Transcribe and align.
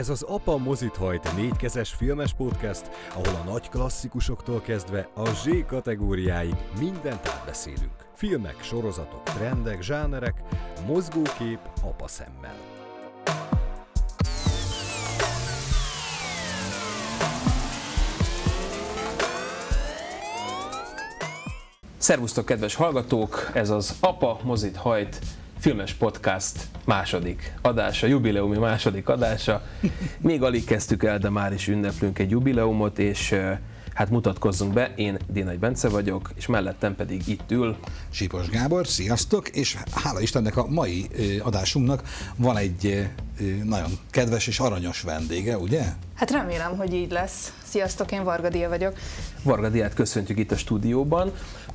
Ez 0.00 0.08
az 0.08 0.22
Apa 0.22 0.56
mozit 0.56 0.96
hajt 0.96 1.36
négykezes 1.36 1.92
filmes 1.92 2.32
podcast, 2.32 2.90
ahol 3.14 3.40
a 3.44 3.50
nagy 3.50 3.68
klasszikusoktól 3.68 4.60
kezdve 4.60 5.08
a 5.14 5.30
Z 5.30 5.48
kategóriáig 5.66 6.54
mindent 6.78 7.28
átbeszélünk. 7.28 8.08
Filmek, 8.14 8.56
sorozatok, 8.62 9.22
trendek, 9.22 9.82
zsánerek, 9.82 10.42
mozgókép 10.86 11.58
apa 11.82 12.08
szemmel. 12.08 12.56
Szervusztok, 21.98 22.44
kedves 22.44 22.74
hallgatók! 22.74 23.50
Ez 23.54 23.70
az 23.70 23.96
Apa 24.00 24.40
Mozit 24.42 24.76
Hajt 24.76 25.20
filmes 25.60 25.92
podcast 25.92 26.56
második 26.84 27.52
adása, 27.62 28.06
jubileumi 28.06 28.58
második 28.58 29.08
adása. 29.08 29.62
Még 30.18 30.42
alig 30.42 30.64
kezdtük 30.64 31.04
el, 31.04 31.18
de 31.18 31.30
már 31.30 31.52
is 31.52 31.68
ünneplünk 31.68 32.18
egy 32.18 32.30
jubileumot, 32.30 32.98
és 32.98 33.34
hát 33.94 34.10
mutatkozzunk 34.10 34.72
be, 34.72 34.92
én 34.96 35.18
Dénagy 35.26 35.58
Bence 35.58 35.88
vagyok, 35.88 36.30
és 36.34 36.46
mellettem 36.46 36.96
pedig 36.96 37.28
itt 37.28 37.50
ül. 37.50 37.76
Sípos 38.10 38.48
Gábor, 38.48 38.86
sziasztok, 38.86 39.48
és 39.48 39.76
hála 39.94 40.20
Istennek 40.20 40.56
a 40.56 40.66
mai 40.68 41.06
adásunknak 41.42 42.02
van 42.36 42.56
egy 42.56 43.08
nagyon 43.64 43.90
kedves 44.10 44.46
és 44.46 44.58
aranyos 44.58 45.00
vendége, 45.00 45.58
ugye? 45.58 45.82
Hát 46.14 46.30
remélem, 46.30 46.76
hogy 46.76 46.94
így 46.94 47.10
lesz. 47.10 47.52
Sziasztok, 47.64 48.12
én 48.12 48.24
Varga 48.24 48.48
Dia 48.48 48.68
vagyok. 48.68 48.94
Varga 49.42 49.68
Diát 49.68 49.94
köszöntjük 49.94 50.38
itt 50.38 50.50
a 50.50 50.56
stúdióban 50.56 51.32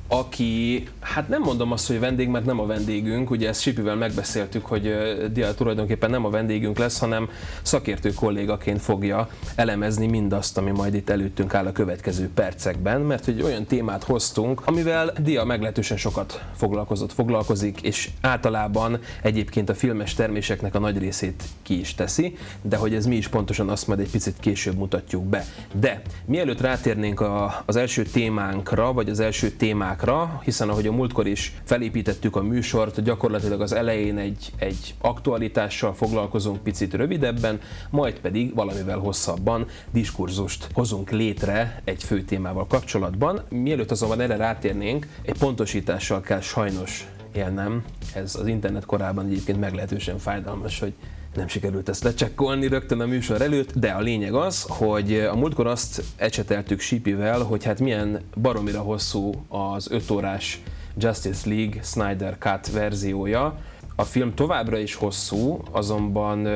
aki, 0.08 0.84
hát 1.00 1.28
nem 1.28 1.42
mondom 1.42 1.72
azt, 1.72 1.86
hogy 1.86 2.00
vendég, 2.00 2.28
mert 2.28 2.44
nem 2.44 2.60
a 2.60 2.66
vendégünk, 2.66 3.30
ugye 3.30 3.48
ezt 3.48 3.60
Sipivel 3.60 3.96
megbeszéltük, 3.96 4.66
hogy 4.66 4.96
Dia 5.32 5.54
tulajdonképpen 5.54 6.10
nem 6.10 6.24
a 6.24 6.30
vendégünk 6.30 6.78
lesz, 6.78 6.98
hanem 6.98 7.28
szakértő 7.62 8.12
kollégaként 8.12 8.80
fogja 8.80 9.28
elemezni 9.54 10.06
mindazt, 10.06 10.58
ami 10.58 10.70
majd 10.70 10.94
itt 10.94 11.10
előttünk 11.10 11.54
áll 11.54 11.66
a 11.66 11.72
következő 11.72 12.30
percekben, 12.34 13.00
mert 13.00 13.24
hogy 13.24 13.42
olyan 13.42 13.64
témát 13.64 14.04
hoztunk, 14.04 14.62
amivel 14.64 15.12
Dia 15.22 15.44
meglehetősen 15.44 15.96
sokat 15.96 16.44
foglalkozott, 16.56 17.12
foglalkozik, 17.12 17.80
és 17.82 18.10
általában 18.20 18.98
egyébként 19.22 19.68
a 19.68 19.74
filmes 19.74 20.14
terméseknek 20.14 20.74
a 20.74 20.78
nagy 20.78 20.98
részét 20.98 21.42
ki 21.62 21.78
is 21.78 21.94
teszi, 21.94 22.36
de 22.62 22.76
hogy 22.76 22.94
ez 22.94 23.06
mi 23.06 23.16
is 23.16 23.28
pontosan 23.28 23.68
azt 23.68 23.86
majd 23.86 24.00
egy 24.00 24.10
picit 24.10 24.34
később 24.40 24.76
mutatjuk 24.76 25.24
be. 25.24 25.44
De 25.80 26.02
mielőtt 26.24 26.60
rátérnénk 26.60 27.20
a, 27.20 27.62
az 27.66 27.76
első 27.76 28.02
témánkra, 28.02 28.92
vagy 28.92 29.08
az 29.08 29.20
első 29.20 29.50
témák 29.50 29.95
témákra, 29.96 30.40
hiszen 30.44 30.68
ahogy 30.68 30.86
a 30.86 30.92
múltkor 30.92 31.26
is 31.26 31.54
felépítettük 31.64 32.36
a 32.36 32.42
műsort, 32.42 33.02
gyakorlatilag 33.02 33.60
az 33.60 33.72
elején 33.72 34.18
egy, 34.18 34.52
egy 34.58 34.94
aktualitással 35.00 35.94
foglalkozunk 35.94 36.62
picit 36.62 36.94
rövidebben, 36.94 37.60
majd 37.90 38.18
pedig 38.18 38.54
valamivel 38.54 38.98
hosszabban 38.98 39.66
diskurzust 39.90 40.68
hozunk 40.72 41.10
létre 41.10 41.82
egy 41.84 42.02
fő 42.02 42.22
témával 42.22 42.66
kapcsolatban. 42.66 43.42
Mielőtt 43.48 43.90
azonban 43.90 44.20
erre 44.20 44.36
rátérnénk, 44.36 45.06
egy 45.22 45.38
pontosítással 45.38 46.20
kell 46.20 46.40
sajnos 46.40 47.06
élnem. 47.34 47.84
Ez 48.14 48.34
az 48.34 48.46
internet 48.46 48.84
korában 48.86 49.26
egyébként 49.26 49.60
meglehetősen 49.60 50.18
fájdalmas, 50.18 50.78
hogy 50.78 50.92
nem 51.36 51.48
sikerült 51.48 51.88
ezt 51.88 52.02
lecsekkolni 52.02 52.66
rögtön 52.68 53.00
a 53.00 53.06
műsor 53.06 53.40
előtt, 53.40 53.72
de 53.72 53.90
a 53.90 54.00
lényeg 54.00 54.34
az, 54.34 54.64
hogy 54.68 55.14
a 55.20 55.34
múltkor 55.34 55.66
azt 55.66 56.02
ecseteltük 56.16 56.80
Sipivel, 56.80 57.42
hogy 57.42 57.64
hát 57.64 57.80
milyen 57.80 58.20
baromira 58.40 58.80
hosszú 58.80 59.32
az 59.48 59.90
5 59.90 60.10
órás 60.10 60.60
Justice 60.98 61.48
League 61.48 61.82
Snyder 61.82 62.36
Cut 62.38 62.70
verziója. 62.72 63.58
A 63.96 64.02
film 64.02 64.34
továbbra 64.34 64.78
is 64.78 64.94
hosszú, 64.94 65.62
azonban 65.70 66.48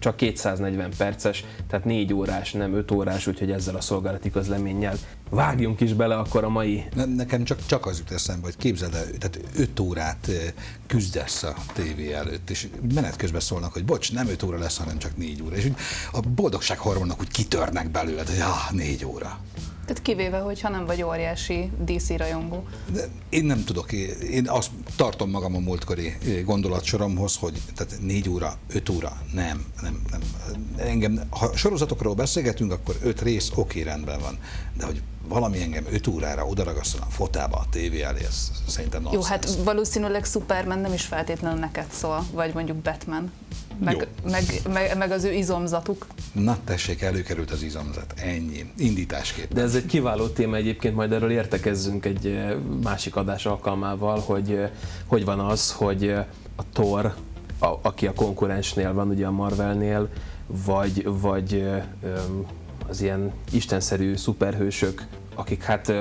csak 0.00 0.16
240 0.16 0.90
perces, 0.96 1.44
tehát 1.68 1.84
4 1.84 2.12
órás, 2.12 2.52
nem 2.52 2.74
5 2.74 2.90
órás, 2.90 3.26
úgyhogy 3.26 3.50
ezzel 3.50 3.76
a 3.76 3.80
szolgálati 3.80 4.30
közleménnyel 4.30 4.96
vágjunk 5.30 5.80
is 5.80 5.92
bele 5.92 6.16
akkor 6.16 6.44
a 6.44 6.48
mai... 6.48 6.84
Ne, 6.94 7.04
nekem 7.04 7.44
csak, 7.44 7.66
csak 7.66 7.86
az 7.86 7.98
jut 7.98 8.10
eszembe, 8.10 8.46
hogy 8.46 8.56
képzeld 8.56 8.94
el, 8.94 9.04
tehát 9.04 9.40
5 9.56 9.80
órát 9.80 10.30
küzdesz 10.86 11.42
a 11.42 11.54
tévé 11.72 12.12
előtt, 12.12 12.50
és 12.50 12.68
menet 12.94 13.16
közben 13.16 13.40
szólnak, 13.40 13.72
hogy 13.72 13.84
bocs, 13.84 14.12
nem 14.12 14.28
5 14.28 14.42
óra 14.42 14.58
lesz, 14.58 14.76
hanem 14.76 14.98
csak 14.98 15.16
4 15.16 15.42
óra. 15.42 15.56
És 15.56 15.70
a 16.12 16.20
boldogság 16.20 16.78
hormonok 16.78 17.20
úgy 17.20 17.30
kitörnek 17.30 17.90
belőled, 17.90 18.28
hogy 18.28 18.40
ah, 18.40 18.70
4 18.72 19.04
óra. 19.04 19.38
Tehát 19.90 20.04
kivéve, 20.04 20.38
hogyha 20.38 20.68
nem 20.68 20.86
vagy 20.86 21.02
óriási 21.02 21.70
DC 21.84 22.16
rajongó. 22.16 22.66
De 22.92 23.08
én 23.28 23.44
nem 23.44 23.64
tudok, 23.64 23.92
én 24.30 24.48
azt 24.48 24.70
tartom 24.96 25.30
magam 25.30 25.54
a 25.54 25.58
múltkori 25.58 26.16
gondolatsoromhoz, 26.44 27.36
hogy 27.36 27.60
tehát 27.74 27.94
négy 28.00 28.28
óra, 28.28 28.58
öt 28.68 28.88
óra, 28.88 29.22
nem, 29.32 29.64
nem, 29.82 30.02
nem. 30.10 30.20
Engem, 30.76 31.20
ha 31.30 31.56
sorozatokról 31.56 32.14
beszélgetünk, 32.14 32.72
akkor 32.72 32.96
öt 33.02 33.20
rész, 33.20 33.50
oké, 33.54 33.82
rendben 33.82 34.20
van. 34.20 34.38
De 34.76 34.84
hogy 34.84 35.02
valami 35.28 35.62
engem 35.62 35.86
öt 35.90 36.06
órára 36.06 36.46
odaragasztanak 36.46 37.10
fotába 37.10 37.56
a 37.56 37.66
tévé 37.70 38.02
elé, 38.02 38.24
ez 38.24 38.50
szerintem. 38.66 39.08
Jó, 39.12 39.22
hát 39.22 39.54
valószínűleg 39.64 40.24
Superman 40.24 40.78
nem 40.78 40.92
is 40.92 41.02
feltétlenül 41.02 41.58
neked 41.58 41.86
szól, 41.92 42.26
vagy 42.32 42.54
mondjuk 42.54 42.76
Batman 42.76 43.32
meg, 43.84 44.06
meg, 44.30 44.42
meg, 44.72 44.96
meg 44.98 45.10
az 45.10 45.24
ő 45.24 45.32
izomzatuk. 45.32 46.06
Na 46.32 46.58
tessék, 46.64 47.02
előkerült 47.02 47.50
az 47.50 47.62
izomzat, 47.62 48.14
ennyi, 48.16 48.72
indításképp. 48.76 49.52
De 49.52 49.60
ez 49.60 49.74
egy 49.74 49.86
kiváló 49.86 50.26
téma 50.26 50.56
egyébként, 50.56 50.94
majd 50.94 51.12
erről 51.12 51.30
értekezzünk 51.30 52.04
egy 52.04 52.26
eh, 52.26 52.54
másik 52.82 53.16
adás 53.16 53.46
alkalmával, 53.46 54.18
hogy 54.18 54.52
eh, 54.52 54.70
hogy 55.06 55.24
van 55.24 55.40
az, 55.40 55.72
hogy 55.72 56.06
eh, 56.06 56.26
a 56.56 56.62
Thor, 56.72 57.14
a, 57.58 57.66
aki 57.82 58.06
a 58.06 58.12
konkurensnél 58.12 58.92
van, 58.92 59.08
ugye 59.08 59.26
a 59.26 59.30
Marvelnél, 59.30 60.08
vagy, 60.46 61.04
vagy 61.04 61.64
az 62.88 63.00
ilyen 63.00 63.32
istenszerű 63.52 64.16
szuperhősök, 64.16 65.06
akik 65.34 65.62
hát 65.62 65.92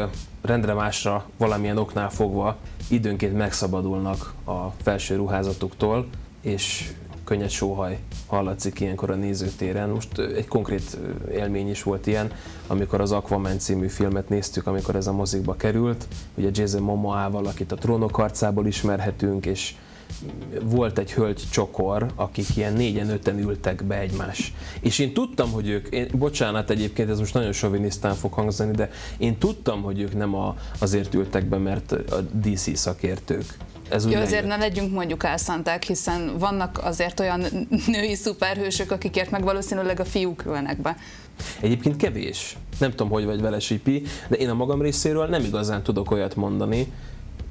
rendre 0.41 0.73
másra 0.73 1.25
valamilyen 1.37 1.77
oknál 1.77 2.09
fogva 2.09 2.57
időnként 2.87 3.37
megszabadulnak 3.37 4.33
a 4.45 4.67
felső 4.81 5.15
ruházatuktól, 5.15 6.07
és 6.41 6.91
könnyed 7.29 7.49
sóhaj 7.49 7.97
hallatszik 8.27 8.79
ilyenkor 8.79 9.09
a 9.09 9.15
nézőtéren. 9.15 9.89
Most 9.89 10.19
egy 10.19 10.47
konkrét 10.47 10.97
élmény 11.31 11.69
is 11.69 11.83
volt 11.83 12.07
ilyen, 12.07 12.31
amikor 12.67 13.01
az 13.01 13.11
Aquaman 13.11 13.59
című 13.59 13.87
filmet 13.87 14.29
néztük, 14.29 14.67
amikor 14.67 14.95
ez 14.95 15.07
a 15.07 15.11
mozikba 15.11 15.55
került. 15.55 16.07
Ugye 16.35 16.49
Jason 16.53 16.81
Momoa-val, 16.81 17.45
akit 17.45 17.71
a 17.71 17.75
trónok 17.75 18.17
arcából 18.17 18.67
ismerhetünk, 18.67 19.45
és 19.45 19.75
volt 20.63 20.97
egy 20.97 21.13
hölgy 21.13 21.43
csokor, 21.51 22.05
akik 22.15 22.57
ilyen 22.57 22.73
négyen, 22.73 23.09
öten 23.09 23.39
ültek 23.39 23.83
be 23.83 23.99
egymás. 23.99 24.53
És 24.79 24.99
én 24.99 25.13
tudtam, 25.13 25.51
hogy 25.51 25.67
ők, 25.67 25.87
én, 25.87 26.07
bocsánat 26.13 26.69
egyébként, 26.69 27.09
ez 27.09 27.19
most 27.19 27.33
nagyon 27.33 27.51
sovinisztán 27.51 28.15
fog 28.15 28.33
hangzani, 28.33 28.71
de 28.71 28.89
én 29.17 29.37
tudtam, 29.37 29.81
hogy 29.81 30.01
ők 30.01 30.17
nem 30.17 30.35
a, 30.35 30.55
azért 30.79 31.13
ültek 31.13 31.45
be, 31.45 31.57
mert 31.57 31.91
a 31.91 32.21
DC 32.21 32.77
szakértők 32.77 33.57
ez 33.89 34.05
Jó, 34.11 34.19
azért 34.19 34.45
ne 34.45 34.55
legyünk 34.55 34.91
mondjuk 34.91 35.23
elszánták, 35.23 35.83
hiszen 35.83 36.37
vannak 36.37 36.79
azért 36.83 37.19
olyan 37.19 37.43
női 37.87 38.15
szuperhősök, 38.15 38.91
akikért 38.91 39.31
meg 39.31 39.43
valószínűleg 39.43 39.99
a 39.99 40.05
fiúk 40.05 40.45
ülnek 40.45 40.81
be. 40.81 40.97
Egyébként 41.61 41.95
kevés. 41.95 42.57
Nem 42.79 42.89
tudom, 42.89 43.09
hogy 43.09 43.25
vagy 43.25 43.41
vele 43.41 43.59
Sipi, 43.59 44.03
de 44.27 44.35
én 44.35 44.49
a 44.49 44.53
magam 44.53 44.81
részéről 44.81 45.25
nem 45.25 45.43
igazán 45.43 45.83
tudok 45.83 46.11
olyat 46.11 46.35
mondani, 46.35 46.91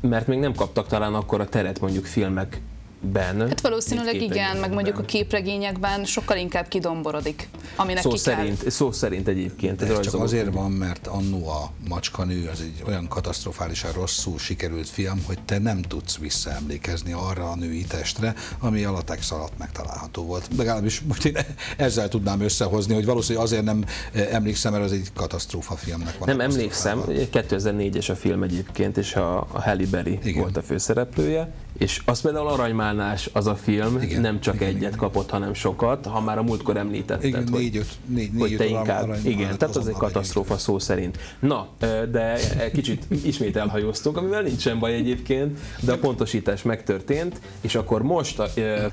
mert 0.01 0.27
még 0.27 0.39
nem 0.39 0.55
kaptak 0.55 0.87
talán 0.87 1.15
akkor 1.15 1.41
a 1.41 1.49
teret 1.49 1.81
mondjuk 1.81 2.05
filmek 2.05 2.61
Ben, 3.01 3.49
hát 3.49 3.61
valószínűleg 3.61 4.23
igen, 4.23 4.57
meg 4.57 4.73
mondjuk 4.73 4.99
a 4.99 5.03
képregényekben 5.03 6.05
sokkal 6.05 6.37
inkább 6.37 6.69
kidomborodik, 6.69 7.49
aminek 7.77 8.03
szó 8.03 8.11
ki 8.11 8.19
szerint, 8.19 8.61
kell. 8.61 8.71
Szó 8.71 8.93
szerint 8.93 9.29
egyébként. 9.29 9.83
Ez 9.83 10.01
csak 10.01 10.15
azért 10.15 10.53
van, 10.53 10.71
mert 10.71 11.07
annó 11.07 11.49
a 11.49 11.71
macskanő 11.89 12.49
az 12.53 12.61
egy 12.61 12.83
olyan 12.87 13.09
katasztrofálisan 13.09 13.93
rosszul 13.93 14.39
sikerült 14.39 14.89
film, 14.89 15.23
hogy 15.27 15.39
te 15.45 15.59
nem 15.59 15.83
tudsz 15.83 16.19
visszaemlékezni 16.19 17.13
arra 17.13 17.51
a 17.51 17.57
női 17.57 17.85
testre, 17.85 18.35
ami 18.59 18.85
a 18.85 18.91
latex 18.91 19.31
alatt 19.31 19.59
megtalálható 19.59 20.25
volt. 20.25 20.49
Legalábbis 20.57 21.01
most 21.01 21.25
én 21.25 21.37
ezzel 21.77 22.09
tudnám 22.09 22.41
összehozni, 22.41 22.95
hogy 22.95 23.05
valószínűleg 23.05 23.47
azért 23.47 23.65
nem 23.65 23.85
emlékszem, 24.13 24.73
mert 24.73 24.85
az 24.85 24.93
egy 24.93 25.09
katasztrófa 25.15 25.77
filmnek 25.77 26.19
van. 26.19 26.29
Nem 26.29 26.41
emlékszem, 26.51 27.03
2004-es 27.09 28.11
a 28.11 28.15
film 28.15 28.43
egyébként, 28.43 28.97
és 28.97 29.15
a, 29.15 29.39
a 29.39 29.61
Halle 29.61 29.87
Berry 29.91 30.19
igen. 30.23 30.41
volt 30.41 30.57
a 30.57 30.63
főszereplője, 30.63 31.53
és 31.79 32.03
az 32.05 32.21
például 32.21 32.49
aranymálnás 32.49 33.31
az 33.33 33.47
a 33.47 33.55
film, 33.55 34.03
igen, 34.03 34.21
nem 34.21 34.41
csak 34.41 34.55
igen, 34.55 34.69
egyet 34.69 34.81
igen. 34.81 34.97
kapott, 34.97 35.31
hanem 35.31 35.55
sokat, 35.55 36.07
ha 36.07 36.21
már 36.21 36.39
a 36.39 36.43
múltkor 36.43 36.77
említetted, 36.77 37.25
igen, 37.25 37.49
hogy, 37.49 37.61
négy, 37.61 37.77
öt, 37.77 37.99
négy, 38.07 38.31
hogy 38.39 38.57
te 38.57 38.67
inkább, 38.67 39.17
igen, 39.25 39.59
tehát 39.59 39.77
az 39.77 39.89
egy 39.89 39.95
katasztrófa 39.95 40.59
szó 40.59 40.79
szerint. 40.79 41.19
Na, 41.39 41.69
de 42.11 42.39
kicsit 42.73 43.07
ismét 43.25 43.57
elhajóztunk, 43.57 44.17
amivel 44.17 44.43
nincsen 44.43 44.79
baj 44.79 44.95
egyébként, 44.95 45.59
de 45.81 45.93
a 45.93 45.99
pontosítás 45.99 46.63
megtörtént, 46.63 47.41
és 47.61 47.75
akkor 47.75 48.03
most 48.03 48.43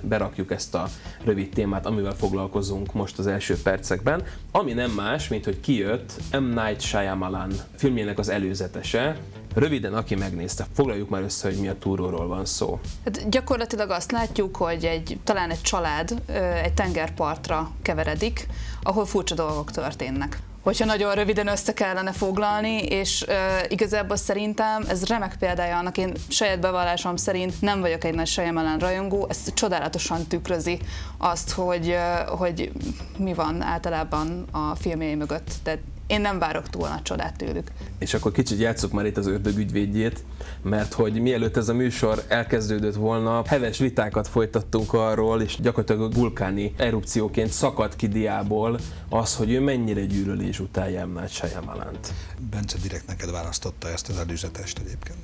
berakjuk 0.01 0.51
ezt 0.51 0.75
a 0.75 0.89
rövid 1.23 1.49
témát, 1.49 1.85
amivel 1.85 2.15
foglalkozunk 2.15 2.93
most 2.93 3.19
az 3.19 3.27
első 3.27 3.57
percekben, 3.63 4.23
ami 4.51 4.73
nem 4.73 4.91
más, 4.91 5.27
mint 5.27 5.45
hogy 5.45 5.59
kijött 5.59 6.13
M. 6.31 6.43
Night 6.43 6.81
Shyamalan 6.81 7.51
filmjének 7.75 8.19
az 8.19 8.29
előzetese, 8.29 9.17
Röviden, 9.55 9.93
aki 9.93 10.15
megnézte, 10.15 10.65
foglaljuk 10.73 11.09
már 11.09 11.21
össze, 11.21 11.47
hogy 11.47 11.57
mi 11.57 11.67
a 11.67 11.77
túróról 11.77 12.27
van 12.27 12.45
szó. 12.45 12.79
Hát 13.03 13.29
gyakorlatilag 13.29 13.89
azt 13.89 14.11
látjuk, 14.11 14.55
hogy 14.55 14.85
egy, 14.85 15.19
talán 15.23 15.49
egy 15.49 15.61
család 15.61 16.21
egy 16.63 16.73
tengerpartra 16.73 17.71
keveredik, 17.81 18.47
ahol 18.83 19.05
furcsa 19.05 19.35
dolgok 19.35 19.71
történnek 19.71 20.39
hogyha 20.65 20.85
nagyon 20.85 21.13
röviden 21.13 21.47
össze 21.47 21.73
kellene 21.73 22.11
foglalni, 22.11 22.83
és 22.83 23.25
uh, 23.27 23.35
igazából 23.67 24.15
szerintem 24.15 24.83
ez 24.87 25.05
remek 25.05 25.35
példája 25.39 25.77
annak, 25.77 25.97
én 25.97 26.13
saját 26.27 26.59
bevallásom 26.59 27.15
szerint 27.15 27.61
nem 27.61 27.79
vagyok 27.79 28.03
egy 28.03 28.13
nagy 28.13 28.27
Shyamalan 28.27 28.79
rajongó, 28.79 29.25
ez 29.29 29.53
csodálatosan 29.53 30.27
tükrözi 30.27 30.79
azt, 31.17 31.51
hogy, 31.51 31.87
uh, 31.87 32.37
hogy 32.37 32.71
mi 33.17 33.33
van 33.33 33.61
általában 33.61 34.45
a 34.51 34.75
filmjei 34.75 35.15
mögött. 35.15 35.51
Tehát 35.63 35.79
én 36.07 36.21
nem 36.21 36.39
várok 36.39 36.69
túl 36.69 36.87
nagy 36.87 37.01
csodát 37.01 37.37
tőlük. 37.37 37.67
És 37.99 38.13
akkor 38.13 38.31
kicsit 38.31 38.59
játsszuk 38.59 38.91
már 38.91 39.05
itt 39.05 39.17
az 39.17 39.27
ördög 39.27 39.57
ügyvédjét, 39.57 40.23
mert 40.61 40.93
hogy 40.93 41.21
mielőtt 41.21 41.57
ez 41.57 41.69
a 41.69 41.73
műsor 41.73 42.23
elkezdődött 42.27 42.95
volna, 42.95 43.43
heves 43.47 43.77
vitákat 43.77 44.27
folytattunk 44.27 44.93
arról, 44.93 45.41
és 45.41 45.57
gyakorlatilag 45.61 46.01
a 46.01 46.15
vulkáni 46.15 46.73
erupcióként 46.77 47.51
szakadt 47.51 47.95
ki 47.95 48.07
diából 48.07 48.79
az, 49.09 49.35
hogy 49.35 49.51
ő 49.51 49.59
mennyire 49.59 50.05
gyűlöli 50.05 50.47
és 50.47 50.59
utálja 50.59 51.05
M. 51.05 51.19
Night 51.19 52.13
Bence 52.49 52.77
direkt 52.81 53.07
neked 53.07 53.31
választotta 53.31 53.89
ezt 53.89 54.09
az 54.09 54.17
előzetest 54.17 54.79
egyébként. 54.79 55.17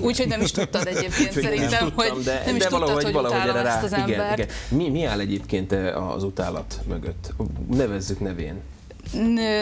Úgyhogy 0.00 0.28
nem 0.28 0.40
is 0.40 0.50
tudtad 0.50 0.86
egyébként 0.86 1.32
szerintem, 1.32 1.70
nem 1.70 1.78
tudtam, 1.78 2.14
hogy 2.14 2.24
de, 2.24 2.42
nem 2.46 2.56
is 2.56 2.62
de 2.62 2.68
tudtad, 2.68 2.80
valahogy, 2.80 3.04
hogy 3.04 3.12
valahogy 3.12 3.48
erre 3.48 3.62
rá, 3.62 3.74
ezt 3.74 3.84
az 3.84 3.92
igen, 3.92 4.20
embert. 4.20 4.38
igen. 4.38 4.48
Mi, 4.68 4.88
mi 4.88 5.04
áll 5.04 5.20
egyébként 5.20 5.72
az 6.16 6.22
utálat 6.22 6.80
mögött? 6.88 7.32
Nevezzük 7.70 8.20
nevén. 8.20 8.60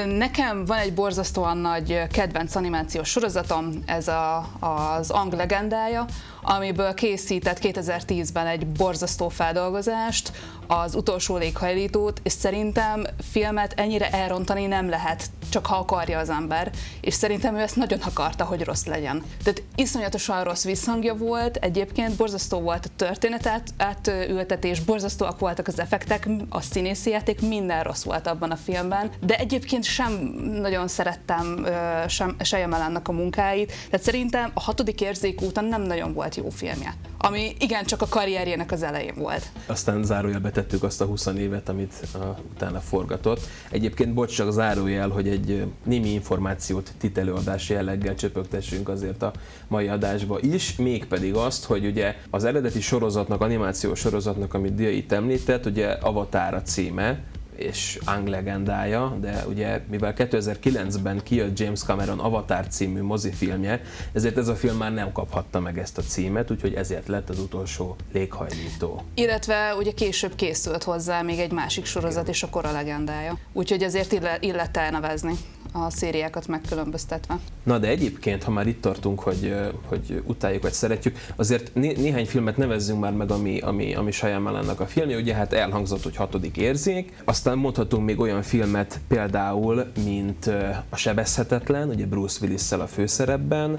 Nekem 0.07 0.65
van 0.65 0.79
egy 0.79 0.95
borzasztóan 0.95 1.57
nagy 1.57 2.03
kedvenc 2.13 2.55
animációs 2.55 3.09
sorozatom, 3.09 3.83
ez 3.87 4.09
a, 4.09 4.49
az 4.61 5.11
Ang 5.11 5.33
legendája, 5.33 6.05
amiből 6.43 6.95
készített 6.95 7.59
2010-ben 7.63 8.47
egy 8.47 8.67
borzasztó 8.67 9.29
feldolgozást, 9.29 10.33
az 10.67 10.95
utolsó 10.95 11.37
léghajlítót, 11.37 12.21
és 12.23 12.33
szerintem 12.33 13.05
filmet 13.31 13.73
ennyire 13.77 14.11
elrontani 14.11 14.67
nem 14.67 14.89
lehet, 14.89 15.31
csak 15.49 15.67
ha 15.67 15.77
akarja 15.77 16.19
az 16.19 16.31
ember, 16.31 16.71
és 17.01 17.15
szerintem 17.15 17.57
ő 17.57 17.61
ezt 17.61 17.77
nagyon 17.77 18.01
akarta, 18.01 18.45
hogy 18.45 18.65
rossz 18.65 18.85
legyen. 18.85 19.23
Tehát 19.45 19.63
iszonyatosan 19.75 20.45
rossz 20.45 20.65
visszhangja 20.65 21.15
volt, 21.15 21.57
egyébként 21.57 22.17
borzasztó 22.17 22.61
volt 22.61 22.85
a 22.85 22.89
történet 22.97 23.47
át, 23.47 23.69
átültetés, 23.77 24.81
borzasztóak 24.81 25.39
voltak 25.39 25.67
az 25.67 25.79
effektek, 25.79 26.29
a 26.49 26.61
színészi 26.61 27.11
játék, 27.11 27.41
minden 27.41 27.83
rossz 27.83 28.05
volt 28.05 28.27
abban 28.27 28.51
a 28.51 28.57
filmben, 28.57 29.11
de 29.21 29.37
egyébként 29.39 29.85
sem 29.85 30.13
nagyon 30.61 30.89
szerettem 30.89 31.67
sem, 32.09 32.37
Sejjemelennek 32.41 33.09
a 33.09 33.13
munkáit, 33.13 33.73
tehát 33.91 34.07
szerintem 34.07 34.51
a 34.55 34.61
hatodik 34.61 35.01
érzék 35.01 35.41
után 35.41 35.65
nem 35.65 35.83
nagyon 35.83 36.13
volt 36.13 36.35
jó 36.35 36.49
filmje 36.49 36.95
ami 37.25 37.55
igen 37.59 37.85
csak 37.85 38.03
a 38.03 38.07
karrierjének 38.09 38.73
az 38.73 38.83
elején 38.83 39.15
volt. 39.17 39.43
Aztán 39.67 40.03
zárójelbe 40.03 40.51
tettük 40.55 40.83
azt 40.83 41.01
a 41.01 41.05
20 41.05 41.27
évet, 41.27 41.69
amit 41.69 41.93
uh, 42.15 42.23
utána 42.55 42.81
forgatott. 42.81 43.41
Egyébként 43.71 44.15
bocs, 44.15 44.35
csak 44.35 44.53
zárójel, 44.53 45.09
hogy 45.09 45.29
egy 45.29 45.51
uh, 45.51 45.63
némi 45.85 46.09
információt 46.09 46.93
titelőadás 46.99 47.69
jelleggel 47.69 48.15
csöpögtessünk 48.15 48.89
azért 48.89 49.23
a 49.23 49.33
mai 49.69 49.89
adásba 49.89 50.39
is, 50.41 50.77
mégpedig 50.77 51.35
azt, 51.35 51.65
hogy 51.65 51.87
ugye 51.87 52.17
az 52.31 52.45
eredeti 52.45 52.81
sorozatnak, 52.81 53.41
animációs 53.41 53.99
sorozatnak, 53.99 54.55
amit 54.55 54.75
Dia 54.75 54.91
itt 54.91 55.13
említett, 55.13 55.67
ugye 55.67 55.87
Avatar 55.87 56.55
a 56.55 56.63
címe, 56.63 57.23
és 57.57 57.99
Ang 58.05 58.29
legendája, 58.29 59.17
de 59.21 59.45
ugye 59.49 59.81
mivel 59.91 60.15
2009-ben 60.17 61.21
kijött 61.23 61.59
James 61.59 61.83
Cameron 61.83 62.19
Avatar 62.19 62.69
című 62.69 63.03
mozifilmje, 63.03 63.81
ezért 64.13 64.37
ez 64.37 64.49
a 64.49 64.55
film 64.55 64.77
már 64.77 64.93
nem 64.93 65.13
kaphatta 65.13 65.61
meg 65.61 65.79
ezt 65.79 65.99
a 65.99 66.03
címet, 66.03 66.51
úgyhogy 66.51 66.75
ezért 66.75 67.09
lett 67.09 67.31
az 67.31 67.39
utolsó 67.39 67.97
léghajlító. 68.13 69.03
Illetve 69.15 69.75
ugye 69.79 69.93
később 69.93 70.35
készült 70.35 70.83
hozzá 70.83 71.23
még 71.23 71.39
egy 71.39 71.53
másik 71.53 71.85
sorozat, 71.85 72.29
és 72.29 72.43
a 72.43 72.49
Kora 72.49 72.73
legendája. 72.73 73.39
Úgyhogy 73.53 73.83
ezért 73.83 74.41
illett 74.41 74.77
elnevezni 74.77 75.33
a 75.77 75.91
szériákat 75.91 76.47
megkülönböztetve. 76.47 77.39
Na 77.63 77.79
de 77.79 77.89
egyébként, 77.89 78.43
ha 78.43 78.51
már 78.51 78.67
itt 78.67 78.81
tartunk, 78.81 79.21
hogy, 79.21 79.55
hogy 79.87 80.23
utáljuk 80.27 80.63
vagy 80.63 80.73
szeretjük, 80.73 81.17
azért 81.37 81.75
né- 81.75 81.97
néhány 81.97 82.27
filmet 82.27 82.57
nevezzünk 82.57 83.01
már 83.01 83.13
meg, 83.13 83.31
ami, 83.31 83.59
ami, 83.61 83.95
ami 83.95 84.11
Shyamalannak 84.11 84.81
a 84.81 84.87
filmje, 84.87 85.17
ugye 85.17 85.35
hát 85.35 85.53
elhangzott, 85.53 86.03
hogy 86.03 86.17
hatodik 86.17 86.57
érzék, 86.57 87.23
aztán 87.25 87.59
mondhatunk 87.59 88.05
még 88.05 88.21
olyan 88.21 88.43
filmet 88.43 89.01
például, 89.09 89.87
mint 90.05 90.47
a 90.89 90.97
Sebezhetetlen, 90.97 91.89
ugye 91.89 92.07
Bruce 92.07 92.39
willis 92.43 92.73
a 92.73 92.87
főszerepben, 92.87 93.79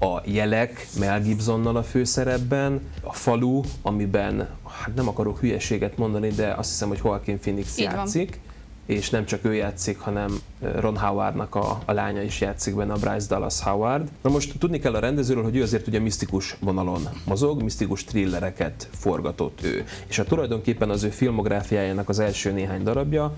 a 0.00 0.20
Jelek 0.24 0.86
Mel 0.98 1.20
Gibsonnal 1.20 1.76
a 1.76 1.82
főszerepben, 1.82 2.80
a 3.02 3.12
Falu, 3.12 3.60
amiben 3.82 4.48
hát 4.82 4.94
nem 4.94 5.08
akarok 5.08 5.38
hülyeséget 5.38 5.96
mondani, 5.96 6.28
de 6.28 6.54
azt 6.56 6.70
hiszem, 6.70 6.88
hogy 6.88 7.00
Joaquin 7.04 7.38
Phoenix 7.38 7.78
Így 7.78 7.84
játszik. 7.84 8.30
Van 8.30 8.52
és 8.86 9.10
nem 9.10 9.24
csak 9.24 9.44
ő 9.44 9.54
játszik, 9.54 9.98
hanem 9.98 10.38
Ron 10.60 10.98
Howardnak 10.98 11.54
a, 11.54 11.82
a 11.84 11.92
lánya 11.92 12.22
is 12.22 12.40
játszik 12.40 12.74
benne, 12.74 12.92
a 12.92 12.96
Bryce 12.96 13.26
Dallas 13.28 13.60
Howard. 13.60 14.08
Na 14.22 14.30
most 14.30 14.58
tudni 14.58 14.78
kell 14.78 14.94
a 14.94 14.98
rendezőről, 14.98 15.42
hogy 15.42 15.56
ő 15.56 15.62
azért 15.62 15.86
ugye 15.86 15.98
misztikus 15.98 16.56
vonalon 16.60 17.08
mozog, 17.24 17.62
misztikus 17.62 18.04
thrillereket 18.04 18.88
forgatott 18.92 19.60
ő. 19.62 19.84
És 20.06 20.18
a 20.18 20.24
tulajdonképpen 20.24 20.90
az 20.90 21.02
ő 21.02 21.08
filmográfiájának 21.08 22.08
az 22.08 22.18
első 22.18 22.52
néhány 22.52 22.82
darabja 22.82 23.34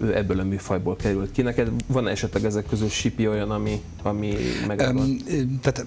ő 0.00 0.16
ebből 0.16 0.40
a 0.40 0.44
műfajból 0.44 0.96
került 0.96 1.32
ki. 1.32 1.42
Neked 1.42 1.70
van 1.86 2.08
esetleg 2.08 2.44
ezek 2.44 2.66
közül 2.66 2.88
sipi 2.88 3.28
olyan, 3.28 3.50
ami, 3.50 3.82
ami 4.02 4.34
meg 4.66 4.80
um, 4.80 5.16
Tehát 5.60 5.86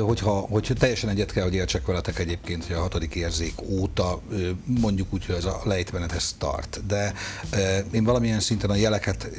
hogyha, 0.00 0.30
hogyha 0.30 0.74
teljesen 0.74 1.08
egyet 1.08 1.32
kell, 1.32 1.42
hogy 1.42 1.54
értsek 1.54 1.86
veletek 1.86 2.18
egyébként, 2.18 2.66
hogy 2.66 2.76
a 2.76 2.80
hatodik 2.80 3.14
érzék 3.14 3.54
óta 3.70 4.20
mondjuk 4.64 5.12
úgy, 5.12 5.26
hogy 5.26 5.34
ez 5.34 5.44
a 5.44 5.60
lejtmenethez 5.64 6.34
tart, 6.38 6.80
de 6.86 7.12
én 7.90 8.04
valamilyen 8.04 8.40
szinten 8.40 8.70
a 8.70 8.74
jeleket 8.74 9.30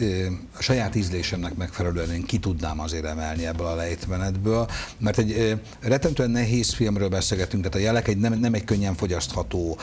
a 0.57 0.61
saját 0.61 0.95
ízlésemnek 0.95 1.55
megfelelően 1.55 2.11
én 2.11 2.23
ki 2.23 2.39
tudnám 2.39 2.79
azért 2.79 3.05
emelni 3.05 3.45
ebből 3.45 3.65
a 3.65 3.75
lejtmenetből, 3.75 4.67
mert 4.97 5.17
egy 5.17 5.59
rettentően 5.79 6.29
nehéz 6.29 6.73
filmről 6.73 7.09
beszélgetünk, 7.09 7.63
tehát 7.63 7.77
a 7.77 7.83
jelek 7.83 8.07
egy 8.07 8.17
nem, 8.17 8.33
nem 8.33 8.53
egy 8.53 8.63
könnyen 8.63 8.95
fogyasztható, 8.95 9.77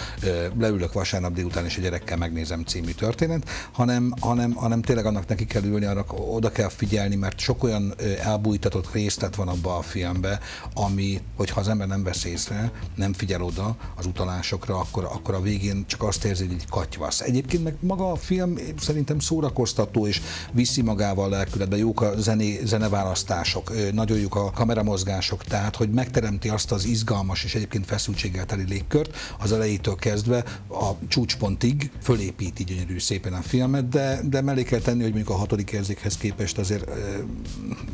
leülök 0.58 0.92
vasárnap 0.92 1.32
délután 1.32 1.64
és 1.64 1.76
a 1.76 1.80
gyerekkel 1.80 2.16
megnézem 2.16 2.64
című 2.64 2.90
történet, 2.90 3.48
hanem, 3.72 4.14
hanem, 4.20 4.52
hanem 4.52 4.82
tényleg 4.82 5.06
annak 5.06 5.26
neki 5.26 5.44
kell 5.44 5.62
ülni, 5.62 5.84
annak 5.84 6.12
oda 6.12 6.52
kell 6.52 6.68
figyelni, 6.68 7.16
mert 7.16 7.38
sok 7.38 7.62
olyan 7.62 7.94
elbújtatott 8.22 8.92
részlet 8.92 9.34
van 9.34 9.48
abban 9.48 9.76
a 9.76 9.82
filmbe, 9.90 10.40
ami, 10.74 11.20
hogyha 11.36 11.60
az 11.60 11.68
ember 11.68 11.86
nem 11.86 12.02
vesz 12.02 12.24
észre, 12.24 12.72
nem 12.94 13.12
figyel 13.12 13.42
oda 13.42 13.76
az 13.96 14.06
utalásokra, 14.06 14.78
akkor, 14.78 15.04
akkor 15.04 15.34
a 15.34 15.40
végén 15.40 15.84
csak 15.86 16.02
azt 16.02 16.24
érzi, 16.24 16.46
hogy 16.46 16.66
katyvasz. 16.70 17.20
Egyébként 17.20 17.64
meg 17.64 17.76
maga 17.80 18.12
a 18.12 18.16
film 18.16 18.58
szerintem 18.78 19.18
szórakoztató, 19.18 20.06
és 20.06 20.20
viszi 20.52 20.82
magával 20.82 21.28
lelkületbe, 21.28 21.76
jók 21.76 22.00
a 22.00 22.12
zené, 22.16 22.60
zeneválasztások, 22.64 23.92
nagyon 23.92 24.18
jók 24.18 24.34
a 24.34 24.50
kameramozgások, 24.50 25.44
tehát 25.44 25.76
hogy 25.76 25.90
megteremti 25.90 26.48
azt 26.48 26.72
az 26.72 26.84
izgalmas 26.84 27.44
és 27.44 27.54
egyébként 27.54 27.86
feszültséggel 27.86 28.46
teli 28.46 28.64
légkört, 28.68 29.16
az 29.38 29.52
elejétől 29.52 29.94
kezdve 29.94 30.44
a 30.68 30.90
csúcspontig 31.08 31.90
fölépíti 32.02 32.64
gyönyörű 32.64 32.98
szépen 32.98 33.32
a 33.32 33.42
filmet, 33.42 33.88
de, 33.88 34.20
de 34.24 34.40
mellé 34.40 34.62
kell 34.62 34.80
tenni, 34.80 35.02
hogy 35.02 35.12
mondjuk 35.12 35.34
a 35.34 35.38
hatodik 35.38 35.70
érzékhez 35.70 36.16
képest 36.16 36.58
azért 36.58 36.88
ö, 36.88 36.92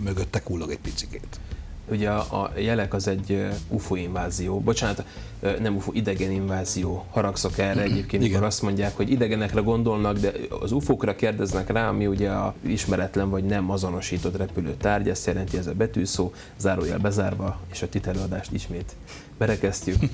mögötte 0.02 0.42
kullog 0.42 0.70
egy 0.70 0.78
picikét 0.78 1.40
ugye 1.90 2.10
a, 2.10 2.42
a 2.42 2.50
jelek 2.58 2.94
az 2.94 3.08
egy 3.08 3.46
UFO 3.68 3.94
invázió, 3.94 4.60
bocsánat, 4.60 5.04
nem 5.60 5.76
UFO, 5.76 5.90
idegen 5.94 6.30
invázió. 6.30 7.04
Haragszok 7.10 7.58
erre 7.58 7.82
egyébként, 7.82 8.22
amikor 8.22 8.42
azt 8.42 8.62
mondják, 8.62 8.96
hogy 8.96 9.10
idegenekre 9.10 9.60
gondolnak, 9.60 10.18
de 10.18 10.32
az 10.60 10.72
UFO-kra 10.72 11.16
kérdeznek 11.16 11.70
rá, 11.70 11.88
ami 11.88 12.06
ugye 12.06 12.30
a 12.30 12.54
ismeretlen 12.60 13.30
vagy 13.30 13.44
nem 13.44 13.70
azonosított 13.70 14.36
repülő 14.36 14.74
tárgy, 14.74 15.08
ezt 15.08 15.26
jelenti 15.26 15.56
ez 15.56 15.66
a 15.66 15.74
betűszó, 15.74 16.32
zárójel 16.58 16.98
bezárva, 16.98 17.60
és 17.72 17.82
a 17.82 17.88
titelőadást 17.88 18.52
ismét 18.52 18.92
berekeztjük. 19.38 19.96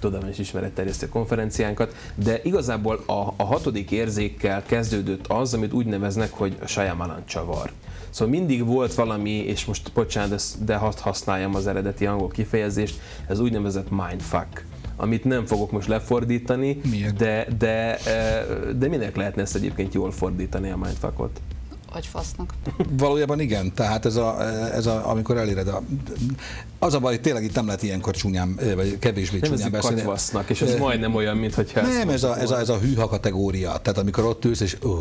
tudományos 0.00 0.38
ismeretterjesztő 0.38 1.08
konferenciánkat, 1.08 1.94
de 2.14 2.40
igazából 2.42 3.02
a, 3.06 3.32
a 3.36 3.44
hatodik 3.44 3.90
érzékkel 3.90 4.62
kezdődött 4.66 5.26
az, 5.26 5.54
amit 5.54 5.72
úgy 5.72 5.86
neveznek, 5.86 6.32
hogy 6.32 6.56
a 6.62 6.66
Shyamalan 6.66 7.22
csavar. 7.26 7.72
Szóval 8.10 8.34
mindig 8.34 8.66
volt 8.66 8.94
valami, 8.94 9.30
és 9.30 9.64
most 9.64 9.92
bocsánat, 9.92 10.42
de 10.64 10.76
hadd 10.76 10.98
használjam 11.00 11.54
az 11.54 11.66
eredeti 11.66 12.06
angol 12.06 12.28
kifejezést, 12.28 13.00
ez 13.26 13.40
úgynevezett 13.40 13.90
mindfuck 13.90 14.64
amit 14.96 15.24
nem 15.24 15.46
fogok 15.46 15.70
most 15.70 15.88
lefordítani, 15.88 16.80
Miért? 16.90 17.16
de, 17.16 17.46
de, 17.58 17.96
eh, 17.96 18.44
de 18.78 18.88
minek 18.88 19.16
lehetne 19.16 19.42
ezt 19.42 19.54
egyébként 19.54 19.94
jól 19.94 20.12
fordítani 20.12 20.70
a 20.70 20.76
mindfuckot? 20.76 21.40
agyfasznak. 21.92 22.54
Valójában 22.90 23.40
igen, 23.40 23.74
tehát 23.74 24.04
ez 24.04 24.16
a, 24.16 24.42
ez 24.74 24.86
a 24.86 25.10
amikor 25.10 25.36
eléred 25.36 25.68
a... 25.68 25.82
Az 26.78 26.94
a 26.94 26.98
baj, 26.98 27.12
hogy 27.12 27.20
tényleg 27.20 27.44
itt 27.44 27.54
nem 27.54 27.66
lehet 27.66 27.82
ilyenkor 27.82 28.14
csúnyán, 28.14 28.58
vagy 28.74 28.98
kevésbé 28.98 29.38
nem 29.38 29.50
csúnyán 29.50 29.70
beszélni. 29.70 30.02
Nem 30.32 30.44
és 30.46 30.62
ez 30.62 30.74
majdnem 30.74 31.14
olyan, 31.14 31.36
mint 31.36 31.54
hogyha 31.54 31.80
Nem, 31.80 32.08
ez 32.08 32.22
a, 32.22 32.38
ez, 32.38 32.50
a, 32.50 32.58
ez 32.58 32.68
a 32.68 32.78
hűha 32.78 33.08
kategória, 33.08 33.76
tehát 33.82 33.98
amikor 33.98 34.24
ott 34.24 34.44
ülsz, 34.44 34.60
és 34.60 34.76
uh, 34.82 34.98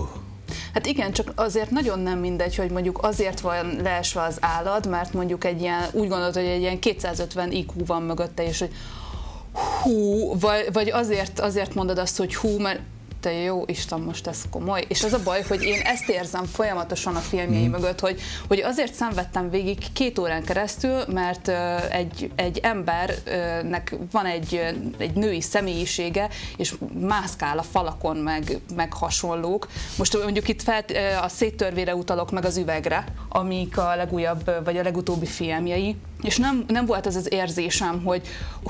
Hát 0.74 0.86
igen, 0.86 1.12
csak 1.12 1.32
azért 1.36 1.72
nagyon 1.72 2.00
nem 2.00 2.20
mindegy, 2.20 2.56
hogy 2.56 2.72
mondjuk 2.72 3.04
azért 3.04 3.40
van 3.40 3.76
leesve 3.84 4.22
az 4.22 4.38
állad, 4.40 4.88
mert 4.88 5.14
mondjuk 5.14 5.44
egy 5.44 5.62
ilyen, 5.62 5.84
úgy 5.92 6.08
gondolod, 6.08 6.34
hogy 6.34 6.46
egy 6.46 6.62
ilyen 6.62 6.80
250 6.80 7.52
IQ 7.52 7.86
van 7.86 8.02
mögötte, 8.02 8.44
és 8.44 8.60
hogy 8.60 8.72
hú, 9.82 10.40
vagy, 10.40 10.70
vagy 10.74 10.90
azért, 10.90 11.40
azért 11.40 11.74
mondod 11.74 11.98
azt, 11.98 12.18
hogy 12.18 12.36
hú, 12.36 12.60
mert 12.60 12.80
te 13.20 13.32
jó 13.32 13.64
Isten, 13.66 14.00
most 14.00 14.28
ez 14.28 14.42
komoly. 14.50 14.86
És 14.88 15.04
az 15.04 15.14
a 15.14 15.24
baj, 15.24 15.42
hogy 15.48 15.64
én 15.64 15.80
ezt 15.80 16.10
érzem 16.10 16.46
folyamatosan 16.46 17.16
a 17.16 17.20
filmjei 17.20 17.68
mm. 17.68 17.72
mögött, 17.72 18.00
hogy, 18.00 18.22
hogy 18.48 18.60
azért 18.60 18.94
szenvedtem 18.94 19.50
végig 19.50 19.78
két 19.94 20.20
órán 20.20 20.44
keresztül, 20.44 21.04
mert 21.08 21.48
uh, 21.48 21.96
egy, 21.96 22.32
egy 22.36 22.58
embernek 22.58 23.96
van 24.12 24.26
egy, 24.26 24.62
egy 24.98 25.14
női 25.14 25.42
személyisége, 25.42 26.30
és 26.58 26.76
mászkál 27.00 27.58
a 27.58 27.64
falakon, 27.64 28.18
meg, 28.18 28.60
meg 28.76 28.94
hasonlók. 28.94 29.68
Most 29.98 30.24
mondjuk 30.24 30.48
itt 30.48 30.62
fel, 30.62 30.84
a 31.22 31.28
széttörvére 31.28 31.96
utalok, 31.96 32.32
meg 32.32 32.46
az 32.46 32.58
üvegre, 32.58 33.04
amik 33.30 33.78
a 33.78 33.96
legújabb, 33.96 34.64
vagy 34.64 34.78
a 34.78 34.84
legutóbbi 34.84 35.26
filmjei, 35.26 35.96
és 36.22 36.38
nem, 36.38 36.64
nem 36.68 36.86
volt 36.86 37.08
ez 37.08 37.16
az 37.16 37.34
érzésem, 37.34 38.04
hogy 38.04 38.22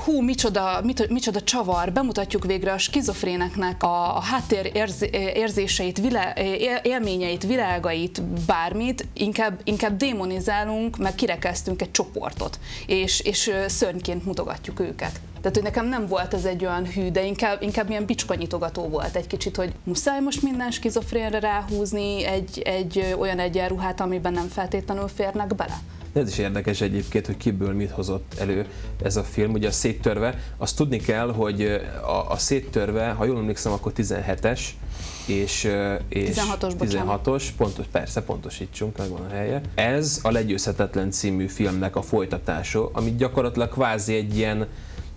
hú, 0.04 0.20
micsoda, 0.20 0.82
micsoda 1.08 1.40
csavar, 1.40 1.92
bemutatjuk 1.92 2.44
végre 2.44 2.72
a 2.72 2.78
skizofréneknek 2.78 3.82
a, 3.82 4.16
a 4.16 4.20
háttér 4.20 4.70
érz, 4.74 5.04
érzéseit, 5.12 6.00
vilá, 6.00 6.34
élményeit, 6.82 7.46
világait, 7.46 8.22
bármit, 8.46 9.06
inkább, 9.12 9.60
inkább 9.64 9.96
démonizálunk, 9.96 10.96
meg 10.96 11.14
kirekeztünk 11.14 11.82
egy 11.82 11.90
csoportot, 11.90 12.58
és, 12.86 13.20
és 13.20 13.50
szörnyként 13.66 14.24
mutogatjuk 14.24 14.80
őket. 14.80 15.20
Tehát, 15.40 15.56
hogy 15.56 15.64
nekem 15.64 15.86
nem 15.86 16.06
volt 16.06 16.34
ez 16.34 16.44
egy 16.44 16.64
olyan 16.64 16.86
hű, 16.86 17.10
de 17.10 17.24
inkább, 17.24 17.62
inkább 17.62 17.90
ilyen 17.90 18.04
bicskanyitogató 18.04 18.88
volt 18.88 19.16
egy 19.16 19.26
kicsit, 19.26 19.56
hogy 19.56 19.72
muszáj 19.84 20.20
most 20.20 20.42
minden 20.42 20.70
skizofrénre 20.70 21.38
ráhúzni 21.38 22.24
egy, 22.24 22.62
egy 22.64 23.14
olyan 23.18 23.38
egyenruhát, 23.38 24.00
amiben 24.00 24.32
nem 24.32 24.48
feltétlenül 24.48 25.08
férnek 25.08 25.54
bele. 25.54 25.78
Ez 26.12 26.28
is 26.28 26.38
érdekes 26.38 26.80
egyébként, 26.80 27.26
hogy 27.26 27.36
kiből 27.36 27.72
mit 27.72 27.90
hozott 27.90 28.34
elő 28.38 28.66
ez 29.02 29.16
a 29.16 29.22
film. 29.22 29.52
Ugye 29.52 29.68
a 29.68 29.72
széttörve, 29.72 30.38
azt 30.56 30.76
tudni 30.76 30.98
kell, 30.98 31.32
hogy 31.32 31.62
a, 32.02 32.30
a 32.30 32.36
széttörve, 32.36 33.10
ha 33.10 33.24
jól 33.24 33.38
emlékszem, 33.38 33.72
akkor 33.72 33.92
17-es, 33.96 34.60
és, 35.26 35.70
és 36.08 36.28
16-os, 36.36 36.72
16-os 36.78 37.44
pontos, 37.56 37.86
persze, 37.92 38.22
pontosítsunk, 38.22 38.98
megvan 38.98 39.20
a 39.20 39.34
helye. 39.34 39.60
Ez 39.74 40.20
a 40.22 40.30
Legyőzhetetlen 40.30 41.10
című 41.10 41.46
filmnek 41.46 41.96
a 41.96 42.02
folytatása, 42.02 42.90
amit 42.92 43.16
gyakorlatilag 43.16 43.68
kvázi 43.68 44.14
egy 44.14 44.36
ilyen 44.36 44.66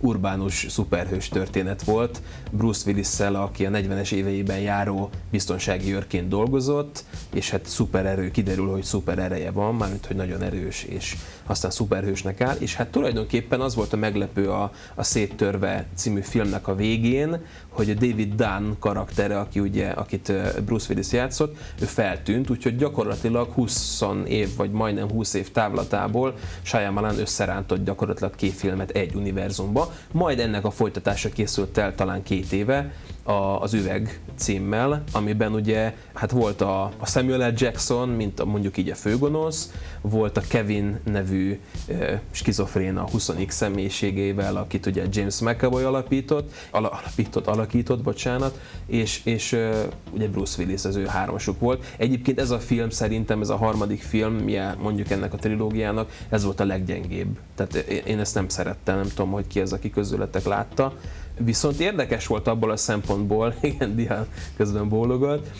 urbánus 0.04 0.66
szuperhős 0.68 1.28
történet 1.28 1.82
volt. 1.82 2.22
Bruce 2.50 2.82
willis 2.86 3.06
aki 3.20 3.66
a 3.66 3.70
40-es 3.70 4.12
éveiben 4.12 4.58
járó 4.58 5.10
biztonsági 5.30 5.94
őrként 5.94 6.28
dolgozott, 6.28 7.04
és 7.32 7.50
hát 7.50 7.66
szupererő, 7.66 8.30
kiderül, 8.30 8.70
hogy 8.70 8.82
szuper 8.82 9.18
ereje 9.18 9.50
van, 9.50 9.74
mármint, 9.74 10.06
hogy 10.06 10.16
nagyon 10.16 10.42
erős, 10.42 10.82
és 10.82 11.16
aztán 11.46 11.70
szuperhősnek 11.70 12.40
áll, 12.40 12.56
és 12.58 12.74
hát 12.74 12.88
tulajdonképpen 12.88 13.60
az 13.60 13.74
volt 13.74 13.92
a 13.92 13.96
meglepő 13.96 14.50
a, 14.50 14.72
a 14.94 15.02
Széttörve 15.02 15.86
című 15.94 16.20
filmnek 16.20 16.68
a 16.68 16.74
végén, 16.74 17.38
hogy 17.68 17.90
a 17.90 17.94
David 17.94 18.34
Dunn 18.34 18.72
karaktere, 18.78 19.38
aki 19.38 19.60
ugye, 19.60 19.88
akit 19.88 20.32
Bruce 20.64 20.86
Willis 20.88 21.12
játszott, 21.12 21.56
ő 21.80 21.84
feltűnt, 21.84 22.50
úgyhogy 22.50 22.76
gyakorlatilag 22.76 23.52
20 23.52 24.02
év, 24.26 24.56
vagy 24.56 24.70
majdnem 24.70 25.10
20 25.10 25.34
év 25.34 25.50
távlatából 25.50 26.34
Shyamalan 26.62 27.18
összerántott 27.18 27.84
gyakorlatilag 27.84 28.34
két 28.34 28.52
filmet 28.52 28.90
egy 28.90 29.14
univerzumba, 29.14 29.92
majd 30.12 30.38
ennek 30.38 30.64
a 30.64 30.70
folytatása 30.70 31.28
készült 31.28 31.78
el 31.78 31.94
talán 31.94 32.22
két 32.22 32.52
éve, 32.52 32.92
a, 33.24 33.60
az 33.60 33.74
üveg 33.74 34.20
címmel, 34.36 35.02
amiben 35.12 35.52
ugye 35.52 35.94
hát 36.14 36.30
volt 36.30 36.60
a, 36.60 36.82
a 36.98 37.06
Samuel 37.06 37.48
L. 37.48 37.52
Jackson, 37.56 38.08
mint 38.08 38.40
a, 38.40 38.44
mondjuk 38.44 38.76
így 38.76 38.90
a 38.90 38.94
főgonosz, 38.94 39.72
volt 40.00 40.36
a 40.36 40.40
Kevin 40.48 41.00
nevű 41.04 41.60
e, 41.88 42.20
skizofrén 42.30 42.96
a 42.96 43.04
20x 43.04 43.50
személyiségével, 43.50 44.56
akit 44.56 44.86
ugye 44.86 45.04
James 45.10 45.40
McAvoy 45.40 45.82
alapított, 45.82 46.52
ala, 46.70 46.88
alapított, 46.88 47.46
alakított, 47.46 48.02
bocsánat, 48.02 48.60
és, 48.86 49.20
és 49.24 49.52
e, 49.52 49.88
ugye 50.10 50.28
Bruce 50.28 50.62
Willis 50.62 50.84
az 50.84 50.96
ő 50.96 51.06
hármasuk 51.06 51.60
volt. 51.60 51.84
Egyébként 51.96 52.40
ez 52.40 52.50
a 52.50 52.58
film 52.58 52.90
szerintem, 52.90 53.40
ez 53.40 53.48
a 53.48 53.56
harmadik 53.56 54.02
film, 54.02 54.44
mondjuk 54.78 55.10
ennek 55.10 55.32
a 55.32 55.36
trilógiának, 55.36 56.10
ez 56.28 56.44
volt 56.44 56.60
a 56.60 56.64
leggyengébb. 56.64 57.38
Tehát 57.54 57.74
én 58.06 58.18
ezt 58.18 58.34
nem 58.34 58.48
szerettem, 58.48 58.96
nem 58.96 59.08
tudom, 59.08 59.30
hogy 59.30 59.46
ki 59.46 59.60
az, 59.60 59.72
aki 59.72 59.90
közületek 59.90 60.44
látta. 60.44 60.94
Viszont 61.38 61.80
érdekes 61.80 62.26
volt 62.26 62.46
abból 62.46 62.70
a 62.70 62.76
szempontból, 62.76 63.54
igen, 63.60 63.96
Dián 63.96 64.26
közben 64.56 64.88
bólogat, 64.88 65.50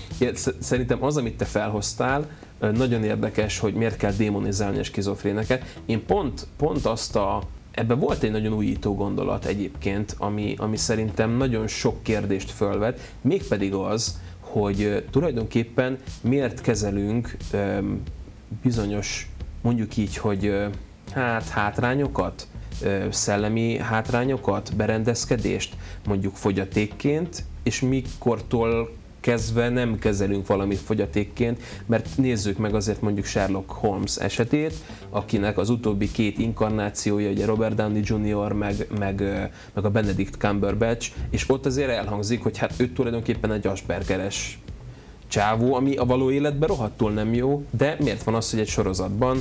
szerintem 0.59 1.05
az, 1.05 1.17
amit 1.17 1.37
te 1.37 1.45
felhoztál, 1.45 2.27
nagyon 2.59 3.05
érdekes, 3.05 3.59
hogy 3.59 3.75
miért 3.75 3.97
kell 3.97 4.13
démonizálni 4.13 4.79
a 4.79 4.85
skizofréneket. 4.85 5.81
Én 5.87 6.07
pont, 6.07 6.47
pont 6.57 6.87
azt 6.87 7.17
a, 7.17 7.43
ebben 7.71 7.99
volt 7.99 8.23
egy 8.23 8.31
nagyon 8.31 8.53
újító 8.53 8.95
gondolat 8.95 9.45
egyébként, 9.45 10.15
ami, 10.19 10.55
ami 10.59 10.77
szerintem 10.77 11.31
nagyon 11.31 11.67
sok 11.67 12.03
kérdést 12.03 12.51
fölvet, 12.51 13.15
mégpedig 13.21 13.75
az, 13.75 14.21
hogy 14.41 15.05
tulajdonképpen 15.11 15.99
miért 16.21 16.61
kezelünk 16.61 17.37
bizonyos, 18.63 19.31
mondjuk 19.63 19.97
így, 19.97 20.17
hogy 20.17 20.55
hát 21.13 21.49
hátrányokat, 21.49 22.47
szellemi 23.11 23.79
hátrányokat, 23.79 24.77
berendezkedést, 24.77 25.77
mondjuk 26.07 26.37
fogyatékként, 26.37 27.45
és 27.63 27.81
mikortól 27.81 28.91
kezdve 29.25 29.69
nem 29.69 29.99
kezelünk 29.99 30.47
valamit 30.47 30.79
fogyatékként, 30.79 31.61
mert 31.87 32.09
nézzük 32.17 32.59
meg 32.59 32.75
azért 32.75 33.01
mondjuk 33.01 33.25
Sherlock 33.25 33.71
Holmes 33.71 34.17
esetét, 34.17 34.75
akinek 35.11 35.59
az 35.59 35.71
utóbbi 35.71 36.11
két 36.11 36.39
inkarnációja, 36.39 37.31
ugye 37.31 37.45
Robert 37.45 37.75
Downey 37.75 38.03
Jr. 38.05 38.53
meg, 38.53 38.87
meg, 38.99 39.21
meg 39.75 39.85
a 39.85 39.91
Benedict 39.91 40.35
Cumberbatch, 40.35 41.11
és 41.31 41.45
ott 41.49 41.67
azért 41.67 41.91
elhangzik, 41.91 42.43
hogy 42.43 42.59
hát 42.59 42.75
ő 42.77 42.89
tulajdonképpen 42.89 43.53
egy 43.53 43.67
Aspergeres 43.67 44.59
csávó, 45.29 45.75
ami 45.75 45.97
a 45.97 46.05
való 46.05 46.31
életben 46.31 46.69
rohadtul 46.69 47.13
nem 47.13 47.35
jó, 47.35 47.65
de 47.71 47.97
miért 48.01 48.23
van 48.23 48.35
az, 48.35 48.51
hogy 48.51 48.61
egy 48.61 48.69
sorozatban 48.69 49.39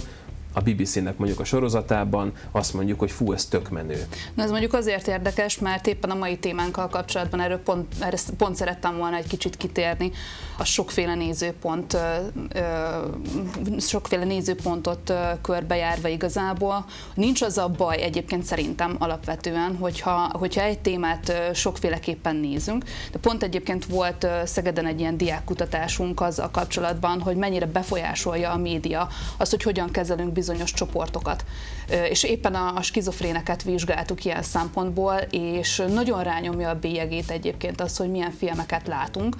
a 0.53 0.61
BBC-nek 0.61 1.17
mondjuk 1.17 1.39
a 1.39 1.43
sorozatában 1.43 2.33
azt 2.51 2.73
mondjuk, 2.73 2.99
hogy 2.99 3.11
fú, 3.11 3.33
ez 3.33 3.45
tök 3.45 3.69
menő. 3.69 4.05
Na 4.33 4.43
ez 4.43 4.49
mondjuk 4.49 4.73
azért 4.73 5.07
érdekes, 5.07 5.59
mert 5.59 5.87
éppen 5.87 6.09
a 6.09 6.15
mai 6.15 6.37
témánkkal 6.37 6.89
kapcsolatban 6.89 7.39
erről 7.39 7.59
pont, 7.59 7.93
erre 7.99 8.17
pont 8.37 8.55
szerettem 8.55 8.97
volna 8.97 9.15
egy 9.15 9.27
kicsit 9.27 9.57
kitérni. 9.57 10.11
A 10.57 10.63
sokféle 10.63 11.15
nézőpont, 11.15 11.97
sokféle 13.79 14.23
nézőpontot 14.23 15.13
körbejárva 15.41 16.07
igazából. 16.07 16.85
Nincs 17.13 17.41
az 17.41 17.57
a 17.57 17.67
baj 17.67 18.01
egyébként 18.01 18.43
szerintem 18.43 18.95
alapvetően, 18.99 19.75
hogyha, 19.75 20.29
hogyha 20.33 20.61
egy 20.61 20.79
témát 20.79 21.51
sokféleképpen 21.53 22.35
nézünk, 22.35 22.83
de 23.11 23.17
pont 23.19 23.43
egyébként 23.43 23.85
volt 23.85 24.27
Szegeden 24.45 24.85
egy 24.85 24.99
ilyen 24.99 25.17
diákkutatásunk 25.17 26.21
a 26.21 26.49
kapcsolatban, 26.51 27.21
hogy 27.21 27.35
mennyire 27.35 27.65
befolyásolja 27.65 28.51
a 28.51 28.57
média 28.57 29.07
az, 29.37 29.49
hogy 29.49 29.63
hogyan 29.63 29.91
kezelünk 29.91 30.33
bizonyos 30.43 30.73
csoportokat. 30.73 31.45
És 32.09 32.23
éppen 32.23 32.55
a, 32.55 32.75
a 32.75 32.81
skizofréneket 32.81 33.63
vizsgáltuk 33.63 34.25
ilyen 34.25 34.41
szempontból, 34.41 35.15
és 35.29 35.83
nagyon 35.93 36.23
rányomja 36.23 36.69
a 36.69 36.79
bélyegét 36.79 37.29
egyébként 37.29 37.81
az, 37.81 37.97
hogy 37.97 38.09
milyen 38.09 38.31
filmeket 38.31 38.87
látunk, 38.87 39.35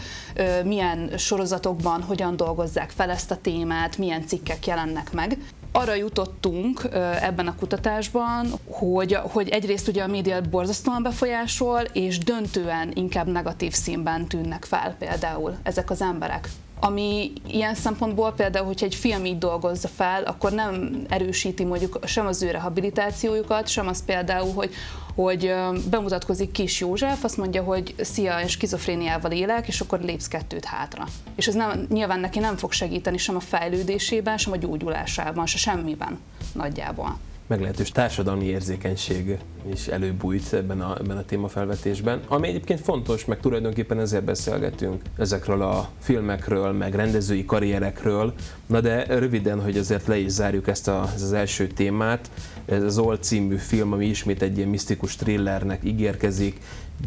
milyen 0.64 1.18
sorozatokban 1.18 2.02
hogyan 2.02 2.36
dolgozzák 2.36 2.90
fel 2.90 3.10
ezt 3.10 3.32
a 3.32 3.38
témát, 3.42 3.98
milyen 3.98 4.28
cikkek 4.28 4.68
jelennek 4.68 5.12
meg 5.12 5.38
arra 5.76 5.94
jutottunk 5.94 6.88
ebben 7.22 7.48
a 7.48 7.56
kutatásban, 7.56 8.48
hogy, 8.66 9.14
hogy 9.14 9.50
egyrészt 9.50 9.88
ugye 9.88 10.04
a 10.04 10.08
média 10.08 10.42
borzasztóan 10.42 11.04
befolyásol, 11.04 11.80
és 11.80 12.18
döntően 12.18 12.92
inkább 12.94 13.28
negatív 13.28 13.72
színben 13.72 14.28
tűnnek 14.28 14.66
fel 14.66 14.96
például 15.00 15.58
ezek 15.64 15.90
az 15.90 16.02
emberek 16.02 16.50
ami 16.86 17.32
ilyen 17.48 17.75
szempontból 17.75 18.34
például, 18.34 18.66
hogyha 18.66 18.86
egy 18.86 18.96
film 18.96 19.25
így 19.25 19.38
dolgozza 19.38 19.88
fel, 19.88 20.24
akkor 20.24 20.52
nem 20.52 21.04
erősíti 21.10 21.63
mondjuk 21.63 22.00
sem 22.06 22.28
az 22.28 22.42
ő 22.42 22.52
rehabilitációjukat, 22.52 23.68
sem 23.68 23.88
az 23.88 24.06
például, 24.06 24.54
hogy, 24.54 24.74
hogy 25.16 25.54
bemutatkozik 25.90 26.52
Kis 26.52 26.80
József, 26.80 27.24
azt 27.24 27.38
mondja, 27.38 27.63
hogy 27.63 27.96
szia, 27.98 28.40
és 28.40 28.52
skizofréniával 28.52 29.32
élek, 29.32 29.68
és 29.68 29.82
akkor 29.82 30.00
lépsz 30.00 30.28
kettőt 30.28 30.66
hátra. 30.66 31.06
És 31.36 31.48
ez 31.48 31.54
nem, 31.54 31.86
nyilván 31.90 32.20
neki 32.20 32.40
nem 32.40 32.58
fog 32.58 32.72
segíteni 32.72 33.18
sem 33.18 33.36
a 33.36 33.40
fejlődésében, 33.40 34.38
sem 34.38 34.52
a 34.52 34.58
gyógyulásában, 34.58 35.46
se 35.46 35.58
semmiben 35.58 36.20
nagyjából 36.54 37.18
meglehetős 37.54 37.92
társadalmi 37.92 38.46
érzékenység 38.46 39.38
is 39.72 39.88
előbújt 39.88 40.54
ebben 40.54 40.82
a, 40.82 40.98
ebben 41.00 41.18
a 41.18 41.26
témafelvetésben, 41.26 42.22
ami 42.28 42.48
egyébként 42.48 42.80
fontos, 42.80 43.26
meg 43.26 43.40
tulajdonképpen 43.40 44.00
ezért 44.00 44.24
beszélgetünk 44.24 45.02
ezekről 45.18 45.62
a 45.62 45.90
filmekről, 46.00 46.72
meg 46.72 46.96
rendezői 46.96 47.46
karrierekről, 47.46 48.34
na 48.66 48.82
de 48.82 49.06
röviden, 49.06 49.62
hogy 49.62 49.78
azért 49.78 50.08
le 50.08 50.18
is 50.18 50.32
zárjuk 50.32 50.68
ezt 50.68 50.88
a, 50.88 51.12
ez 51.16 51.22
az 51.22 51.34
első 51.34 51.68
témát, 51.68 52.30
ez 52.66 52.84
az 52.84 52.98
Old 52.98 53.24
című 53.24 53.56
film, 53.56 53.92
ami 53.92 54.06
ismét 54.06 54.42
egy 54.42 54.58
ilyen 54.58 54.70
misztikus 54.70 55.16
thrillernek 55.16 55.84
ígérkezik, 55.84 56.60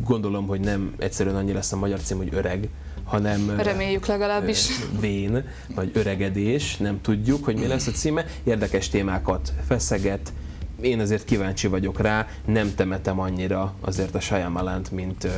gondolom, 0.04 0.46
hogy 0.46 0.60
nem 0.60 0.94
egyszerűen 0.98 1.36
annyi 1.36 1.52
lesz 1.52 1.72
a 1.72 1.76
magyar 1.76 2.00
cím, 2.00 2.16
hogy 2.16 2.34
öreg, 2.34 2.68
hanem 3.06 3.54
Reméljük 3.56 4.06
legalábbis. 4.06 4.68
vén, 5.00 5.44
vagy 5.74 5.90
öregedés, 5.94 6.76
nem 6.76 7.00
tudjuk, 7.00 7.44
hogy 7.44 7.56
mi 7.56 7.66
lesz 7.66 7.86
a 7.86 7.90
címe. 7.90 8.24
Érdekes 8.44 8.88
témákat 8.88 9.52
feszeget, 9.66 10.32
én 10.80 11.00
azért 11.00 11.24
kíváncsi 11.24 11.66
vagyok 11.66 12.00
rá, 12.00 12.26
nem 12.44 12.74
temetem 12.74 13.20
annyira 13.20 13.74
azért 13.80 14.14
a 14.14 14.20
Shyamalant, 14.20 14.90
mint 14.90 15.28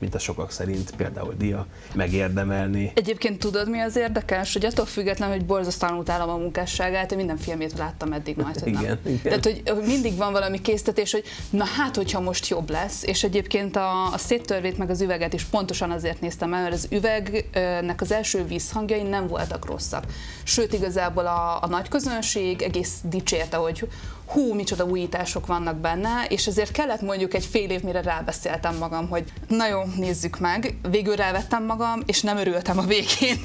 mint 0.00 0.14
a 0.14 0.18
sokak 0.18 0.50
szerint 0.50 0.90
például 0.96 1.34
dia 1.38 1.66
megérdemelni. 1.94 2.92
Egyébként 2.94 3.38
tudod, 3.38 3.68
mi 3.70 3.78
az 3.78 3.96
érdekes, 3.96 4.52
hogy 4.52 4.64
attól 4.64 4.86
függetlenül, 4.86 5.34
hogy 5.36 5.46
borzasztóan 5.46 5.98
utálom 5.98 6.28
a 6.28 6.36
munkásságát, 6.36 7.10
én 7.10 7.16
minden 7.16 7.36
filmét 7.36 7.78
láttam 7.78 8.12
eddig 8.12 8.36
majd, 8.36 8.58
hogy 8.58 8.68
igen, 8.68 8.82
nem. 8.82 8.98
igen. 9.04 9.40
Tehát, 9.40 9.44
hogy 9.44 9.86
mindig 9.86 10.16
van 10.16 10.32
valami 10.32 10.60
késztetés, 10.60 11.12
hogy 11.12 11.24
na 11.50 11.64
hát, 11.64 11.96
hogyha 11.96 12.20
most 12.20 12.48
jobb 12.48 12.70
lesz, 12.70 13.02
és 13.02 13.22
egyébként 13.22 13.76
a, 13.76 14.12
a 14.12 14.18
széttörvét 14.18 14.78
meg 14.78 14.90
az 14.90 15.00
üveget 15.00 15.32
is 15.32 15.44
pontosan 15.44 15.90
azért 15.90 16.20
néztem 16.20 16.54
el, 16.54 16.62
mert 16.62 16.74
az 16.74 16.88
üvegnek 16.90 18.00
az 18.00 18.12
első 18.12 18.44
vízhangjai 18.44 19.02
nem 19.02 19.26
voltak 19.26 19.66
rosszak. 19.66 20.04
Sőt, 20.42 20.72
igazából 20.72 21.26
a, 21.26 21.62
a 21.62 21.66
nagy 21.66 21.88
közönség 21.88 22.62
egész 22.62 22.94
dicsérte, 23.02 23.56
hogy 23.56 23.88
hú, 24.32 24.54
micsoda 24.54 24.84
újítások 24.84 25.46
vannak 25.46 25.76
benne, 25.76 26.24
és 26.28 26.46
ezért 26.46 26.70
kellett 26.70 27.00
mondjuk 27.00 27.34
egy 27.34 27.44
fél 27.44 27.70
év, 27.70 27.82
mire 27.82 28.02
rábeszéltem 28.02 28.76
magam, 28.76 29.08
hogy 29.08 29.24
na 29.48 29.66
jó, 29.66 29.82
nézzük 29.96 30.38
meg. 30.38 30.74
Végül 30.90 31.16
rávettem 31.16 31.64
magam, 31.64 32.02
és 32.06 32.20
nem 32.20 32.36
örültem 32.36 32.78
a 32.78 32.82
végén, 32.82 33.40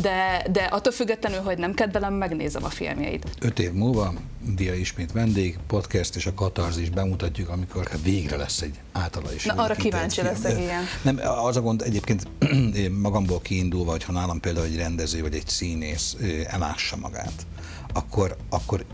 de, 0.00 0.46
de 0.52 0.62
attól 0.62 0.92
függetlenül, 0.92 1.40
hogy 1.40 1.58
nem 1.58 1.74
kedvelem, 1.74 2.14
megnézem 2.14 2.64
a 2.64 2.68
filmjeit. 2.68 3.26
Öt 3.40 3.58
év 3.58 3.72
múlva 3.72 4.12
Dia 4.54 4.74
ismét 4.74 5.12
vendég, 5.12 5.58
podcast 5.66 6.16
és 6.16 6.26
a 6.26 6.34
Katarzis 6.34 6.90
bemutatjuk, 6.90 7.48
amikor 7.48 7.86
hát 7.86 8.02
végre 8.02 8.36
lesz 8.36 8.60
egy 8.60 8.80
általa 8.92 9.32
is. 9.34 9.44
Na, 9.44 9.54
arra 9.54 9.74
kíváncsi 9.74 10.20
film. 10.20 10.32
leszek, 10.32 10.58
igen. 10.58 10.82
Nem, 11.02 11.20
az 11.44 11.56
a 11.56 11.60
gond 11.60 11.82
egyébként 11.82 12.28
én 12.74 12.90
magamból 12.90 13.40
kiindulva, 13.40 13.90
hogy 13.90 14.04
ha 14.04 14.12
nálam 14.12 14.40
például 14.40 14.66
egy 14.66 14.76
rendező 14.76 15.20
vagy 15.20 15.34
egy 15.34 15.48
színész 15.48 16.16
elássa 16.46 16.96
magát, 16.96 17.46
akkor, 17.92 18.36
akkor 18.50 18.84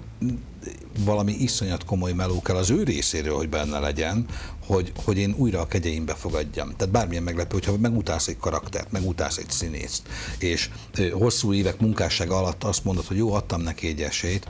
valami 1.05 1.33
iszonyat 1.33 1.85
komoly 1.85 2.13
meló 2.13 2.43
kell 2.43 2.57
az 2.57 2.71
ő 2.71 2.83
részéről, 2.83 3.37
hogy 3.37 3.49
benne 3.49 3.79
legyen, 3.79 4.27
hogy, 4.67 4.93
hogy 5.05 5.19
én 5.19 5.35
újra 5.37 5.61
a 5.61 5.67
kegyeimbe 5.67 6.15
fogadjam. 6.15 6.77
Tehát 6.77 6.93
bármilyen 6.93 7.23
meglepő, 7.23 7.55
hogyha 7.55 7.77
megutálsz 7.77 8.29
egy 8.29 8.37
karaktert, 8.37 8.93
megutálsz 8.93 9.37
egy 9.37 9.51
színészt, 9.51 10.09
és 10.39 10.71
hosszú 11.13 11.53
évek 11.53 11.81
munkássága 11.81 12.37
alatt 12.37 12.65
azt 12.65 12.85
mondod, 12.85 13.07
hogy 13.07 13.17
jó, 13.17 13.33
adtam 13.33 13.61
neki 13.61 13.87
egy 13.87 14.03
esélyt, 14.03 14.49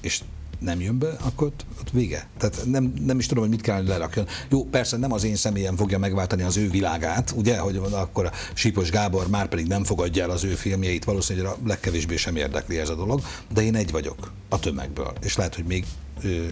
és 0.00 0.20
nem 0.64 0.80
jön 0.80 0.98
be, 0.98 1.16
akkor 1.20 1.46
ott, 1.46 1.64
ott 1.80 1.90
vége. 1.90 2.28
Tehát 2.38 2.62
nem, 2.66 2.92
nem 3.06 3.18
is 3.18 3.26
tudom, 3.26 3.42
hogy 3.42 3.52
mit 3.52 3.60
kell 3.60 3.84
lerakjon. 3.84 4.26
Jó, 4.48 4.64
persze 4.64 4.96
nem 4.96 5.12
az 5.12 5.24
én 5.24 5.36
személyem 5.36 5.76
fogja 5.76 5.98
megváltani 5.98 6.42
az 6.42 6.56
ő 6.56 6.70
világát, 6.70 7.34
ugye, 7.36 7.58
hogy 7.58 7.80
akkor 7.90 8.26
a 8.26 8.32
Sípos 8.54 8.90
Gábor 8.90 9.28
már 9.28 9.48
pedig 9.48 9.66
nem 9.66 9.84
fogadja 9.84 10.22
el 10.22 10.30
az 10.30 10.44
ő 10.44 10.54
filmjeit, 10.54 11.04
valószínűleg 11.04 11.52
a 11.52 11.56
legkevésbé 11.66 12.16
sem 12.16 12.36
érdekli 12.36 12.78
ez 12.78 12.88
a 12.88 12.94
dolog, 12.94 13.20
de 13.52 13.62
én 13.62 13.74
egy 13.74 13.90
vagyok 13.90 14.32
a 14.48 14.60
tömegből, 14.60 15.12
és 15.20 15.36
lehet, 15.36 15.54
hogy 15.54 15.64
még 15.64 15.84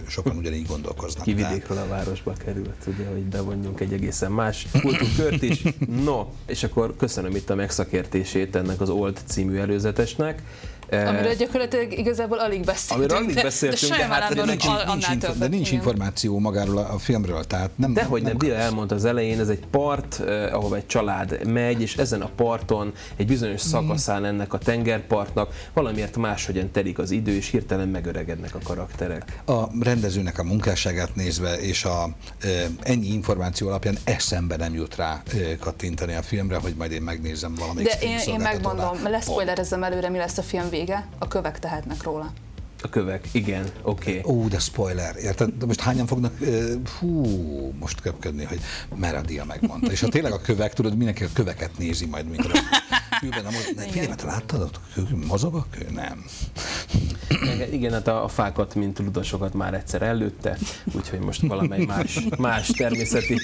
sokan 0.07 0.37
ugyanígy 0.37 0.67
gondolkoznak. 0.67 1.23
Ki 1.23 1.33
vidékről 1.33 1.77
a 1.77 1.87
városba 1.87 2.33
került, 2.33 2.87
ugye, 2.87 3.05
hogy 3.05 3.23
bevonjunk 3.23 3.79
egy 3.79 3.93
egészen 3.93 4.31
más 4.31 4.67
kultúrkört 4.81 5.41
is. 5.41 5.63
No, 6.03 6.25
és 6.45 6.63
akkor 6.63 6.95
köszönöm 6.97 7.35
itt 7.35 7.49
a 7.49 7.55
megszakértését 7.55 8.55
ennek 8.55 8.81
az 8.81 8.89
Old 8.89 9.19
című 9.25 9.57
előzetesnek. 9.57 10.41
Amiről 10.91 11.33
gyakorlatilag 11.33 11.97
igazából 11.97 12.39
alig 12.39 12.63
beszéltünk. 12.63 13.11
Amiről 13.11 13.25
alig 13.25 13.43
beszéltünk, 13.43 13.91
de, 13.91 13.97
de, 13.97 14.07
de, 14.07 14.13
hát, 14.13 14.33
de, 14.33 14.45
nincs, 14.45 14.65
nincs, 14.87 15.09
info, 15.09 15.33
de 15.33 15.47
nincs 15.47 15.71
információ 15.71 16.39
magáról 16.39 16.77
a, 16.77 16.93
a 16.93 16.97
filmről, 16.97 17.43
tehát 17.43 17.69
nem... 17.75 17.93
Dehogy 17.93 18.21
nem, 18.21 18.37
Dila 18.37 18.55
elmondta 18.55 18.95
az 18.95 19.05
elején, 19.05 19.39
ez 19.39 19.49
egy 19.49 19.65
part, 19.71 20.19
eh, 20.19 20.55
ahova 20.55 20.75
egy 20.75 20.85
család 20.85 21.47
megy, 21.47 21.81
és 21.81 21.97
ezen 21.97 22.21
a 22.21 22.29
parton 22.35 22.93
egy 23.15 23.27
bizonyos 23.27 23.61
szakaszán 23.61 24.25
ennek 24.25 24.53
a 24.53 24.57
tengerpartnak 24.57 25.53
valamiért 25.73 26.17
máshogyan 26.17 26.71
telik 26.71 26.99
az 26.99 27.11
idő, 27.11 27.35
és 27.35 27.49
hirtelen 27.49 27.87
megöregednek 27.87 28.55
a 28.55 28.59
karakterek. 28.63 29.41
A 29.45 29.63
rendezőnek 29.81 30.39
a 30.39 30.43
munkásságát 30.43 31.15
nézve, 31.15 31.57
és 31.59 31.85
a 31.85 32.09
e, 32.39 32.47
ennyi 32.81 33.07
információ 33.07 33.67
alapján 33.67 33.97
eszembe 34.03 34.55
nem 34.55 34.73
jut 34.73 34.95
rá 34.95 35.21
e, 35.33 35.57
kattintani 35.57 36.13
a 36.13 36.21
filmre, 36.21 36.57
hogy 36.57 36.73
majd 36.77 36.91
én 36.91 37.01
megnézem 37.01 37.55
valamelyik 37.55 37.89
De 37.89 38.07
én, 38.07 38.17
én 38.27 38.39
megmondom, 38.39 38.97
leszpoilerezem 39.03 39.83
előre, 39.83 40.09
mi 40.09 40.17
lesz 40.17 40.37
a 40.37 40.41
film 40.41 40.69
vége, 40.73 41.07
a 41.19 41.27
kövek 41.27 41.59
tehetnek 41.59 42.03
róla. 42.03 42.31
A 42.81 42.89
kövek, 42.89 43.27
igen, 43.31 43.69
oké. 43.81 44.19
Okay. 44.19 44.35
Ó, 44.35 44.47
de 44.47 44.59
spoiler, 44.59 45.15
érted? 45.15 45.49
De 45.57 45.65
most 45.65 45.79
hányan 45.79 46.07
fognak, 46.07 46.33
hú, 46.99 47.25
most 47.79 48.01
köpködni, 48.01 48.43
hogy 48.43 48.59
mer 48.95 49.15
a 49.15 49.21
dia 49.21 49.45
megmondta. 49.45 49.91
És 49.91 49.99
ha 49.99 50.07
tényleg 50.07 50.31
a 50.31 50.41
kövek, 50.41 50.73
tudod, 50.73 50.97
mindenki 50.97 51.23
a 51.23 51.27
köveket 51.33 51.77
nézi 51.77 52.05
majd, 52.05 52.29
mikor 52.29 52.51
a 52.53 52.59
kőben, 53.19 53.43
ne, 53.75 53.83
figyelj, 53.83 54.07
mert 54.07 54.21
láttad, 54.21 54.61
ott 54.61 54.79
mozog 55.27 55.55
a 55.55 55.65
kő? 55.69 55.87
Nem. 55.93 56.25
Igen, 57.71 57.91
hát 57.91 58.07
a, 58.07 58.23
a 58.23 58.27
fákat, 58.27 58.75
mint 58.75 58.99
ludasokat 58.99 59.53
már 59.53 59.73
egyszer 59.73 60.01
előtte, 60.01 60.57
úgyhogy 60.93 61.19
most 61.19 61.41
valamely 61.41 61.85
más, 61.85 62.19
más 62.37 62.67
természeti, 62.67 63.39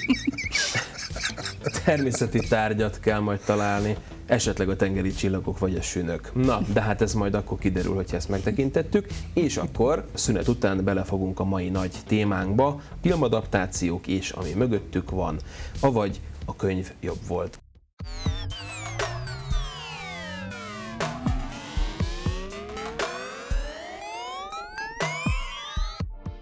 természeti 1.85 2.39
tárgyat 2.39 2.99
kell 2.99 3.19
majd 3.19 3.39
találni, 3.39 3.97
esetleg 4.29 4.69
a 4.69 4.75
tengeri 4.75 5.11
csillagok 5.11 5.59
vagy 5.59 5.75
a 5.75 5.81
sünök. 5.81 6.31
Na, 6.33 6.61
de 6.73 6.81
hát 6.81 7.01
ez 7.01 7.13
majd 7.13 7.33
akkor 7.33 7.57
kiderül, 7.57 7.95
hogyha 7.95 8.15
ezt 8.15 8.29
megtekintettük, 8.29 9.07
és 9.33 9.57
akkor 9.57 10.05
szünet 10.13 10.47
után 10.47 10.83
belefogunk 10.83 11.39
a 11.39 11.43
mai 11.43 11.69
nagy 11.69 11.95
témánkba, 12.07 12.81
filmadaptációk 13.01 14.07
és 14.07 14.29
ami 14.29 14.53
mögöttük 14.53 15.09
van, 15.09 15.39
avagy 15.79 16.21
a 16.45 16.55
könyv 16.55 16.91
jobb 16.99 17.27
volt. 17.27 17.59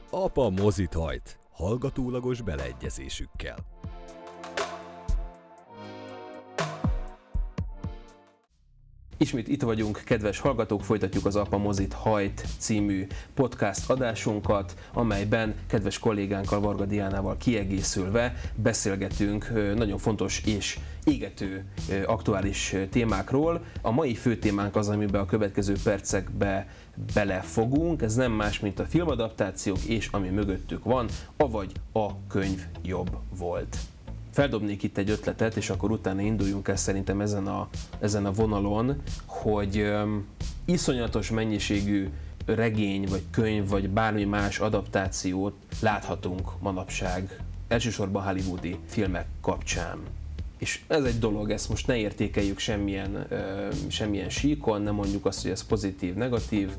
Apa 0.09 0.49
mozit 0.49 0.93
hajt, 0.93 1.39
hallgatólagos 1.51 2.41
beleegyezésükkel. 2.41 3.76
Ismét 9.19 9.47
itt 9.47 9.61
vagyunk, 9.61 10.01
kedves 10.05 10.39
hallgatók, 10.39 10.83
folytatjuk 10.83 11.25
az 11.25 11.35
Apa 11.35 11.57
Mozit 11.57 11.93
Hajt 11.93 12.45
című 12.57 13.07
podcast 13.33 13.89
adásunkat, 13.89 14.75
amelyben 14.93 15.55
kedves 15.67 15.99
kollégánkkal, 15.99 16.59
Varga 16.59 16.85
Diánával 16.85 17.37
kiegészülve 17.37 18.35
beszélgetünk 18.55 19.51
nagyon 19.75 19.97
fontos 19.97 20.41
és 20.45 20.79
égető 21.03 21.65
aktuális 22.05 22.75
témákról. 22.89 23.63
A 23.81 23.91
mai 23.91 24.15
fő 24.15 24.37
témánk 24.37 24.75
az, 24.75 24.89
amiben 24.89 25.21
a 25.21 25.25
következő 25.25 25.75
percekbe 25.83 26.67
belefogunk, 27.13 28.01
ez 28.01 28.15
nem 28.15 28.31
más, 28.31 28.59
mint 28.59 28.79
a 28.79 28.85
filmadaptációk 28.85 29.83
és 29.83 30.07
ami 30.11 30.29
mögöttük 30.29 30.83
van, 30.83 31.07
avagy 31.37 31.71
a 31.93 32.27
könyv 32.27 32.65
jobb 32.83 33.17
volt 33.37 33.77
feldobnék 34.37 34.83
itt 34.83 34.97
egy 34.97 35.09
ötletet, 35.09 35.55
és 35.55 35.69
akkor 35.69 35.91
utána 35.91 36.21
induljunk 36.21 36.67
el 36.67 36.75
szerintem 36.75 37.21
ezen 37.21 37.47
a, 37.47 37.67
ezen 37.99 38.25
a 38.25 38.31
vonalon, 38.31 39.01
hogy 39.25 39.81
um, 39.81 40.25
iszonyatos 40.65 41.29
mennyiségű 41.29 42.09
regény, 42.45 43.07
vagy 43.09 43.23
könyv, 43.31 43.69
vagy 43.69 43.89
bármi 43.89 44.23
más 44.23 44.59
adaptációt 44.59 45.55
láthatunk 45.81 46.59
manapság, 46.59 47.39
elsősorban 47.67 48.23
hollywoodi 48.23 48.79
filmek 48.87 49.25
kapcsán. 49.41 49.97
És 50.57 50.81
ez 50.87 51.03
egy 51.03 51.19
dolog, 51.19 51.51
ezt 51.51 51.69
most 51.69 51.87
ne 51.87 51.97
értékeljük 51.97 52.59
semmilyen, 52.59 53.25
uh, 53.31 53.37
semmilyen 53.87 54.29
síkon, 54.29 54.81
nem 54.81 54.93
mondjuk 54.93 55.25
azt, 55.25 55.41
hogy 55.41 55.51
ez 55.51 55.65
pozitív, 55.65 56.13
negatív, 56.13 56.71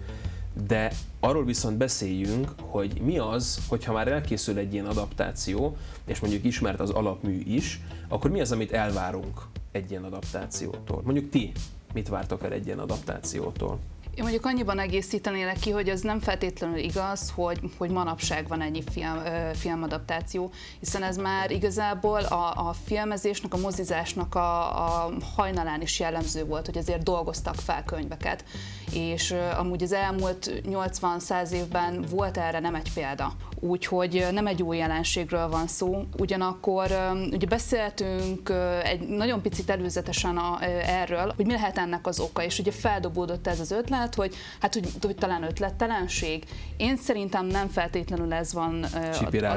de 0.66 0.92
arról 1.20 1.44
viszont 1.44 1.76
beszéljünk, 1.76 2.52
hogy 2.60 3.00
mi 3.00 3.18
az, 3.18 3.60
hogyha 3.68 3.92
már 3.92 4.08
elkészül 4.08 4.58
egy 4.58 4.72
ilyen 4.72 4.86
adaptáció, 4.86 5.76
és 6.04 6.20
mondjuk 6.20 6.44
ismert 6.44 6.80
az 6.80 6.90
alapmű 6.90 7.42
is, 7.46 7.80
akkor 8.08 8.30
mi 8.30 8.40
az, 8.40 8.52
amit 8.52 8.72
elvárunk 8.72 9.42
egy 9.72 9.90
ilyen 9.90 10.04
adaptációtól? 10.04 11.02
Mondjuk 11.04 11.30
ti 11.30 11.52
mit 11.92 12.08
vártok 12.08 12.42
el 12.42 12.52
egy 12.52 12.66
ilyen 12.66 12.78
adaptációtól? 12.78 13.78
Én 14.18 14.24
mondjuk 14.24 14.46
annyiban 14.46 14.78
egészítenélek 14.78 15.58
ki, 15.58 15.70
hogy 15.70 15.88
ez 15.88 16.00
nem 16.00 16.20
feltétlenül 16.20 16.76
igaz, 16.76 17.32
hogy, 17.34 17.58
hogy 17.76 17.90
manapság 17.90 18.48
van 18.48 18.60
ennyi 18.60 18.82
film, 18.90 19.22
filmadaptáció, 19.54 20.50
hiszen 20.80 21.02
ez 21.02 21.16
már 21.16 21.50
igazából 21.50 22.20
a, 22.20 22.68
a 22.68 22.74
filmezésnek, 22.84 23.54
a 23.54 23.56
mozizásnak 23.56 24.34
a, 24.34 24.84
a 24.86 25.10
hajnalán 25.36 25.80
is 25.80 26.00
jellemző 26.00 26.44
volt, 26.44 26.66
hogy 26.66 26.78
azért 26.78 27.02
dolgoztak 27.02 27.54
fel 27.54 27.84
könyveket. 27.84 28.44
És 28.92 29.34
amúgy 29.58 29.82
az 29.82 29.92
elmúlt 29.92 30.62
80-100 30.64 31.50
évben 31.50 32.04
volt 32.10 32.36
erre 32.36 32.58
nem 32.58 32.74
egy 32.74 32.92
példa. 32.92 33.32
Úgyhogy 33.60 34.26
nem 34.32 34.46
egy 34.46 34.62
új 34.62 34.76
jelenségről 34.76 35.48
van 35.48 35.66
szó. 35.66 36.04
Ugyanakkor 36.18 36.86
ugye 37.30 37.46
beszéltünk 37.46 38.52
egy 38.82 39.00
nagyon 39.00 39.42
picit 39.42 39.70
előzetesen 39.70 40.36
a, 40.36 40.58
erről, 40.86 41.32
hogy 41.36 41.46
mi 41.46 41.52
lehet 41.52 41.78
ennek 41.78 42.06
az 42.06 42.20
oka, 42.20 42.42
és 42.42 42.58
ugye 42.58 42.72
feldobódott 42.72 43.46
ez 43.46 43.60
az 43.60 43.70
ötlet, 43.70 44.07
hogy 44.14 44.34
hát 44.60 44.74
hogy, 44.74 44.88
hogy 45.00 45.14
talán 45.14 45.42
ötlettelenség. 45.42 46.44
Én 46.76 46.96
szerintem 46.96 47.46
nem 47.46 47.68
feltétlenül 47.68 48.32
ez 48.32 48.52
van 48.52 48.82
a, 48.82 48.96
a, 48.96 49.54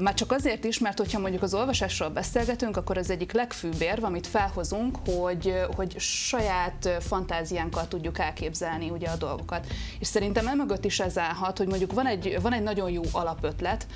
Már 0.00 0.14
csak 0.14 0.32
azért 0.32 0.64
is, 0.64 0.78
mert 0.78 0.98
hogyha 0.98 1.18
mondjuk 1.18 1.42
az 1.42 1.54
olvasásról 1.54 2.08
beszélgetünk, 2.08 2.76
akkor 2.76 2.98
az 2.98 3.10
egyik 3.10 3.32
legfőbb 3.32 3.80
érv, 3.80 4.04
amit 4.04 4.26
felhozunk, 4.26 4.96
hogy, 5.06 5.54
hogy 5.76 5.98
saját 5.98 6.88
fantáziánkkal 7.00 7.88
tudjuk 7.88 8.18
elképzelni 8.18 8.90
ugye 8.90 9.08
a 9.08 9.16
dolgokat. 9.16 9.66
És 9.98 10.06
szerintem 10.06 10.46
emögött 10.46 10.84
is 10.84 11.00
ez 11.00 11.18
állhat, 11.18 11.58
hogy 11.58 11.66
mondjuk 11.66 11.92
van 11.92 12.06
egy, 12.06 12.38
van 12.42 12.52
egy 12.52 12.62
nagyon 12.62 12.90
jó 12.90 13.02
alapötlet, 13.12 13.86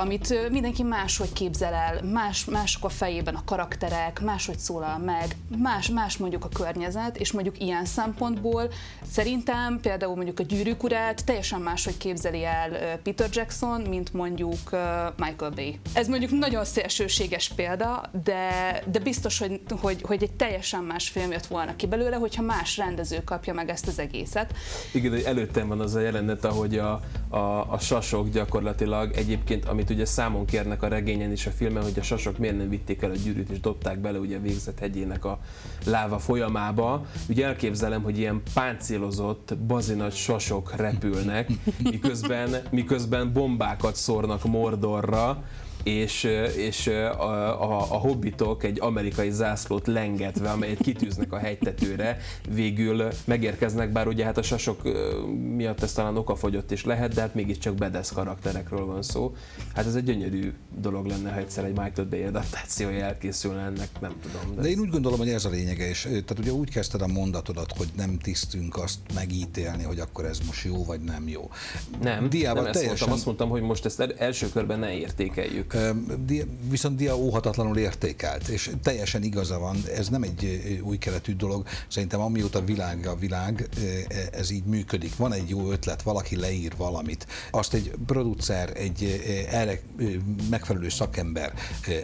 amit 0.00 0.50
mindenki 0.50 0.82
máshogy 0.82 1.32
képzel 1.32 1.74
el, 1.74 2.02
más, 2.02 2.44
mások 2.44 2.84
a 2.84 2.88
fejében 2.88 3.34
a 3.34 3.44
karakterek, 3.44 4.20
máshogy 4.20 4.58
szólal 4.58 4.98
meg, 4.98 5.36
más, 5.58 5.88
más 5.88 6.16
mondjuk 6.16 6.44
a 6.44 6.48
környezet, 6.48 7.16
és 7.16 7.32
mondjuk 7.32 7.60
ilyen 7.60 7.84
szempontból 7.84 8.70
szerintem 9.10 9.80
például 9.80 10.14
mondjuk 10.14 10.40
a 10.40 10.42
gyűrűk 10.42 10.82
urát 10.82 11.24
teljesen 11.24 11.60
máshogy 11.60 11.96
képzeli 11.96 12.44
el 12.44 12.98
Peter 13.02 13.28
Jackson, 13.32 13.80
mint 13.80 14.12
mondjuk 14.12 14.70
Michael 15.18 15.50
Bay. 15.50 15.78
Ez 15.92 16.08
mondjuk 16.08 16.30
nagyon 16.30 16.64
szélsőséges 16.64 17.48
példa, 17.48 18.10
de, 18.24 18.82
de 18.90 18.98
biztos, 18.98 19.38
hogy, 19.38 19.60
hogy, 19.80 20.02
hogy 20.02 20.22
egy 20.22 20.32
teljesen 20.32 20.82
más 20.82 21.08
film 21.08 21.30
jött 21.30 21.46
volna 21.46 21.76
ki 21.76 21.86
belőle, 21.86 22.16
hogyha 22.16 22.42
más 22.42 22.76
rendező 22.76 23.22
kapja 23.24 23.54
meg 23.54 23.68
ezt 23.68 23.86
az 23.86 23.98
egészet. 23.98 24.54
Igen, 24.92 25.10
hogy 25.10 25.22
előttem 25.22 25.68
van 25.68 25.80
az 25.80 25.94
a 25.94 26.00
jelenet, 26.00 26.44
ahogy 26.44 26.78
a, 26.78 27.00
a, 27.28 27.36
a 27.72 27.78
sasok 27.78 28.28
gyakorlatilag 28.28 29.12
egyébként, 29.16 29.64
amit 29.64 29.90
ugye 29.90 30.04
számon 30.04 30.46
kérnek 30.46 30.82
a 30.82 30.88
regényen 30.88 31.32
is 31.32 31.46
a 31.46 31.50
filmen, 31.50 31.82
hogy 31.82 31.98
a 31.98 32.02
sasok 32.02 32.38
miért 32.38 32.56
nem 32.56 32.68
vitték 32.68 33.02
el 33.02 33.10
a 33.10 33.14
gyűrűt 33.14 33.50
és 33.50 33.60
dobták 33.60 33.98
bele 33.98 34.18
ugye 34.18 34.36
a 34.36 34.40
végzett 34.40 34.78
hegyének 34.78 35.24
a 35.24 35.38
láva 35.86 36.18
folyamába. 36.18 37.06
Ugye 37.28 37.46
elképzelem, 37.46 38.02
hogy 38.02 38.18
ilyen 38.18 38.42
páncélozott, 38.54 39.56
bazinagy 39.56 40.14
sasok 40.14 40.76
repülnek, 40.76 41.50
miközben, 41.82 42.56
miközben 42.70 43.32
bombákat 43.32 43.96
szórnak 43.96 44.44
مرة 45.02 45.36
és, 45.82 46.24
és 46.56 46.86
a, 46.86 47.62
a, 47.62 47.80
a 47.80 47.98
hobbitok 47.98 48.64
egy 48.64 48.80
amerikai 48.80 49.30
zászlót 49.30 49.86
lengetve, 49.86 50.50
amelyet 50.50 50.78
kitűznek 50.78 51.32
a 51.32 51.38
hegytetőre, 51.38 52.18
végül 52.48 53.08
megérkeznek, 53.24 53.92
bár 53.92 54.06
ugye 54.06 54.24
hát 54.24 54.38
a 54.38 54.42
sasok 54.42 54.82
miatt 55.56 55.82
ez 55.82 55.92
talán 55.92 56.16
okafogyott 56.16 56.70
is 56.70 56.84
lehet, 56.84 57.14
de 57.14 57.20
hát 57.20 57.34
mégiscsak 57.34 57.74
bedesz 57.74 58.10
karakterekről 58.10 58.84
van 58.84 59.02
szó. 59.02 59.34
Hát 59.74 59.86
ez 59.86 59.94
egy 59.94 60.04
gyönyörű 60.04 60.52
dolog 60.78 61.06
lenne, 61.06 61.30
ha 61.30 61.38
egyszer 61.38 61.64
egy 61.64 61.78
Michael 61.78 62.08
Bay 62.10 62.22
adaptációja 62.22 63.04
elkészülne 63.04 63.60
ennek, 63.60 63.88
nem 64.00 64.14
tudom. 64.22 64.54
De, 64.54 64.62
de 64.62 64.68
én 64.68 64.78
úgy 64.78 64.90
gondolom, 64.90 65.18
hogy 65.18 65.28
ez 65.28 65.44
a 65.44 65.50
lényege, 65.50 65.88
és 65.88 66.02
tehát 66.02 66.38
ugye 66.38 66.52
úgy 66.52 66.70
kezdted 66.70 67.02
a 67.02 67.06
mondatodat, 67.06 67.72
hogy 67.76 67.88
nem 67.96 68.18
tisztünk 68.18 68.76
azt 68.76 68.98
megítélni, 69.14 69.82
hogy 69.82 69.98
akkor 69.98 70.24
ez 70.24 70.38
most 70.46 70.64
jó 70.64 70.84
vagy 70.84 71.00
nem 71.00 71.28
jó. 71.28 71.50
Nem, 72.02 72.28
Diával 72.28 72.62
nem 72.62 72.72
teljesen... 72.72 72.92
ezt 72.92 73.00
mondtam, 73.00 73.16
azt 73.16 73.26
mondtam, 73.26 73.48
hogy 73.48 73.62
most 73.62 73.84
ezt 73.84 74.00
első 74.00 74.48
körben 74.48 74.78
ne 74.78 74.94
értékeljük 74.94 75.71
viszont 76.68 76.96
Dia 76.96 77.16
óhatatlanul 77.16 77.76
értékelt, 77.76 78.48
és 78.48 78.70
teljesen 78.82 79.22
igaza 79.22 79.58
van, 79.58 79.76
ez 79.96 80.08
nem 80.08 80.22
egy 80.22 80.80
új 80.84 80.98
keletű 80.98 81.36
dolog, 81.36 81.66
szerintem 81.88 82.20
amióta 82.20 82.64
világ 82.64 83.06
a 83.06 83.16
világ, 83.16 83.68
e, 84.08 84.28
ez 84.32 84.50
így 84.50 84.64
működik. 84.64 85.16
Van 85.16 85.32
egy 85.32 85.48
jó 85.48 85.70
ötlet, 85.70 86.02
valaki 86.02 86.36
leír 86.36 86.72
valamit, 86.76 87.26
azt 87.50 87.74
egy 87.74 87.92
producer, 88.06 88.72
egy 88.76 89.22
erre 89.50 89.80
megfelelő 90.50 90.88
szakember 90.88 91.52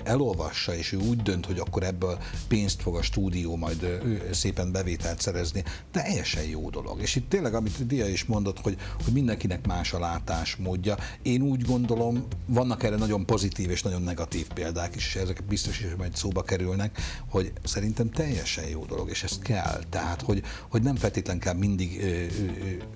elolvassa, 0.05 0.75
és 0.75 0.93
ő 0.93 0.97
úgy 0.97 1.23
dönt, 1.23 1.47
hogy 1.47 1.59
akkor 1.59 1.83
ebből 1.83 2.19
pénzt 2.49 2.83
fog 2.83 2.97
a 2.97 3.03
stúdió 3.03 3.57
majd 3.57 4.01
szépen 4.31 4.73
bevételt 4.73 5.21
szerezni, 5.21 5.65
teljesen 5.91 6.45
jó 6.45 6.71
dolog. 6.71 7.01
És 7.01 7.17
itt 7.17 7.29
tényleg, 7.29 7.55
amit 7.55 7.87
Dia 7.87 8.09
is 8.09 8.25
mondott, 8.25 8.61
hogy, 8.61 8.77
hogy 9.05 9.13
mindenkinek 9.13 9.67
más 9.67 9.93
a 9.93 9.99
látásmódja, 9.99 10.97
én 11.23 11.43
úgy 11.43 11.63
gondolom, 11.63 12.27
vannak 12.47 12.83
erre 12.83 12.97
nagyon 12.97 13.27
pozitív 13.27 13.58
pozitív 13.59 13.77
és 13.77 13.83
nagyon 13.83 14.03
negatív 14.03 14.47
példák 14.55 14.95
is, 14.95 15.07
és 15.07 15.17
ezek 15.17 15.45
biztos 15.45 15.81
is 15.81 15.95
majd 15.97 16.17
szóba 16.17 16.43
kerülnek, 16.43 16.99
hogy 17.29 17.53
szerintem 17.65 18.11
teljesen 18.11 18.69
jó 18.69 18.85
dolog, 18.85 19.11
és 19.11 19.23
ez 19.23 19.39
kell. 19.39 19.81
Tehát, 19.91 20.23
hogy, 20.23 20.43
hogy 20.69 20.83
nem 20.83 20.97
feltétlen 20.97 21.39
kell 21.39 21.55
mindig 21.55 22.01
ö, 22.01 22.07
ö, 22.07 22.25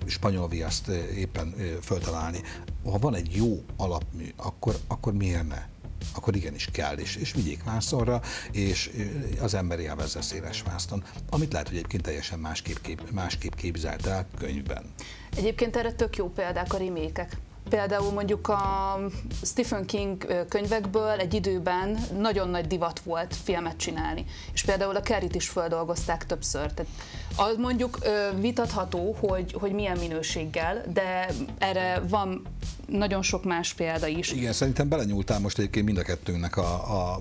spanyol 0.05 0.47
viaszt 0.47 0.87
éppen 1.15 1.53
ö, 1.57 1.63
föltalálni. 1.81 2.41
Ha 2.83 2.97
van 2.97 3.15
egy 3.15 3.35
jó 3.35 3.63
alapmű, 3.77 4.33
akkor, 4.35 4.75
akkor 4.87 5.13
miért 5.13 5.47
ne? 5.47 5.71
akkor 6.15 6.35
igenis 6.35 6.67
kell, 6.71 6.95
és, 6.97 7.15
és 7.15 7.33
vigyék 7.33 7.63
vászonra, 7.63 8.21
és 8.51 8.91
az 9.41 9.53
ember 9.53 9.79
élvezze 9.79 10.21
széles 10.21 10.61
vászton, 10.61 11.03
amit 11.29 11.51
lehet, 11.51 11.67
hogy 11.67 11.77
egyébként 11.77 12.03
teljesen 12.03 12.39
másképp, 12.39 12.77
kép, 12.81 13.11
másképp 13.11 13.53
képzelt 13.53 14.05
el 14.05 14.27
könyvben. 14.37 14.83
Egyébként 15.35 15.75
erre 15.75 15.91
tök 15.93 16.15
jó 16.15 16.29
példák 16.29 16.73
a 16.73 16.77
remékek. 16.77 17.37
Például 17.73 18.11
mondjuk 18.11 18.47
a 18.47 18.99
Stephen 19.43 19.85
King 19.85 20.45
könyvekből 20.49 21.19
egy 21.19 21.33
időben 21.33 21.97
nagyon 22.19 22.49
nagy 22.49 22.67
divat 22.67 22.99
volt 22.99 23.35
filmet 23.43 23.77
csinálni. 23.77 24.25
És 24.53 24.63
például 24.63 24.95
a 24.95 25.01
Kerit 25.01 25.35
is 25.35 25.49
feldolgozták 25.49 26.25
többször. 26.25 26.73
Tehát 26.73 26.91
az 27.35 27.55
mondjuk 27.57 27.97
vitatható, 28.39 29.15
hogy, 29.19 29.55
hogy 29.59 29.71
milyen 29.71 29.97
minőséggel, 29.97 30.83
de 30.93 31.27
erre 31.57 32.01
van 32.09 32.41
nagyon 32.87 33.21
sok 33.21 33.43
más 33.43 33.73
példa 33.73 34.07
is. 34.07 34.31
Igen, 34.31 34.53
szerintem 34.53 34.89
belenyúltál 34.89 35.39
most 35.39 35.57
egyébként 35.57 35.85
mind 35.85 35.97
a 35.97 36.01
kettőnknek 36.01 36.57
a, 36.57 36.73
a 36.73 37.19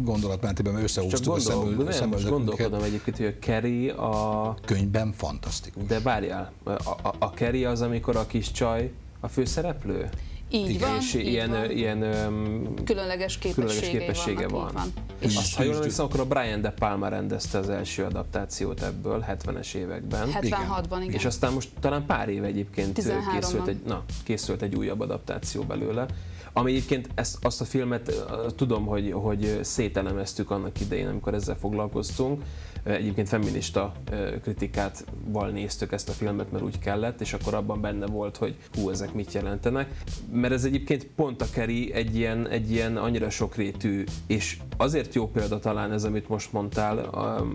gondolatmentében, 0.00 0.72
mert 0.72 0.84
összehúztuk 0.84 1.18
Csak 1.18 1.54
gondol, 1.54 1.86
a 1.86 1.92
szemül, 1.92 2.00
nem, 2.00 2.08
most 2.08 2.28
gondolkodom 2.28 2.82
egyébként, 2.82 3.16
hogy 3.16 3.26
a 3.26 3.38
Kerry 3.38 3.88
a... 3.88 4.54
Könyvben 4.64 5.12
fantasztikus. 5.12 5.86
De 5.86 6.00
várjál, 6.00 6.52
a, 6.64 6.70
a, 6.70 7.14
a 7.18 7.30
Kerry 7.30 7.64
az, 7.64 7.80
amikor 7.80 8.16
a 8.16 8.26
kis 8.26 8.50
csaj 8.50 8.90
a 9.22 9.28
főszereplő? 9.28 10.08
Így 10.50 10.68
Igen, 10.68 10.88
van, 10.88 10.98
és 10.98 11.14
így 11.14 11.26
ilyen, 11.26 11.50
van. 11.50 11.70
ilyen 11.70 12.02
um, 12.02 12.74
különleges 12.84 13.38
képessége, 13.38 13.66
különleges 13.66 13.90
képessége 13.90 14.48
van. 14.48 14.70
van. 14.72 14.92
És 15.18 15.36
azt, 15.36 15.54
ha 15.54 15.62
jól 15.62 15.74
emlékszem, 15.74 16.04
akkor 16.04 16.20
a 16.20 16.26
Brian 16.26 16.60
De 16.60 16.70
Palma 16.70 17.08
rendezte 17.08 17.58
az 17.58 17.68
első 17.68 18.04
adaptációt 18.04 18.82
ebből 18.82 19.24
70-es 19.28 19.74
években. 19.74 20.28
76-ban, 20.32 20.98
igen. 21.00 21.12
És 21.12 21.24
aztán 21.24 21.52
most 21.52 21.68
talán 21.80 22.06
pár 22.06 22.28
éve 22.28 22.46
egyébként 22.46 23.02
készült 23.34 23.66
egy, 23.66 23.80
na, 23.86 24.04
készült 24.24 24.62
egy 24.62 24.74
újabb 24.74 25.00
adaptáció 25.00 25.62
belőle. 25.62 26.06
Ami 26.52 26.70
egyébként 26.70 27.08
ezt, 27.14 27.44
azt 27.44 27.60
a 27.60 27.64
filmet 27.64 28.24
tudom, 28.56 28.86
hogy, 28.86 29.12
hogy 29.12 29.58
szételemeztük 29.62 30.50
annak 30.50 30.80
idején, 30.80 31.08
amikor 31.08 31.34
ezzel 31.34 31.56
foglalkoztunk, 31.56 32.42
Egyébként 32.84 33.28
feminista 33.28 33.92
kritikát 34.42 35.04
val 35.24 35.48
néztük 35.48 35.92
ezt 35.92 36.08
a 36.08 36.12
filmet, 36.12 36.52
mert 36.52 36.64
úgy 36.64 36.78
kellett, 36.78 37.20
és 37.20 37.32
akkor 37.32 37.54
abban 37.54 37.80
benne 37.80 38.06
volt, 38.06 38.36
hogy 38.36 38.56
hú, 38.74 38.90
ezek 38.90 39.14
mit 39.14 39.32
jelentenek. 39.32 40.02
Mert 40.32 40.52
ez 40.52 40.64
egyébként 40.64 41.06
pont 41.06 41.42
a 41.42 41.46
Keri 41.52 41.92
egy 41.92 42.16
ilyen, 42.16 42.48
egy 42.48 42.70
ilyen 42.70 42.96
annyira 42.96 43.30
sokrétű, 43.30 44.04
és 44.26 44.58
azért 44.76 45.14
jó 45.14 45.28
példa 45.28 45.58
talán 45.58 45.92
ez, 45.92 46.04
amit 46.04 46.28
most 46.28 46.52
mondtál 46.52 46.98
a 46.98 47.46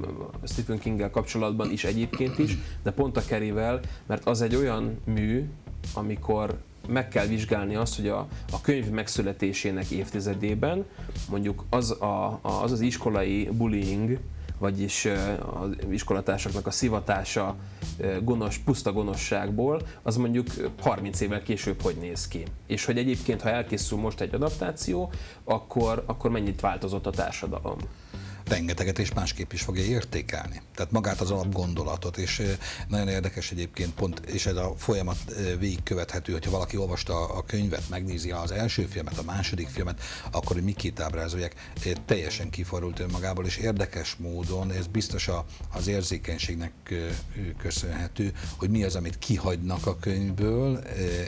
Stephen 0.44 0.80
king 0.80 1.10
kapcsolatban 1.10 1.72
is 1.72 1.84
egyébként 1.84 2.40
is, 2.40 2.58
de 2.84 2.92
pont 2.92 3.18
a 3.18 3.22
Kerivel, 3.28 3.80
mert 4.06 4.28
az 4.28 4.42
egy 4.42 4.56
olyan 4.56 4.98
mű, 5.06 5.50
amikor 5.94 6.58
meg 6.88 7.08
kell 7.08 7.26
vizsgálni 7.26 7.76
azt, 7.76 7.96
hogy 7.96 8.08
a, 8.08 8.28
a 8.52 8.62
könyv 8.62 8.90
megszületésének 8.90 9.90
évtizedében 9.90 10.86
mondjuk 11.30 11.64
az 11.70 11.92
a, 11.92 12.40
az, 12.42 12.72
az 12.72 12.82
iskolai 12.82 13.50
bullying, 13.52 14.20
vagyis 14.60 15.08
az 15.60 15.70
iskolatársaknak 15.90 16.68
a 16.68 16.72
szivatása 16.72 17.56
gonosz, 18.24 18.60
puszta 18.66 18.94
gonoszságból, 18.94 19.82
az 20.02 20.16
mondjuk 20.16 20.48
30 20.82 21.22
évvel 21.22 21.44
később 21.44 21.82
hogy 21.82 21.96
néz 21.96 22.28
ki. 22.28 22.44
És 22.68 22.86
hogy 22.86 22.98
egyébként, 22.98 23.42
ha 23.42 23.50
elkészül 23.50 23.98
most 23.98 24.22
egy 24.22 24.34
adaptáció, 24.34 25.12
akkor, 25.44 26.04
akkor 26.06 26.32
mennyit 26.32 26.62
változott 26.62 27.06
a 27.06 27.12
társadalom 27.12 27.78
rengeteget 28.48 29.00
és 29.00 29.14
másképp 29.14 29.52
is 29.52 29.62
fogja 29.62 29.84
értékelni. 29.84 30.62
Tehát 30.76 30.92
magát 30.92 31.22
az 31.22 31.32
alapgondolatot, 31.32 32.18
és 32.18 32.42
nagyon 32.88 33.08
érdekes 33.08 33.52
egyébként 33.52 33.94
pont, 33.94 34.20
és 34.20 34.46
ez 34.46 34.56
a 34.56 34.74
folyamat 34.78 35.18
végigkövethető, 35.60 36.32
hogyha 36.32 36.52
valaki 36.52 36.78
olvasta 36.78 37.28
a 37.28 37.44
könyvet, 37.44 37.90
megnézi 37.90 38.32
az 38.32 38.52
első 38.52 38.84
filmet, 38.86 39.18
a 39.18 39.24
második 39.24 39.68
filmet, 39.68 40.02
akkor 40.32 40.56
hogy 40.56 40.64
mikét 40.64 41.00
ábrázolják, 41.00 41.56
teljesen 42.06 42.50
kiforult 42.50 43.00
önmagából, 43.00 43.46
és 43.46 43.58
érdekes 43.58 44.16
módon, 44.16 44.72
ez 44.72 44.88
biztos 44.88 45.30
az 45.74 45.88
érzékenységnek 45.88 46.72
köszönhető, 47.58 48.34
hogy 48.58 48.70
mi 48.70 48.84
az, 48.84 48.96
amit 48.96 49.20
kihagynak 49.20 49.86
a 49.86 49.98
könyvből 50.00 50.80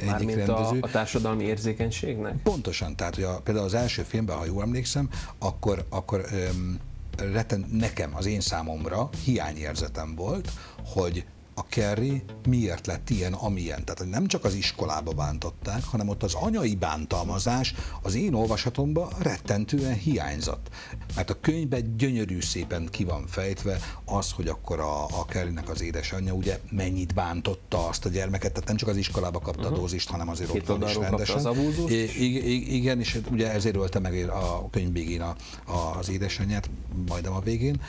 egyik 0.02 0.36
rendező. 0.36 0.80
A, 0.80 0.86
a 0.86 0.90
társadalmi 0.92 1.44
érzékenységnek? 1.44 2.42
Pontosan, 2.44 2.96
tehát 2.96 3.16
hogy 3.16 3.24
a, 3.24 3.42
például 3.42 3.66
az 3.66 3.74
első 3.74 4.04
filmben, 4.04 4.38
ha 4.38 4.46
jól 4.46 4.64
emlékszem, 4.64 5.10
akkor, 5.40 5.86
akkor 5.90 6.26
um, 6.32 6.80
reten, 7.20 7.66
nekem, 7.72 8.16
az 8.16 8.26
én 8.26 8.42
számomra 8.42 9.10
hiányérzetem 9.24 10.16
volt, 10.16 10.52
hogy 10.86 11.26
a 11.60 11.66
Kerry 11.70 12.24
miért 12.48 12.88
lett 12.88 13.10
ilyen, 13.10 13.34
amilyen. 13.34 13.86
Tehát 13.86 14.12
nem 14.12 14.28
csak 14.28 14.44
az 14.44 14.54
iskolába 14.54 15.12
bántották, 15.12 15.84
hanem 15.84 16.08
ott 16.08 16.24
az 16.24 16.34
anyai 16.34 16.76
bántalmazás 16.76 17.74
az 18.02 18.16
én 18.16 18.34
olvasatomban 18.34 19.10
rettentően 19.18 19.94
hiányzott. 19.94 20.70
Mert 21.16 21.30
a 21.30 21.40
könyvben 21.40 21.98
gyönyörű 21.98 22.42
szépen 22.42 22.88
ki 22.92 23.04
van 23.04 23.28
fejtve 23.28 23.80
az, 24.06 24.32
hogy 24.32 24.48
akkor 24.48 24.80
a, 24.80 25.04
a 25.04 25.26
Kerrynek 25.26 25.70
az 25.70 25.82
édesanyja 25.82 26.34
ugye 26.34 26.60
mennyit 26.72 27.14
bántotta 27.14 27.88
azt 27.88 28.06
a 28.06 28.10
gyermeket, 28.10 28.52
tehát 28.52 28.68
nem 28.68 28.78
csak 28.78 28.90
az 28.90 28.98
iskolába 28.98 29.40
kapta 29.40 29.62
uh-huh. 29.62 29.78
a 29.78 29.80
dózist, 29.80 30.10
hanem 30.10 30.30
azért 30.30 30.52
Két 30.52 30.70
ott 30.70 30.78
van 30.78 30.90
is 30.90 30.96
rendesen. 30.96 31.46
Az 31.46 31.58
I- 31.90 32.76
igen, 32.76 33.00
és 33.00 33.20
ugye 33.32 33.52
ezért 33.52 33.76
ölte 33.76 34.00
meg 34.00 34.30
a 34.30 34.70
könyv 34.70 34.94
végén 34.94 35.22
a, 35.22 35.36
a, 35.66 35.98
az 35.98 36.10
édesanyját, 36.10 36.70
majdnem 37.08 37.34
a 37.34 37.40
végén, 37.40 37.82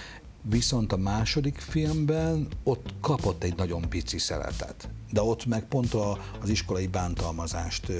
Viszont 0.42 0.92
a 0.92 0.96
második 0.96 1.58
filmben 1.58 2.48
ott 2.62 2.94
kapott 3.00 3.42
egy 3.42 3.56
nagyon 3.56 3.88
pici 3.88 4.18
szeletet. 4.18 4.88
De 5.12 5.22
ott 5.22 5.46
meg 5.46 5.64
pont 5.64 5.94
a, 5.94 6.18
az 6.40 6.48
iskolai 6.48 6.86
bántalmazást 6.86 7.92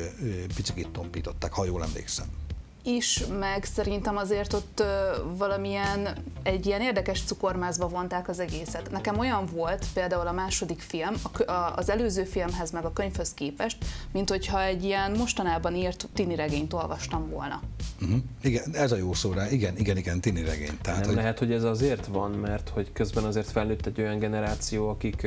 picit 0.54 0.88
tompították, 0.88 1.52
ha 1.52 1.64
jól 1.64 1.82
emlékszem 1.82 2.26
is, 2.82 3.24
meg 3.38 3.64
szerintem 3.64 4.16
azért 4.16 4.52
ott 4.52 4.82
valamilyen 5.36 6.08
egy 6.42 6.66
ilyen 6.66 6.80
érdekes 6.80 7.22
cukormázba 7.22 7.88
vonták 7.88 8.28
az 8.28 8.40
egészet. 8.40 8.90
Nekem 8.90 9.18
olyan 9.18 9.46
volt 9.52 9.86
például 9.94 10.26
a 10.26 10.32
második 10.32 10.80
film, 10.80 11.14
az 11.76 11.90
előző 11.90 12.24
filmhez 12.24 12.70
meg 12.70 12.84
a 12.84 12.92
könyvhöz 12.92 13.34
képest, 13.34 13.76
mint 14.12 14.28
hogyha 14.30 14.62
egy 14.62 14.84
ilyen 14.84 15.10
mostanában 15.10 15.74
írt 15.74 16.08
tini 16.14 16.34
regényt 16.34 16.72
olvastam 16.72 17.28
volna. 17.28 17.62
Uh-huh. 18.02 18.18
Igen, 18.42 18.64
ez 18.72 18.92
a 18.92 18.96
jó 18.96 19.12
szó 19.12 19.32
rá. 19.32 19.50
Igen, 19.50 19.76
igen, 19.76 19.96
igen, 19.96 20.20
tini 20.20 20.44
regény. 20.44 20.78
Tehát, 20.82 21.00
Nem 21.00 21.08
hogy... 21.08 21.16
lehet, 21.16 21.38
hogy 21.38 21.52
ez 21.52 21.64
azért 21.64 22.06
van, 22.06 22.30
mert 22.30 22.68
hogy 22.68 22.92
közben 22.92 23.24
azért 23.24 23.50
felnőtt 23.50 23.86
egy 23.86 24.00
olyan 24.00 24.18
generáció, 24.18 24.88
akik 24.88 25.26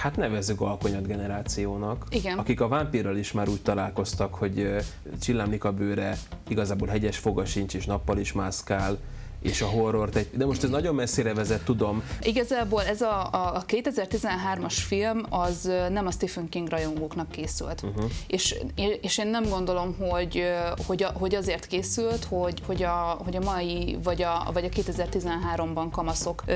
hát 0.00 0.16
nevezzük 0.16 0.60
alkonyat 0.60 1.06
generációnak, 1.06 2.06
Igen. 2.10 2.38
akik 2.38 2.60
a 2.60 2.68
vámpírral 2.68 3.16
is 3.16 3.32
már 3.32 3.48
úgy 3.48 3.62
találkoztak, 3.62 4.34
hogy 4.34 4.76
csillámlik 5.20 5.64
a 5.64 5.72
bőre, 5.72 6.16
igazából 6.48 6.88
hegyes 6.88 7.18
foga 7.18 7.44
sincs, 7.44 7.74
és 7.74 7.86
nappal 7.86 8.18
is 8.18 8.32
mászkál, 8.32 8.98
és 9.42 9.62
a 9.62 9.66
horrort 9.66 10.16
egy... 10.16 10.28
De 10.32 10.46
most 10.46 10.62
ez 10.64 10.70
nagyon 10.70 10.94
messzire 10.94 11.34
vezet, 11.34 11.64
tudom. 11.64 12.02
Igazából 12.22 12.82
ez 12.82 13.00
a, 13.00 13.28
a 13.54 13.64
2013-as 13.66 14.76
film 14.86 15.26
az 15.28 15.70
nem 15.88 16.06
a 16.06 16.10
Stephen 16.10 16.48
King 16.48 16.68
rajongóknak 16.68 17.30
készült. 17.30 17.82
Uh-huh. 17.82 18.10
És, 18.26 18.54
és 19.00 19.18
én 19.18 19.26
nem 19.26 19.44
gondolom, 19.48 19.96
hogy, 19.98 20.42
hogy, 20.86 21.02
a, 21.02 21.10
hogy 21.12 21.34
azért 21.34 21.66
készült, 21.66 22.24
hogy, 22.24 22.62
hogy, 22.66 22.82
a, 22.82 23.20
hogy 23.24 23.36
a 23.36 23.40
mai 23.40 23.98
vagy 24.02 24.22
a, 24.22 24.50
vagy 24.52 24.64
a 24.64 24.68
2013-ban 24.68 25.86
kamaszok 25.90 26.42
ö, 26.46 26.54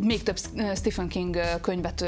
még 0.00 0.22
több 0.22 0.38
Stephen 0.74 1.08
King 1.08 1.40
könyvet 1.60 2.00
ö, 2.00 2.06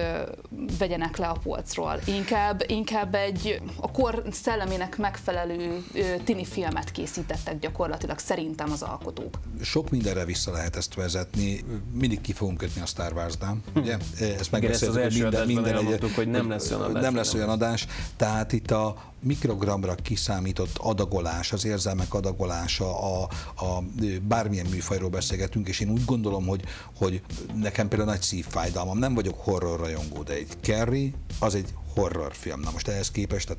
vegyenek 0.79 1.17
le 1.17 1.27
a 1.27 1.37
polcról. 1.43 2.01
Inkább, 2.07 2.65
inkább 2.67 3.15
egy 3.15 3.61
a 3.81 3.91
kor 3.91 4.23
szellemének 4.31 4.97
megfelelő 4.97 5.83
ö, 5.95 6.01
tini 6.25 6.45
filmet 6.45 6.91
készítettek 6.91 7.59
gyakorlatilag 7.59 8.19
szerintem 8.19 8.71
az 8.73 8.83
alkotók. 8.83 9.39
Sok 9.63 9.88
sok 9.89 9.97
mindenre 9.97 10.25
vissza 10.25 10.51
lehet 10.53 10.77
ezt 10.77 10.95
vezetni. 10.95 11.65
Mindig 11.93 12.21
ki 12.21 12.33
fogunk 12.33 12.57
kötni 12.57 12.81
a 12.81 12.87
Star 12.87 13.13
Wars-dán, 13.13 13.63
ugye? 13.75 13.97
Ezt 14.39 14.51
megbeszéltük, 14.51 15.03
hogy 15.03 15.13
minden, 15.13 15.47
minden 15.47 15.77
egy, 15.77 16.15
hogy 16.15 16.29
nem 16.29 16.49
lesz 16.49 16.71
olyan 16.71 16.83
adás. 16.83 17.03
Nem 17.03 17.15
lesz 17.15 17.35
olyan 17.35 17.49
adás. 17.49 17.87
Tehát 18.17 18.53
itt 18.53 18.71
a 18.71 18.97
mikrogramra 19.21 19.95
kiszámított 19.95 20.79
adagolás, 20.79 21.53
az 21.53 21.65
érzelmek 21.65 22.15
adagolása, 22.15 23.01
a, 23.01 23.29
a 23.57 23.83
bármilyen 24.23 24.67
műfajról 24.67 25.11
beszélgetünk, 25.11 25.69
és 25.69 25.81
én 25.81 25.91
úgy 25.91 26.05
gondolom, 26.05 26.47
hogy, 26.47 26.63
hogy 26.97 27.23
nekem 27.55 27.89
például 27.89 28.11
nagy 28.11 28.23
szívfájdalmam, 28.23 28.99
nem 28.99 29.15
vagyok 29.15 29.35
horror 29.39 29.79
rajongó, 29.81 30.23
de 30.23 30.33
egy 30.33 30.49
Kerry 30.61 31.15
az 31.39 31.55
egy 31.55 31.75
horrorfilm. 31.99 32.61
Na 32.61 32.71
most 32.71 32.89
ehhez 32.89 33.11
képest 33.11 33.51
a 33.51 33.55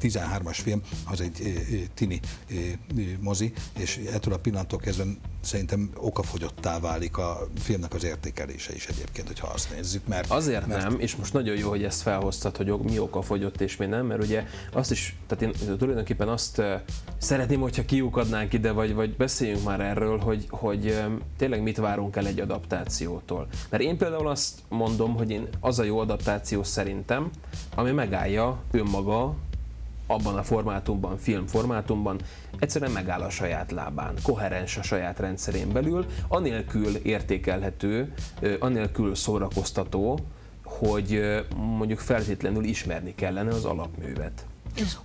13-as 0.00 0.58
film 0.62 0.82
az 1.04 1.20
egy 1.20 1.88
tini 1.94 2.20
mozi, 3.20 3.52
és 3.78 4.00
ettől 4.12 4.34
a 4.34 4.38
pillanattól 4.38 4.78
kezdve 4.78 5.04
szerintem 5.40 5.90
okafogyottá 5.96 6.78
válik 6.78 7.16
a 7.16 7.48
filmnek 7.58 7.94
az 7.94 8.04
értékelése 8.04 8.74
is 8.74 8.86
egyébként, 8.86 9.26
hogyha 9.26 9.46
azt 9.46 9.70
nézzük. 9.74 10.06
Mert, 10.06 10.30
Azért 10.30 10.66
mert... 10.66 10.82
nem, 10.82 11.00
és 11.00 11.16
most 11.16 11.32
nagyon 11.32 11.56
jó, 11.56 11.68
hogy 11.68 11.84
ezt 11.84 12.02
felhoztad, 12.02 12.56
hogy 12.56 12.78
mi 12.78 12.98
okafogyott 12.98 13.60
és 13.60 13.76
mi 13.76 13.86
nem, 13.86 14.06
mert 14.06 14.22
ugye 14.22 14.44
azt 14.72 14.90
is, 14.90 15.16
tehát 15.26 15.56
én 15.56 15.76
tulajdonképpen 15.78 16.28
azt 16.28 16.62
szeretném, 17.18 17.60
hogyha 17.60 17.84
kiukadnánk 17.84 18.52
ide, 18.52 18.70
vagy, 18.70 18.94
vagy 18.94 19.16
beszéljünk 19.16 19.64
már 19.64 19.80
erről, 19.80 20.18
hogy, 20.18 20.46
hogy 20.48 21.02
tényleg 21.36 21.62
mit 21.62 21.76
várunk 21.76 22.16
el 22.16 22.26
egy 22.26 22.40
adaptációtól. 22.40 23.48
Mert 23.68 23.82
én 23.82 23.96
például 23.96 24.28
azt 24.28 24.58
mondom, 24.68 25.14
hogy 25.16 25.30
én 25.30 25.48
az 25.60 25.78
a 25.78 25.82
jó 25.82 25.98
adaptáció 25.98 26.62
szerintem, 26.62 27.30
ami 27.74 27.90
megállja 27.90 28.62
önmaga 28.70 29.34
abban 30.06 30.36
a 30.36 30.42
formátumban, 30.42 31.18
filmformátumban, 31.18 32.20
egyszerűen 32.58 32.90
megáll 32.90 33.20
a 33.20 33.30
saját 33.30 33.70
lábán, 33.70 34.14
koherens 34.22 34.76
a 34.76 34.82
saját 34.82 35.18
rendszerén 35.18 35.72
belül, 35.72 36.06
anélkül 36.28 36.96
értékelhető, 36.96 38.14
anélkül 38.58 39.14
szórakoztató, 39.14 40.18
hogy 40.64 41.20
mondjuk 41.56 41.98
feltétlenül 41.98 42.64
ismerni 42.64 43.14
kellene 43.14 43.50
az 43.50 43.64
alapművet. 43.64 44.44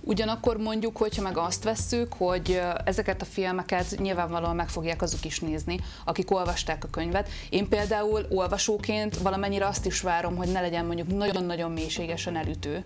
Ugyanakkor 0.00 0.56
mondjuk, 0.56 0.96
hogyha 0.96 1.22
meg 1.22 1.36
azt 1.36 1.64
vesszük, 1.64 2.12
hogy 2.12 2.60
ezeket 2.84 3.22
a 3.22 3.24
filmeket 3.24 3.96
nyilvánvalóan 3.98 4.56
meg 4.56 4.68
fogják 4.68 5.02
azok 5.02 5.24
is 5.24 5.40
nézni, 5.40 5.80
akik 6.04 6.30
olvasták 6.30 6.84
a 6.84 6.88
könyvet. 6.90 7.28
Én 7.50 7.68
például 7.68 8.26
olvasóként 8.30 9.16
valamennyire 9.18 9.66
azt 9.66 9.86
is 9.86 10.00
várom, 10.00 10.36
hogy 10.36 10.48
ne 10.48 10.60
legyen 10.60 10.86
mondjuk 10.86 11.16
nagyon-nagyon 11.16 11.70
mélységesen 11.70 12.36
elütő 12.36 12.84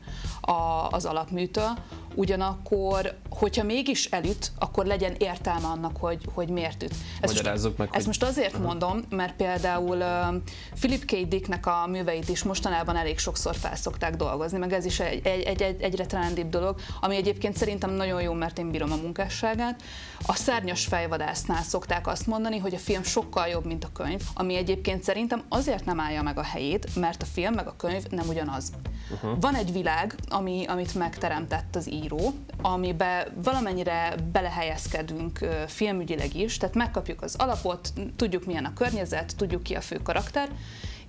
az 0.91 1.05
alapműtől, 1.05 1.79
ugyanakkor, 2.15 3.17
hogyha 3.31 3.65
mégis 3.65 4.05
elüt, 4.05 4.53
akkor 4.59 4.87
legyen 4.87 5.15
értelme 5.19 5.67
annak, 5.67 5.97
hogy, 5.97 6.25
hogy 6.35 6.49
miért 6.49 6.83
üt. 6.83 6.95
Ezt 7.21 7.33
most, 7.33 7.45
meg, 7.45 7.89
ezt 7.93 7.95
hogy... 7.95 8.07
most 8.07 8.23
azért 8.23 8.53
uh-huh. 8.53 8.67
mondom, 8.67 9.05
mert 9.09 9.37
például 9.37 9.97
uh, 9.97 10.35
Philip 10.81 11.05
K. 11.05 11.29
Dicknek 11.29 11.67
a 11.67 11.87
műveit 11.87 12.29
is 12.29 12.43
mostanában 12.43 12.97
elég 12.97 13.19
sokszor 13.19 13.57
felszokták 13.57 14.17
dolgozni, 14.17 14.59
meg 14.59 14.73
ez 14.73 14.85
is 14.85 15.01
egy, 15.01 15.27
egy, 15.27 15.43
egy, 15.43 15.63
egy 15.63 15.83
egyre 15.83 16.07
trendibb 16.07 16.49
dolog, 16.49 16.81
ami 17.01 17.17
egyébként 17.17 17.57
szerintem 17.57 17.91
nagyon 17.91 18.23
jó, 18.23 18.33
mert 18.33 18.59
én 18.59 18.71
bírom 18.71 18.93
a 18.93 18.97
munkásságát. 18.97 19.83
A 20.27 20.35
szárnyas 20.35 20.87
fejvadásznál 20.87 21.63
szokták 21.63 22.07
azt 22.07 22.27
mondani, 22.27 22.59
hogy 22.59 22.75
a 22.75 22.79
film 22.79 23.03
sokkal 23.03 23.47
jobb, 23.47 23.67
mint 23.67 23.85
a 23.85 23.89
könyv, 23.93 24.21
ami 24.35 24.57
egyébként 24.57 25.03
szerintem 25.03 25.43
azért 25.49 25.85
nem 25.85 26.01
állja 26.01 26.23
meg 26.23 26.39
a 26.39 26.43
helyét, 26.43 26.95
mert 26.95 27.23
a 27.23 27.27
film 27.27 27.55
meg 27.55 27.67
a 27.67 27.77
könyv 27.77 28.05
nem 28.11 28.29
ugyanaz. 28.29 28.71
Uh-huh. 29.11 29.41
Van 29.41 29.55
egy 29.55 29.73
világ, 29.73 30.15
ami, 30.29 30.65
amit 30.67 30.95
megteremtett 30.95 31.77
az 31.77 31.87
író, 32.03 32.33
amiben 32.63 33.27
valamennyire 33.45 34.15
belehelyezkedünk 34.33 35.39
filmügyileg 35.67 36.35
is, 36.35 36.57
tehát 36.57 36.75
megkapjuk 36.75 37.23
az 37.23 37.35
alapot, 37.39 37.93
tudjuk 38.17 38.45
milyen 38.45 38.65
a 38.65 38.73
környezet, 38.73 39.37
tudjuk 39.37 39.63
ki 39.63 39.75
a 39.75 39.81
fő 39.81 39.97
karakter, 40.03 40.49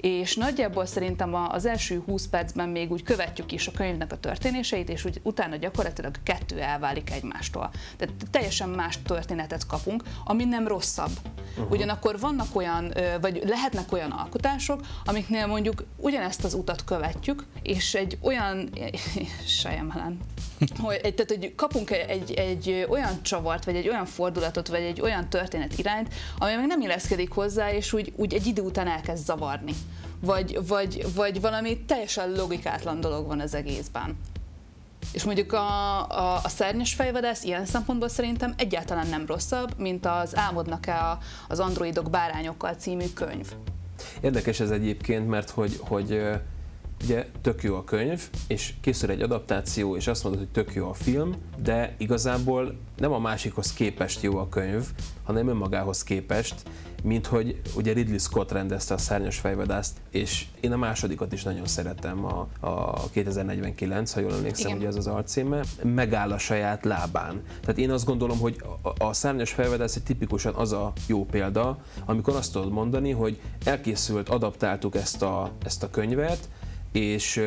és 0.01 0.35
nagyjából 0.35 0.85
szerintem 0.85 1.33
az 1.33 1.65
első 1.65 2.01
20 2.05 2.27
percben 2.27 2.69
még 2.69 2.91
úgy 2.91 3.03
követjük 3.03 3.51
is 3.51 3.67
a 3.67 3.71
könyvnek 3.71 4.11
a 4.11 4.19
történéseit, 4.19 4.89
és 4.89 5.05
úgy 5.05 5.19
utána 5.23 5.55
gyakorlatilag 5.55 6.15
kettő 6.23 6.59
elválik 6.59 7.11
egymástól. 7.11 7.71
Tehát 7.97 8.13
teljesen 8.31 8.69
más 8.69 8.99
történetet 9.05 9.65
kapunk, 9.65 10.03
ami 10.25 10.45
nem 10.45 10.67
rosszabb. 10.67 11.11
Uh-huh. 11.55 11.71
Ugyanakkor 11.71 12.19
vannak 12.19 12.55
olyan, 12.55 12.93
vagy 13.21 13.41
lehetnek 13.45 13.91
olyan 13.91 14.11
alkotások, 14.11 14.81
amiknél 15.05 15.47
mondjuk 15.47 15.83
ugyanezt 15.97 16.43
az 16.43 16.53
utat 16.53 16.83
követjük, 16.83 17.45
és 17.61 17.93
egy 17.93 18.17
olyan, 18.21 18.69
sejemelen, 19.61 20.19
hogy, 20.79 20.99
tehát, 20.99 21.25
hogy 21.27 21.55
kapunk 21.55 21.91
egy, 21.91 22.31
egy 22.31 22.85
olyan 22.89 23.21
csavart, 23.21 23.65
vagy 23.65 23.75
egy 23.75 23.89
olyan 23.89 24.05
fordulatot, 24.05 24.67
vagy 24.67 24.81
egy 24.81 25.01
olyan 25.01 25.29
történet 25.29 25.77
irányt, 25.77 26.13
ami 26.37 26.53
meg 26.53 26.67
nem 26.67 26.81
illeszkedik 26.81 27.31
hozzá, 27.31 27.71
és 27.71 27.93
úgy, 27.93 28.13
úgy 28.15 28.33
egy 28.33 28.45
idő 28.45 28.61
után 28.61 28.87
elkezd 28.87 29.25
zavarni. 29.25 29.73
Vagy, 30.19 30.67
vagy, 30.67 31.05
vagy 31.15 31.41
valami 31.41 31.79
teljesen 31.85 32.31
logikátlan 32.31 32.99
dolog 32.99 33.27
van 33.27 33.39
az 33.39 33.53
egészben. 33.53 34.17
És 35.13 35.23
mondjuk 35.23 35.53
a, 35.53 35.99
a, 36.09 36.39
a 36.43 36.49
szárnyas 36.49 36.93
fejvadász 36.93 37.43
ilyen 37.43 37.65
szempontból 37.65 38.09
szerintem 38.09 38.53
egyáltalán 38.57 39.07
nem 39.07 39.25
rosszabb, 39.25 39.73
mint 39.77 40.05
az 40.05 40.35
Álmodnak-e 40.35 41.17
az 41.47 41.59
androidok 41.59 42.09
bárányokkal 42.09 42.73
című 42.73 43.05
könyv. 43.13 43.51
Érdekes 44.21 44.59
ez 44.59 44.69
egyébként, 44.69 45.27
mert 45.27 45.49
hogy, 45.49 45.77
hogy 45.79 46.21
ugye 47.03 47.25
tök 47.41 47.63
jó 47.63 47.75
a 47.75 47.83
könyv, 47.83 48.29
és 48.47 48.73
készül 48.81 49.09
egy 49.09 49.21
adaptáció, 49.21 49.95
és 49.95 50.07
azt 50.07 50.23
mondod, 50.23 50.41
hogy 50.41 50.51
tök 50.51 50.73
jó 50.73 50.89
a 50.89 50.93
film, 50.93 51.35
de 51.63 51.95
igazából 51.97 52.75
nem 52.97 53.11
a 53.11 53.19
másikhoz 53.19 53.73
képest 53.73 54.21
jó 54.21 54.37
a 54.37 54.49
könyv, 54.49 54.85
hanem 55.23 55.47
önmagához 55.47 56.03
képest, 56.03 56.55
mint 57.03 57.25
hogy 57.25 57.61
ugye 57.75 57.93
Ridley 57.93 58.17
Scott 58.17 58.51
rendezte 58.51 58.93
a 58.93 58.97
Szárnyas 58.97 59.37
fejvadászt, 59.37 59.97
és 60.09 60.45
én 60.59 60.71
a 60.71 60.77
másodikat 60.77 61.33
is 61.33 61.43
nagyon 61.43 61.65
szeretem, 61.65 62.25
a, 62.25 62.47
a 62.59 63.09
2049, 63.09 64.13
ha 64.13 64.19
jól 64.19 64.33
emlékszem, 64.33 64.67
Igen. 64.67 64.77
ugye 64.77 64.87
ez 64.87 64.95
az 64.95 65.07
alcíme, 65.07 65.63
megáll 65.83 66.31
a 66.31 66.37
saját 66.37 66.85
lábán. 66.85 67.41
Tehát 67.61 67.77
én 67.77 67.91
azt 67.91 68.05
gondolom, 68.05 68.39
hogy 68.39 68.63
a, 68.81 69.05
a 69.05 69.13
Szárnyas 69.13 69.51
fejvadász 69.51 69.95
egy 69.95 70.03
tipikusan 70.03 70.53
az 70.53 70.71
a 70.71 70.93
jó 71.07 71.25
példa, 71.25 71.77
amikor 72.05 72.35
azt 72.35 72.53
tudod 72.53 72.71
mondani, 72.71 73.11
hogy 73.11 73.39
elkészült, 73.63 74.29
adaptáltuk 74.29 74.95
ezt 74.95 75.21
a, 75.21 75.51
ezt 75.63 75.83
a 75.83 75.89
könyvet, 75.89 76.49
és 76.91 77.41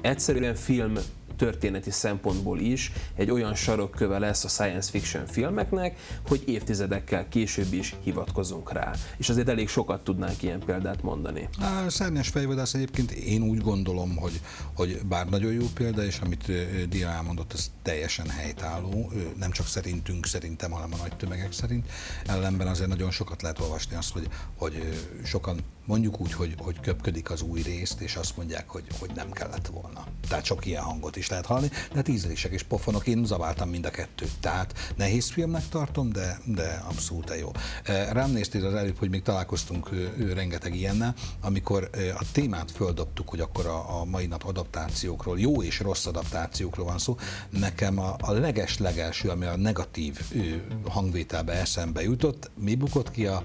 egyszerűen 0.00 0.54
film 0.54 0.98
történeti 1.36 1.90
szempontból 1.90 2.58
is 2.58 2.92
egy 3.14 3.30
olyan 3.30 3.54
sarokköve 3.54 4.18
lesz 4.18 4.44
a 4.44 4.48
science 4.48 4.90
fiction 4.90 5.26
filmeknek, 5.26 5.98
hogy 6.26 6.42
évtizedekkel 6.46 7.28
később 7.28 7.72
is 7.72 7.94
hivatkozunk 8.02 8.72
rá. 8.72 8.92
És 9.16 9.28
azért 9.28 9.48
elég 9.48 9.68
sokat 9.68 10.04
tudnánk 10.04 10.42
ilyen 10.42 10.60
példát 10.66 11.02
mondani. 11.02 11.48
A 11.58 11.90
szárnyas 11.90 12.28
fejvadász 12.28 12.74
egyébként 12.74 13.10
én 13.10 13.42
úgy 13.42 13.60
gondolom, 13.60 14.16
hogy, 14.16 14.40
hogy 14.74 15.00
bár 15.08 15.28
nagyon 15.28 15.52
jó 15.52 15.66
példa, 15.74 16.04
és 16.04 16.18
amit 16.18 16.52
Dia 16.88 17.08
elmondott, 17.08 17.52
ez 17.52 17.70
teljesen 17.82 18.28
helytálló, 18.28 19.12
nem 19.38 19.50
csak 19.50 19.66
szerintünk 19.66 20.26
szerintem, 20.26 20.70
hanem 20.70 20.92
a 20.92 20.96
nagy 20.96 21.16
tömegek 21.16 21.52
szerint. 21.52 21.86
Ellenben 22.26 22.66
azért 22.66 22.88
nagyon 22.88 23.10
sokat 23.10 23.42
lehet 23.42 23.60
olvasni 23.60 23.96
azt, 23.96 24.12
hogy, 24.12 24.28
hogy 24.56 25.02
sokan 25.24 25.58
mondjuk 25.84 26.20
úgy, 26.20 26.32
hogy, 26.32 26.54
hogy 26.58 26.80
köpködik 26.80 27.30
az 27.30 27.42
új 27.42 27.62
részt, 27.62 28.00
és 28.00 28.16
azt 28.16 28.36
mondják, 28.36 28.68
hogy, 28.68 28.84
hogy 28.98 29.10
nem 29.14 29.30
kellett 29.30 29.66
volna. 29.66 30.06
Tehát 30.28 30.44
sok 30.44 30.66
ilyen 30.66 30.82
hangot 30.82 31.16
is 31.16 31.28
lehet 31.28 31.46
hallani, 31.46 31.68
de 31.68 31.94
hát 31.94 32.08
ízlések 32.08 32.52
és 32.52 32.62
pofonok, 32.62 33.06
én 33.06 33.24
zaváltam 33.24 33.68
mind 33.68 33.86
a 33.86 33.90
kettőt. 33.90 34.30
Tehát 34.40 34.92
nehéz 34.96 35.30
filmnek 35.30 35.68
tartom, 35.68 36.12
de, 36.12 36.40
de 36.44 36.82
abszolút 36.88 37.34
jó. 37.40 37.50
E, 37.84 38.12
rám 38.12 38.30
néztél 38.30 38.66
az 38.66 38.74
előbb, 38.74 38.98
hogy 38.98 39.10
még 39.10 39.22
találkoztunk 39.22 39.90
rengeteg 40.34 40.74
ilyennel, 40.74 41.14
amikor 41.40 41.90
a 42.18 42.24
témát 42.32 42.70
földobtuk, 42.70 43.28
hogy 43.28 43.40
akkor 43.40 43.66
a, 43.66 44.00
a 44.00 44.04
mai 44.04 44.26
nap 44.26 44.44
adaptációkról, 44.44 45.38
jó 45.38 45.62
és 45.62 45.80
rossz 45.80 46.06
adaptációkról 46.06 46.86
van 46.86 46.98
szó, 46.98 47.16
nekem 47.50 47.98
a, 47.98 48.16
a 48.18 48.32
leges-legelső, 48.32 49.28
ami 49.28 49.44
a 49.44 49.56
negatív 49.56 50.20
hangvételbe 50.88 51.52
eszembe 51.52 52.02
jutott, 52.02 52.50
mi 52.60 52.74
bukott 52.74 53.10
ki 53.10 53.26
a 53.26 53.42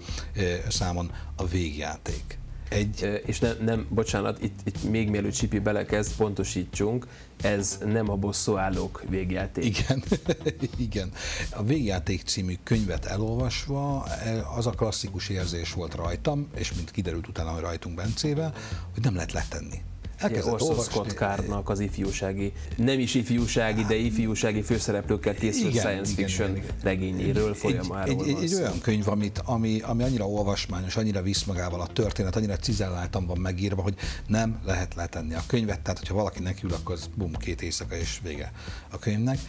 számon? 0.69 1.11
A 1.35 1.45
végjáték. 1.45 2.26
Egy... 2.69 3.21
És 3.25 3.39
nem, 3.39 3.55
nem 3.61 3.87
bocsánat, 3.89 4.43
itt, 4.43 4.59
itt 4.63 4.83
még 4.83 5.09
mielőtt 5.09 5.33
Csipi 5.33 5.59
belekezd, 5.59 6.15
pontosítsunk, 6.15 7.07
ez 7.41 7.77
nem 7.85 8.09
a 8.09 8.15
bosszúállók 8.15 9.03
végjáték. 9.09 9.65
Igen, 9.65 10.03
igen. 10.87 11.11
A 11.49 11.63
végjáték 11.63 12.21
című 12.21 12.55
könyvet 12.63 13.05
elolvasva 13.05 14.07
e, 14.07 14.47
az 14.55 14.67
a 14.67 14.71
klasszikus 14.71 15.29
érzés 15.29 15.73
volt 15.73 15.95
rajtam, 15.95 16.47
és 16.55 16.73
mint 16.73 16.91
kiderült 16.91 17.27
utána 17.27 17.59
rajtunk 17.59 17.95
Bencével, 17.95 18.53
hogy 18.93 19.03
nem 19.03 19.13
lehet 19.13 19.31
letenni 19.31 19.81
elkezdett 20.17 20.53
Orson 20.53 20.83
Scott 20.83 21.11
Cardnak 21.11 21.69
az 21.69 21.79
ifjúsági, 21.79 22.53
nem 22.75 22.99
is 22.99 23.13
ifjúsági, 23.15 23.83
de 23.83 23.95
ifjúsági 23.95 24.61
főszereplőkkel 24.61 25.33
készült 25.33 25.69
igen, 25.69 25.83
science 25.85 26.11
igen, 26.11 26.25
fiction 26.27 26.49
igen, 26.49 26.63
igen. 26.63 26.75
regényéről, 26.81 27.53
folyamáról 27.53 28.23
egy, 28.23 28.29
egy, 28.29 28.43
egy, 28.43 28.53
olyan 28.53 28.79
könyv, 28.81 29.07
amit, 29.07 29.41
ami, 29.45 29.79
ami 29.79 30.03
annyira 30.03 30.27
olvasmányos, 30.27 30.95
annyira 30.95 31.21
visz 31.21 31.43
magával 31.43 31.81
a 31.81 31.87
történet, 31.87 32.35
annyira 32.35 32.55
cizelláltan 32.55 33.25
van 33.25 33.37
megírva, 33.37 33.81
hogy 33.81 33.95
nem 34.27 34.59
lehet 34.65 34.93
letenni 34.95 35.33
a 35.33 35.43
könyvet, 35.47 35.79
tehát 35.79 35.99
hogyha 35.99 36.13
valaki 36.13 36.39
nekiül, 36.39 36.73
akkor 36.73 36.95
az 36.95 37.09
bum, 37.15 37.31
két 37.33 37.61
éjszaka 37.61 37.95
és 37.95 38.19
vége 38.23 38.51
a 38.91 38.99
könyvnek. 38.99 39.39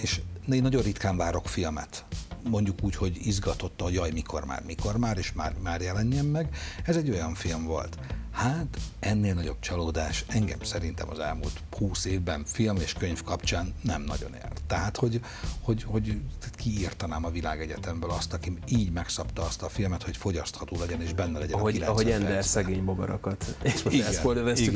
És 0.00 0.20
én 0.52 0.62
nagyon 0.62 0.82
ritkán 0.82 1.16
várok 1.16 1.46
filmet 1.46 2.04
mondjuk 2.48 2.78
úgy, 2.82 2.96
hogy 2.96 3.18
izgatotta, 3.26 3.84
hogy 3.84 3.92
jaj, 3.92 4.10
mikor 4.10 4.44
már, 4.44 4.62
mikor 4.66 4.96
már, 4.96 5.18
és 5.18 5.32
már, 5.32 5.54
már 5.62 5.80
jelenjen 5.80 6.24
meg. 6.24 6.48
Ez 6.84 6.96
egy 6.96 7.10
olyan 7.10 7.34
film 7.34 7.64
volt. 7.64 7.98
Hát 8.38 8.78
ennél 9.00 9.34
nagyobb 9.34 9.56
csalódás 9.60 10.24
engem 10.28 10.58
szerintem 10.62 11.10
az 11.10 11.18
elmúlt 11.18 11.52
20 11.78 12.04
évben 12.04 12.44
film 12.44 12.76
és 12.76 12.92
könyv 12.92 13.22
kapcsán 13.22 13.74
nem 13.82 14.02
nagyon 14.02 14.34
ért. 14.34 14.62
Tehát, 14.66 14.96
hogy, 14.96 15.20
hogy, 15.60 15.82
hogy 15.82 16.20
kiírtanám 16.56 17.24
a 17.24 17.30
világegyetemből 17.30 18.10
azt, 18.10 18.32
aki 18.32 18.58
így 18.68 18.92
megszabta 18.92 19.42
azt 19.42 19.62
a 19.62 19.68
filmet, 19.68 20.02
hogy 20.02 20.16
fogyasztható 20.16 20.76
legyen 20.80 21.00
és 21.00 21.12
benne 21.12 21.38
legyen 21.38 21.58
ahogy, 21.58 21.82
a 21.82 21.90
Ahogy 21.90 22.10
Ender 22.10 22.44
szegény 22.44 22.84
bogarakat. 22.84 23.44
És 23.62 23.82
most 23.82 23.96
igen, 23.96 24.12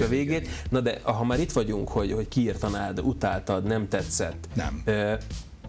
a 0.01 0.09
végét. 0.09 0.41
Igen. 0.41 0.53
Na 0.71 0.81
de 0.81 1.01
ha 1.03 1.25
már 1.25 1.41
itt 1.41 1.53
vagyunk, 1.53 1.89
hogy, 1.89 2.13
hogy 2.13 2.29
kiírtanád, 2.29 3.01
utáltad, 3.01 3.65
nem 3.65 3.89
tetszett. 3.89 4.49
Nem 4.55 4.83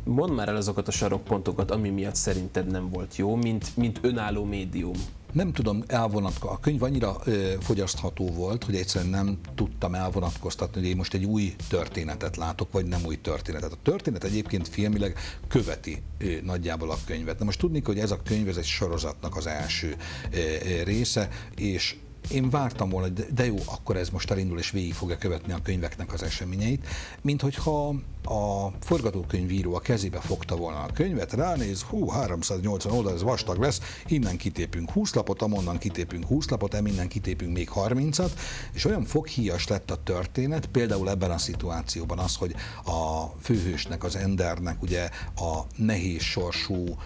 mondd 0.05 0.31
már 0.31 0.47
el 0.47 0.55
azokat 0.55 0.87
a 0.87 0.91
sarokpontokat, 0.91 1.71
ami 1.71 1.89
miatt 1.89 2.15
szerinted 2.15 2.67
nem 2.67 2.89
volt 2.89 3.15
jó, 3.15 3.35
mint, 3.35 3.77
mint 3.77 3.99
önálló 4.01 4.43
médium. 4.43 4.95
Nem 5.33 5.51
tudom 5.51 5.83
elvonatkozni. 5.87 6.55
A 6.55 6.59
könyv 6.59 6.83
annyira 6.83 7.15
ö, 7.23 7.53
fogyasztható 7.59 8.31
volt, 8.31 8.63
hogy 8.63 8.75
egyszerűen 8.75 9.11
nem 9.11 9.37
tudtam 9.55 9.95
elvonatkoztatni, 9.95 10.81
hogy 10.81 10.89
én 10.89 10.95
most 10.95 11.13
egy 11.13 11.25
új 11.25 11.55
történetet 11.69 12.37
látok, 12.37 12.71
vagy 12.71 12.85
nem 12.85 13.01
új 13.05 13.21
történetet. 13.21 13.71
A 13.71 13.77
történet 13.83 14.23
egyébként 14.23 14.67
filmileg 14.67 15.17
követi 15.47 16.01
ö, 16.17 16.41
nagyjából 16.43 16.91
a 16.91 16.97
könyvet. 17.05 17.39
Na 17.39 17.45
most 17.45 17.59
tudni, 17.59 17.81
hogy 17.85 17.99
ez 17.99 18.11
a 18.11 18.21
könyv 18.23 18.47
ez 18.47 18.57
egy 18.57 18.65
sorozatnak 18.65 19.35
az 19.35 19.47
első 19.47 19.95
ö, 20.31 20.37
ö, 20.37 20.83
része, 20.83 21.29
és 21.55 21.95
én 22.29 22.49
vártam 22.49 22.89
volna, 22.89 23.07
hogy 23.07 23.33
de 23.33 23.45
jó, 23.45 23.57
akkor 23.65 23.97
ez 23.97 24.09
most 24.09 24.31
elindul 24.31 24.59
és 24.59 24.71
végig 24.71 24.93
fogja 24.93 25.17
követni 25.17 25.53
a 25.53 25.61
könyveknek 25.63 26.13
az 26.13 26.23
eseményeit, 26.23 26.87
mint 27.21 27.41
hogyha 27.41 27.95
a 28.23 28.71
forgatókönyvíró 28.79 29.75
a 29.75 29.79
kezébe 29.79 30.19
fogta 30.19 30.55
volna 30.55 30.79
a 30.79 30.91
könyvet, 30.93 31.33
ránéz, 31.33 31.81
hú, 31.81 32.07
380 32.07 32.93
oldal, 32.93 33.13
ez 33.13 33.21
vastag 33.21 33.59
lesz, 33.59 33.81
innen 34.05 34.37
kitépünk 34.37 34.91
20 34.91 35.13
lapot, 35.13 35.41
amonnan 35.41 35.77
kitépünk 35.77 36.25
20 36.25 36.49
lapot, 36.49 36.73
eminnen 36.73 37.07
kitépünk 37.07 37.53
még 37.53 37.69
30-at, 37.75 38.31
és 38.73 38.85
olyan 38.85 39.03
foghíjas 39.03 39.67
lett 39.67 39.91
a 39.91 40.03
történet, 40.03 40.65
például 40.65 41.09
ebben 41.09 41.31
a 41.31 41.37
szituációban 41.37 42.19
az, 42.19 42.35
hogy 42.35 42.55
a 42.85 43.25
főhősnek, 43.41 44.03
az 44.03 44.15
Endernek 44.15 44.81
ugye 44.81 45.09
a 45.35 45.59
nehéz 45.75 46.21
sorsú 46.21 46.97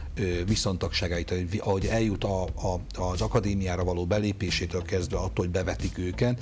viszontagságait, 0.45 1.33
ahogy 1.59 1.85
eljut 1.85 2.23
a, 2.23 2.43
a, 2.43 3.01
az 3.01 3.21
akadémiára 3.21 3.83
való 3.83 4.05
belépésétől 4.05 4.81
kezdve 4.81 5.06
attól, 5.15 5.45
hogy 5.45 5.49
bevetik 5.49 5.97
őket, 5.97 6.41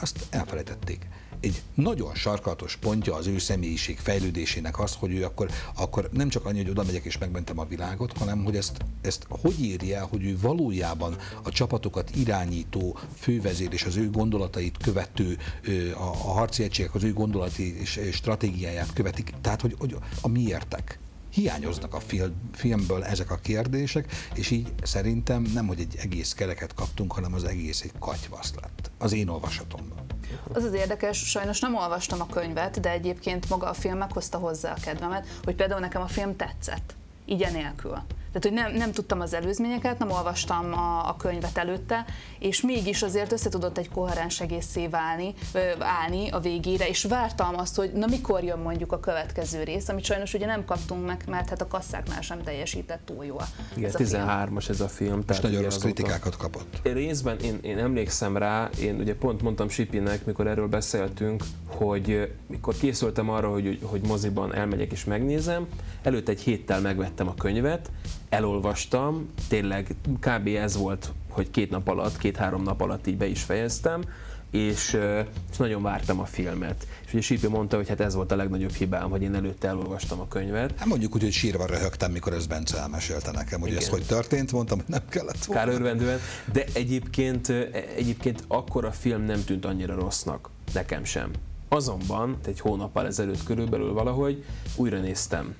azt 0.00 0.26
elfelejtették. 0.30 1.06
Egy 1.40 1.62
nagyon 1.74 2.14
sarkalatos 2.14 2.76
pontja 2.76 3.14
az 3.14 3.26
ő 3.26 3.38
személyiség 3.38 3.98
fejlődésének 3.98 4.78
az, 4.78 4.94
hogy 4.94 5.12
ő 5.12 5.24
akkor, 5.24 5.50
akkor 5.74 6.08
nem 6.12 6.28
csak 6.28 6.46
annyi, 6.46 6.58
hogy 6.58 6.70
oda 6.70 6.84
megyek 6.84 7.04
és 7.04 7.18
megmentem 7.18 7.58
a 7.58 7.64
világot, 7.64 8.18
hanem 8.18 8.44
hogy 8.44 8.56
ezt, 8.56 8.76
ezt 9.02 9.26
hogy 9.28 9.60
írja 9.60 10.04
hogy 10.04 10.24
ő 10.24 10.38
valójában 10.40 11.16
a 11.42 11.50
csapatokat 11.50 12.16
irányító 12.16 12.98
fővezér 13.18 13.72
és 13.72 13.84
az 13.84 13.96
ő 13.96 14.10
gondolatait 14.10 14.76
követő, 14.82 15.38
a, 15.94 16.02
a 16.02 16.32
harci 16.32 16.62
egységek 16.62 16.94
az 16.94 17.04
ő 17.04 17.12
gondolati 17.12 17.80
és 17.80 18.00
stratégiáját 18.12 18.92
követik, 18.92 19.32
tehát 19.40 19.60
hogy, 19.60 19.74
hogy 19.78 19.96
a 20.20 20.28
miértek 20.28 20.98
hiányoznak 21.30 21.94
a 21.94 22.00
film, 22.00 22.34
filmből 22.52 23.04
ezek 23.04 23.30
a 23.30 23.36
kérdések, 23.36 24.12
és 24.34 24.50
így 24.50 24.72
szerintem 24.82 25.42
nem, 25.54 25.66
hogy 25.66 25.80
egy 25.80 25.96
egész 25.98 26.32
kereket 26.32 26.74
kaptunk, 26.74 27.12
hanem 27.12 27.34
az 27.34 27.44
egész 27.44 27.80
egy 27.80 27.92
katyvasz 27.98 28.54
lett. 28.60 28.90
Az 28.98 29.12
én 29.12 29.28
olvasatomban. 29.28 29.98
Az 30.52 30.64
az 30.64 30.72
érdekes, 30.72 31.18
sajnos 31.18 31.60
nem 31.60 31.74
olvastam 31.74 32.20
a 32.20 32.26
könyvet, 32.26 32.80
de 32.80 32.90
egyébként 32.90 33.48
maga 33.48 33.68
a 33.68 33.74
film 33.74 33.98
meghozta 33.98 34.38
hozzá 34.38 34.72
a 34.72 34.80
kedvemet, 34.80 35.26
hogy 35.44 35.54
például 35.54 35.80
nekem 35.80 36.02
a 36.02 36.06
film 36.06 36.36
tetszett, 36.36 36.94
így 37.26 37.48
nélkül. 37.52 38.02
Tehát, 38.32 38.42
hogy 38.42 38.52
nem, 38.52 38.72
nem 38.78 38.92
tudtam 38.92 39.20
az 39.20 39.34
előzményeket, 39.34 39.98
nem 39.98 40.10
olvastam 40.10 40.72
a, 40.72 41.08
a 41.08 41.16
könyvet 41.16 41.58
előtte, 41.58 42.04
és 42.38 42.60
mégis 42.60 43.02
azért 43.02 43.32
össze 43.32 43.48
tudott 43.48 43.78
egy 43.78 43.88
koherens 43.88 44.40
egészé 44.40 44.86
válni, 44.86 45.34
állni 45.78 46.30
a 46.30 46.40
végére, 46.40 46.88
és 46.88 47.04
vártam 47.04 47.58
azt, 47.58 47.76
hogy 47.76 47.92
na 47.92 48.06
mikor 48.06 48.44
jön 48.44 48.58
mondjuk 48.58 48.92
a 48.92 49.00
következő 49.00 49.62
rész, 49.62 49.88
amit 49.88 50.04
sajnos 50.04 50.34
ugye 50.34 50.46
nem 50.46 50.64
kaptunk 50.64 51.06
meg, 51.06 51.24
mert 51.28 51.48
hát 51.48 51.60
a 51.60 51.66
kasszáknál 51.66 52.20
sem 52.20 52.42
teljesített 52.42 53.00
túl 53.04 53.24
jól. 53.24 53.46
Igen, 53.76 53.90
13-as 53.94 54.68
ez 54.68 54.80
a 54.80 54.88
film. 54.88 55.22
És 55.28 55.40
nagyon 55.40 55.62
rossz 55.62 55.78
kritikákat 55.78 56.36
kapott. 56.36 56.80
Én 56.82 56.94
részben 56.94 57.38
én, 57.38 57.58
én 57.62 57.78
emlékszem 57.78 58.36
rá, 58.36 58.70
én 58.80 58.98
ugye 58.98 59.14
pont 59.14 59.42
mondtam 59.42 59.68
Sipinek, 59.68 60.24
mikor 60.24 60.46
erről 60.46 60.68
beszéltünk, 60.68 61.44
hogy 61.66 62.32
mikor 62.46 62.76
készültem 62.76 63.30
arra, 63.30 63.50
hogy, 63.50 63.78
hogy 63.82 64.00
moziban 64.06 64.54
elmegyek 64.54 64.92
és 64.92 65.04
megnézem, 65.04 65.66
előtte 66.02 66.30
egy 66.30 66.40
héttel 66.40 66.80
megvettem 66.80 67.28
a 67.28 67.34
könyvet, 67.34 67.90
elolvastam, 68.30 69.30
tényleg 69.48 69.94
kb. 70.20 70.46
ez 70.46 70.76
volt, 70.76 71.12
hogy 71.28 71.50
két 71.50 71.70
nap 71.70 71.88
alatt, 71.88 72.16
két-három 72.16 72.62
nap 72.62 72.80
alatt 72.80 73.06
így 73.06 73.16
be 73.16 73.26
is 73.26 73.42
fejeztem, 73.42 74.02
és, 74.50 74.98
és 75.50 75.56
nagyon 75.56 75.82
vártam 75.82 76.20
a 76.20 76.24
filmet. 76.24 76.86
És 77.06 77.12
ugye 77.12 77.22
Sipi 77.22 77.46
mondta, 77.46 77.76
hogy 77.76 77.88
hát 77.88 78.00
ez 78.00 78.14
volt 78.14 78.32
a 78.32 78.36
legnagyobb 78.36 78.72
hibám, 78.72 79.10
hogy 79.10 79.22
én 79.22 79.34
előtte 79.34 79.68
elolvastam 79.68 80.20
a 80.20 80.28
könyvet. 80.28 80.78
Hát 80.78 80.86
mondjuk 80.86 81.14
úgy, 81.14 81.22
hogy 81.22 81.32
sírva 81.32 81.66
röhögtem, 81.66 82.12
mikor 82.12 82.32
ez 82.32 82.46
Bence 82.46 82.78
elmesélte 82.78 83.30
nekem, 83.30 83.60
hogy 83.60 83.68
Igen. 83.68 83.82
ez 83.82 83.88
hogy 83.88 84.06
történt, 84.06 84.52
mondtam, 84.52 84.78
hogy 84.78 84.88
nem 84.88 85.08
kellett 85.08 85.44
volna. 85.44 85.62
Kár 85.62 85.74
örvendően, 85.74 86.18
de 86.52 86.64
egyébként, 86.72 87.48
egyébként 87.96 88.44
akkor 88.48 88.84
a 88.84 88.92
film 88.92 89.22
nem 89.22 89.44
tűnt 89.44 89.64
annyira 89.64 89.94
rossznak 89.94 90.50
Nekem 90.72 91.04
sem. 91.04 91.30
Azonban 91.68 92.36
egy 92.46 92.60
hónappal 92.60 93.06
ezelőtt 93.06 93.42
körülbelül 93.44 93.92
valahogy 93.92 94.44
újra 94.76 94.98
néztem 94.98 95.54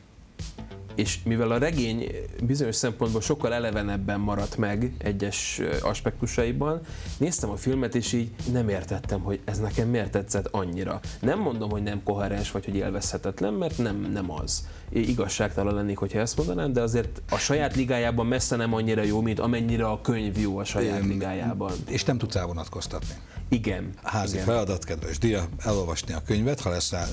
és 1.00 1.18
mivel 1.24 1.50
a 1.50 1.58
regény 1.58 2.12
bizonyos 2.42 2.76
szempontból 2.76 3.20
sokkal 3.20 3.54
elevenebben 3.54 4.20
maradt 4.20 4.56
meg 4.56 4.92
egyes 4.98 5.60
aspektusaiban, 5.82 6.80
néztem 7.18 7.50
a 7.50 7.56
filmet, 7.56 7.94
és 7.94 8.12
így 8.12 8.30
nem 8.52 8.68
értettem, 8.68 9.20
hogy 9.20 9.40
ez 9.44 9.58
nekem 9.58 9.88
miért 9.88 10.10
tetszett 10.10 10.46
annyira. 10.46 11.00
Nem 11.20 11.38
mondom, 11.38 11.70
hogy 11.70 11.82
nem 11.82 12.02
koherens, 12.02 12.50
vagy 12.50 12.64
hogy 12.64 12.76
élvezhetetlen, 12.76 13.52
mert 13.52 13.78
nem, 13.78 14.10
nem 14.12 14.30
az. 14.30 14.66
Igazságtalan 14.90 15.74
lennék, 15.74 15.98
hogyha 15.98 16.18
ezt 16.18 16.36
mondanám, 16.36 16.72
de 16.72 16.80
azért 16.80 17.22
a 17.30 17.36
saját 17.36 17.76
ligájában 17.76 18.26
messze 18.26 18.56
nem 18.56 18.74
annyira 18.74 19.02
jó, 19.02 19.20
mint 19.20 19.38
amennyire 19.38 19.86
a 19.86 20.00
könyv 20.00 20.38
jó 20.38 20.58
a 20.58 20.64
saját 20.64 21.04
ligájában. 21.04 21.72
És 21.88 22.04
nem 22.04 22.18
tudsz 22.18 22.36
elvonatkoztatni. 22.36 23.14
Igen. 23.52 23.94
Házi 24.02 24.34
igen. 24.34 24.46
feladat, 24.46 24.84
kedves 24.84 25.18
Dia, 25.18 25.48
elolvasni 25.58 26.14
a 26.14 26.22
könyvet, 26.26 26.60
ha 26.60 26.70
lesz 26.70 26.90
rá 26.90 27.06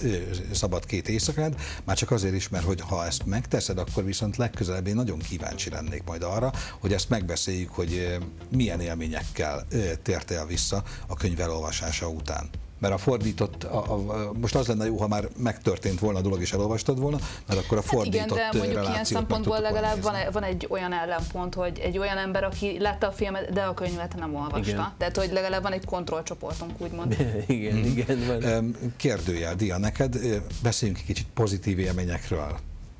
szabad 0.51 0.85
két 0.85 1.09
éjszakád, 1.09 1.55
már 1.83 1.97
csak 1.97 2.11
azért 2.11 2.33
is, 2.33 2.49
mert 2.49 2.63
hogy 2.63 2.81
ha 2.81 3.05
ezt 3.05 3.25
megteszed, 3.25 3.77
akkor 3.77 4.03
viszont 4.03 4.37
legközelebb 4.37 4.87
én 4.87 4.95
nagyon 4.95 5.19
kíváncsi 5.19 5.69
lennék 5.69 6.03
majd 6.03 6.23
arra, 6.23 6.51
hogy 6.79 6.93
ezt 6.93 7.09
megbeszéljük, 7.09 7.69
hogy 7.69 8.17
milyen 8.51 8.79
élményekkel 8.79 9.67
tértél 10.03 10.45
vissza 10.45 10.83
a 11.07 11.15
könyv 11.15 11.39
elolvasása 11.39 12.09
után 12.09 12.49
mert 12.77 12.93
a 12.93 12.97
fordított, 12.97 13.63
a, 13.63 13.93
a, 13.93 14.31
most 14.33 14.55
az 14.55 14.67
lenne 14.67 14.85
jó, 14.85 14.97
ha 14.97 15.07
már 15.07 15.27
megtörtént 15.37 15.99
volna 15.99 16.19
a 16.19 16.21
dolog 16.21 16.41
és 16.41 16.53
elolvastad 16.53 16.99
volna, 16.99 17.17
mert 17.47 17.59
akkor 17.59 17.77
a 17.77 17.81
fordított 17.81 18.37
hát 18.37 18.53
igen, 18.53 18.67
de 18.67 18.73
mondjuk 18.73 18.93
ilyen 18.93 19.03
szempontból 19.03 19.59
legalább 19.59 20.01
van, 20.01 20.15
van 20.31 20.43
egy 20.43 20.67
olyan 20.69 20.93
ellenpont, 20.93 21.53
hogy 21.53 21.79
egy 21.79 21.97
olyan 21.97 22.17
ember, 22.17 22.43
aki 22.43 22.79
látta 22.79 23.07
a 23.07 23.11
filmet, 23.11 23.53
de 23.53 23.61
a 23.61 23.73
könyvet 23.73 24.15
nem 24.15 24.35
olvasta. 24.35 24.69
Igen. 24.69 24.93
Tehát, 24.97 25.17
hogy 25.17 25.31
legalább 25.31 25.61
van 25.61 25.71
egy 25.71 25.85
kontrollcsoportunk, 25.85 26.71
úgymond. 26.77 27.15
igen, 27.47 27.73
hmm. 27.73 27.85
igen. 27.85 28.41
Van. 28.41 28.75
Kérdőjel, 28.97 29.55
Dia, 29.55 29.77
neked 29.77 30.15
beszéljünk 30.63 30.99
egy 30.99 31.05
kicsit 31.05 31.27
pozitív 31.33 31.79
élményekről 31.79 32.57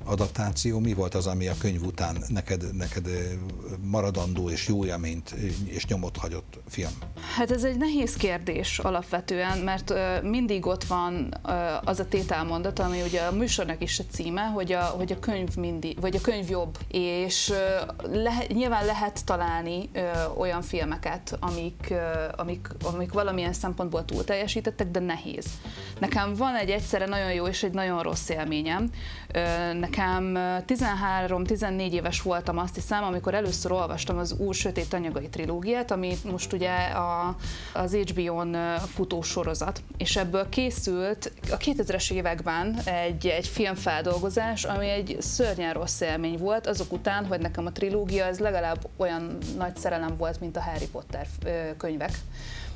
adaptáció, 0.08 0.78
mi 0.78 0.94
volt 0.94 1.14
az, 1.14 1.26
ami 1.26 1.46
a 1.46 1.54
könyv 1.58 1.82
után 1.82 2.16
neked, 2.28 2.74
neked 2.74 3.08
maradandó 3.82 4.50
és 4.50 4.68
jó 4.68 4.84
élményt 4.84 5.30
és 5.64 5.86
nyomot 5.86 6.16
hagyott 6.16 6.58
film? 6.68 6.90
Hát 7.36 7.50
ez 7.50 7.64
egy 7.64 7.76
nehéz 7.76 8.14
kérdés 8.14 8.78
alapvetően, 8.78 9.58
mert 9.58 9.92
mindig 10.22 10.66
ott 10.66 10.84
van 10.84 11.34
az 11.84 12.00
a 12.00 12.08
tételmondat, 12.08 12.78
ami 12.78 13.02
ugye 13.02 13.20
a 13.20 13.32
műsornak 13.32 13.82
is 13.82 13.98
a 13.98 14.04
címe, 14.10 14.42
hogy 14.42 14.72
a, 14.72 14.82
hogy 14.82 15.12
a 15.12 15.18
könyv 15.18 15.56
mindig, 15.56 16.00
vagy 16.00 16.16
a 16.16 16.20
könyv 16.20 16.50
jobb, 16.50 16.78
és 16.88 17.52
lehet, 18.12 18.48
nyilván 18.48 18.84
lehet 18.84 19.24
találni 19.24 19.90
olyan 20.36 20.62
filmeket, 20.62 21.36
amik, 21.40 21.94
amik, 22.36 22.68
amik 22.84 23.12
valamilyen 23.12 23.52
szempontból 23.52 24.04
túl 24.04 24.24
teljesítettek, 24.24 24.90
de 24.90 25.00
nehéz. 25.00 25.46
Nekem 26.00 26.34
van 26.34 26.54
egy 26.54 26.70
egyszerre 26.70 27.06
nagyon 27.06 27.32
jó 27.32 27.46
és 27.46 27.62
egy 27.62 27.72
nagyon 27.72 28.02
rossz 28.02 28.28
élményem. 28.28 28.90
Nekem 29.80 29.98
Nekem 29.98 30.64
13-14 30.66 31.90
éves 31.90 32.22
voltam 32.22 32.58
azt 32.58 32.74
hiszem, 32.74 33.04
amikor 33.04 33.34
először 33.34 33.72
olvastam 33.72 34.18
az 34.18 34.32
Úr 34.32 34.54
Sötét 34.54 34.92
Anyagai 34.92 35.28
trilógiát, 35.28 35.90
ami 35.90 36.16
most 36.30 36.52
ugye 36.52 36.74
a, 36.76 37.36
az 37.72 37.94
HBO-n 37.94 38.56
futó 38.94 39.22
sorozat, 39.22 39.82
és 39.96 40.16
ebből 40.16 40.48
készült 40.48 41.32
a 41.50 41.56
2000-es 41.56 42.12
években 42.12 42.78
egy, 42.84 43.26
egy 43.26 43.46
filmfeldolgozás, 43.46 44.64
ami 44.64 44.88
egy 44.88 45.16
szörnyen 45.20 45.72
rossz 45.72 46.00
élmény 46.00 46.38
volt, 46.38 46.66
azok 46.66 46.92
után, 46.92 47.26
hogy 47.26 47.40
nekem 47.40 47.66
a 47.66 47.72
trilógia 47.72 48.24
ez 48.24 48.38
legalább 48.38 48.88
olyan 48.96 49.38
nagy 49.56 49.76
szerelem 49.76 50.16
volt, 50.16 50.40
mint 50.40 50.56
a 50.56 50.62
Harry 50.62 50.88
Potter 50.88 51.26
könyvek. 51.76 52.12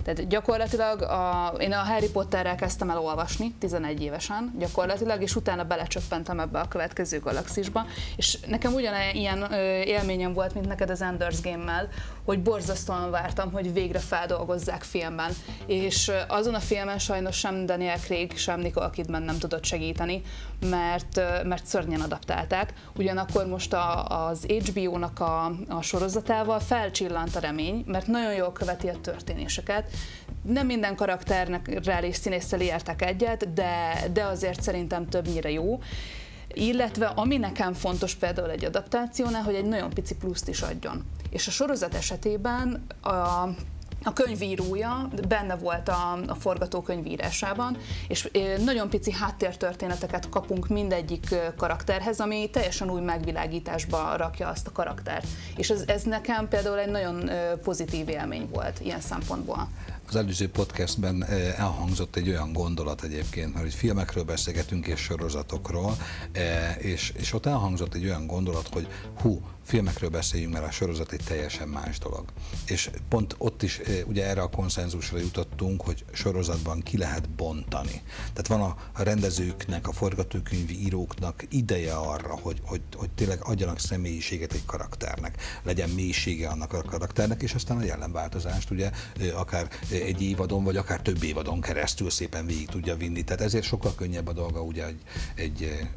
Tehát 0.04 0.28
gyakorlatilag 0.28 1.02
a, 1.02 1.54
én 1.58 1.72
a 1.72 1.76
Harry 1.76 2.10
Potterrel 2.10 2.54
kezdtem 2.54 2.90
el 2.90 2.98
olvasni, 2.98 3.54
11 3.58 4.02
évesen 4.02 4.54
gyakorlatilag, 4.58 5.22
és 5.22 5.36
utána 5.36 5.64
belecsöppentem 5.64 6.40
ebbe 6.40 6.60
a 6.60 6.68
következő 6.68 7.20
galaxisba, 7.20 7.86
és 8.16 8.38
nekem 8.46 8.74
ugyanilyen 8.74 9.52
élményem 9.84 10.32
volt, 10.32 10.54
mint 10.54 10.66
neked 10.66 10.90
az 10.90 11.02
Enders 11.02 11.40
Game-mel, 11.40 11.88
hogy 12.24 12.42
borzasztóan 12.42 13.10
vártam, 13.10 13.52
hogy 13.52 13.72
végre 13.72 13.98
feldolgozzák 13.98 14.82
filmben, 14.82 15.32
és 15.66 16.10
azon 16.28 16.54
a 16.54 16.60
filmen 16.60 16.98
sajnos 16.98 17.38
sem 17.38 17.66
Daniel 17.66 17.98
Craig, 17.98 18.36
sem 18.36 18.60
Nicole 18.60 18.90
Kidman 18.90 19.22
nem 19.22 19.38
tudott 19.38 19.64
segíteni, 19.64 20.22
mert, 20.60 21.20
mert 21.44 21.66
szörnyen 21.66 22.00
adaptálták. 22.00 22.72
Ugyanakkor 22.96 23.46
most 23.46 23.72
a, 23.72 24.04
az 24.26 24.44
HBO-nak 24.44 25.20
a, 25.20 25.52
a 25.68 25.82
sorozatával 25.82 26.60
felcsillant 26.60 27.36
a 27.36 27.40
remény, 27.40 27.84
mert 27.86 28.06
nagyon 28.06 28.34
jól 28.34 28.52
követi 28.52 28.88
a 28.88 29.00
történéseket, 29.00 29.91
nem 30.42 30.66
minden 30.66 30.96
karakternek 30.96 31.80
és 32.02 32.16
színésszel 32.16 32.60
értek 32.60 33.02
egyet, 33.02 33.52
de, 33.52 34.02
de 34.12 34.24
azért 34.24 34.62
szerintem 34.62 35.08
többnyire 35.08 35.50
jó. 35.50 35.80
Illetve 36.54 37.06
ami 37.06 37.36
nekem 37.36 37.72
fontos 37.72 38.14
például 38.14 38.50
egy 38.50 38.64
adaptációnál, 38.64 39.42
hogy 39.42 39.54
egy 39.54 39.64
nagyon 39.64 39.90
pici 39.90 40.14
pluszt 40.14 40.48
is 40.48 40.60
adjon. 40.60 41.04
És 41.30 41.46
a 41.46 41.50
sorozat 41.50 41.94
esetében 41.94 42.86
a 43.02 43.48
a 44.04 44.12
könyvírója 44.12 45.08
benne 45.28 45.56
volt 45.56 45.88
a, 45.88 46.18
a 46.26 46.34
forgatókönyv 46.34 47.06
írásában, 47.06 47.76
és 48.08 48.30
nagyon 48.64 48.88
pici 48.88 49.12
háttértörténeteket 49.12 50.28
kapunk 50.28 50.68
mindegyik 50.68 51.34
karakterhez, 51.56 52.20
ami 52.20 52.50
teljesen 52.50 52.90
új 52.90 53.00
megvilágításba 53.00 54.16
rakja 54.16 54.48
azt 54.48 54.66
a 54.66 54.72
karaktert. 54.72 55.26
És 55.56 55.70
ez, 55.70 55.82
ez 55.86 56.02
nekem 56.02 56.48
például 56.48 56.78
egy 56.78 56.90
nagyon 56.90 57.30
pozitív 57.62 58.08
élmény 58.08 58.48
volt 58.52 58.80
ilyen 58.80 59.00
szempontból. 59.00 59.68
Az 60.08 60.16
előző 60.16 60.48
podcastben 60.48 61.24
elhangzott 61.56 62.16
egy 62.16 62.28
olyan 62.28 62.52
gondolat 62.52 63.02
egyébként, 63.02 63.52
mert 63.52 63.64
hogy 63.64 63.74
filmekről 63.74 64.24
beszélgetünk 64.24 64.86
és 64.86 65.00
sorozatokról, 65.00 65.96
és, 66.78 67.12
és 67.16 67.32
ott 67.32 67.46
elhangzott 67.46 67.94
egy 67.94 68.04
olyan 68.04 68.26
gondolat, 68.26 68.68
hogy 68.72 68.88
hú, 69.20 69.40
filmekről 69.64 70.10
beszéljünk, 70.10 70.52
mert 70.52 70.66
a 70.66 70.70
sorozat 70.70 71.12
egy 71.12 71.22
teljesen 71.24 71.68
más 71.68 71.98
dolog. 71.98 72.24
És 72.66 72.90
pont 73.08 73.34
ott 73.38 73.62
is 73.62 73.80
ugye 74.06 74.26
erre 74.26 74.42
a 74.42 74.48
konszenzusra 74.48 75.18
jutottunk, 75.18 75.82
hogy 75.82 76.04
sorozatban 76.12 76.80
ki 76.80 76.98
lehet 76.98 77.30
bontani. 77.30 78.02
Tehát 78.32 78.46
van 78.46 78.60
a 78.92 79.02
rendezőknek, 79.02 79.88
a 79.88 79.92
forgatókönyvi 79.92 80.80
íróknak 80.80 81.44
ideje 81.50 81.94
arra, 81.94 82.38
hogy, 82.40 82.60
hogy, 82.64 82.80
hogy 82.96 83.10
tényleg 83.10 83.38
adjanak 83.42 83.78
személyiséget 83.78 84.52
egy 84.52 84.64
karakternek, 84.64 85.42
legyen 85.62 85.88
mélysége 85.88 86.48
annak 86.48 86.72
a 86.72 86.82
karakternek, 86.82 87.42
és 87.42 87.54
aztán 87.54 87.76
a 87.76 87.84
jelenváltozást 87.84 88.70
ugye 88.70 88.90
akár 89.34 89.68
egy 89.90 90.22
évadon, 90.22 90.64
vagy 90.64 90.76
akár 90.76 91.00
több 91.00 91.22
évadon 91.22 91.60
keresztül 91.60 92.10
szépen 92.10 92.46
végig 92.46 92.68
tudja 92.68 92.96
vinni. 92.96 93.24
Tehát 93.24 93.42
ezért 93.42 93.64
sokkal 93.64 93.94
könnyebb 93.94 94.28
a 94.28 94.32
dolga 94.32 94.62
ugye 94.62 94.84
egy, 94.84 95.02
egy 95.34 95.88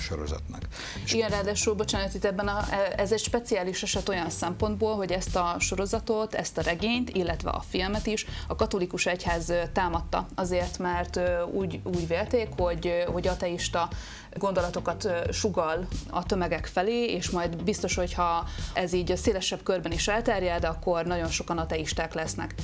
sorozatnak. 0.00 0.68
Igen, 1.12 1.30
ráadásul, 1.30 1.74
bocsánat, 1.74 2.14
itt 2.14 2.24
ebben 2.24 2.48
a, 2.48 2.66
ez 2.98 3.12
egy 3.12 3.18
speciális 3.18 3.82
eset 3.82 4.08
olyan 4.08 4.30
szempontból, 4.30 4.96
hogy 4.96 5.12
ezt 5.12 5.36
a 5.36 5.56
sorozatot, 5.58 6.34
ezt 6.34 6.58
a 6.58 6.62
regényt, 6.62 7.10
illetve 7.10 7.50
a 7.50 7.62
filmet 7.68 8.06
is 8.06 8.26
a 8.46 8.54
katolikus 8.54 9.06
egyház 9.06 9.52
támadta 9.72 10.26
azért, 10.34 10.78
mert 10.78 11.20
úgy, 11.52 11.80
úgy 11.84 12.06
vélték, 12.06 12.48
hogy, 12.56 13.04
hogy 13.12 13.26
ateista 13.26 13.88
gondolatokat 14.36 15.08
sugal 15.32 15.86
a 16.10 16.22
tömegek 16.22 16.66
felé, 16.66 17.04
és 17.04 17.30
majd 17.30 17.62
biztos, 17.62 17.94
hogyha 17.94 18.44
ez 18.74 18.92
így 18.92 19.12
a 19.12 19.16
szélesebb 19.16 19.62
körben 19.62 19.92
is 19.92 20.08
elterjed, 20.08 20.64
akkor 20.64 21.04
nagyon 21.04 21.28
sokan 21.28 21.58
ateisták 21.58 22.14
lesznek. 22.14 22.54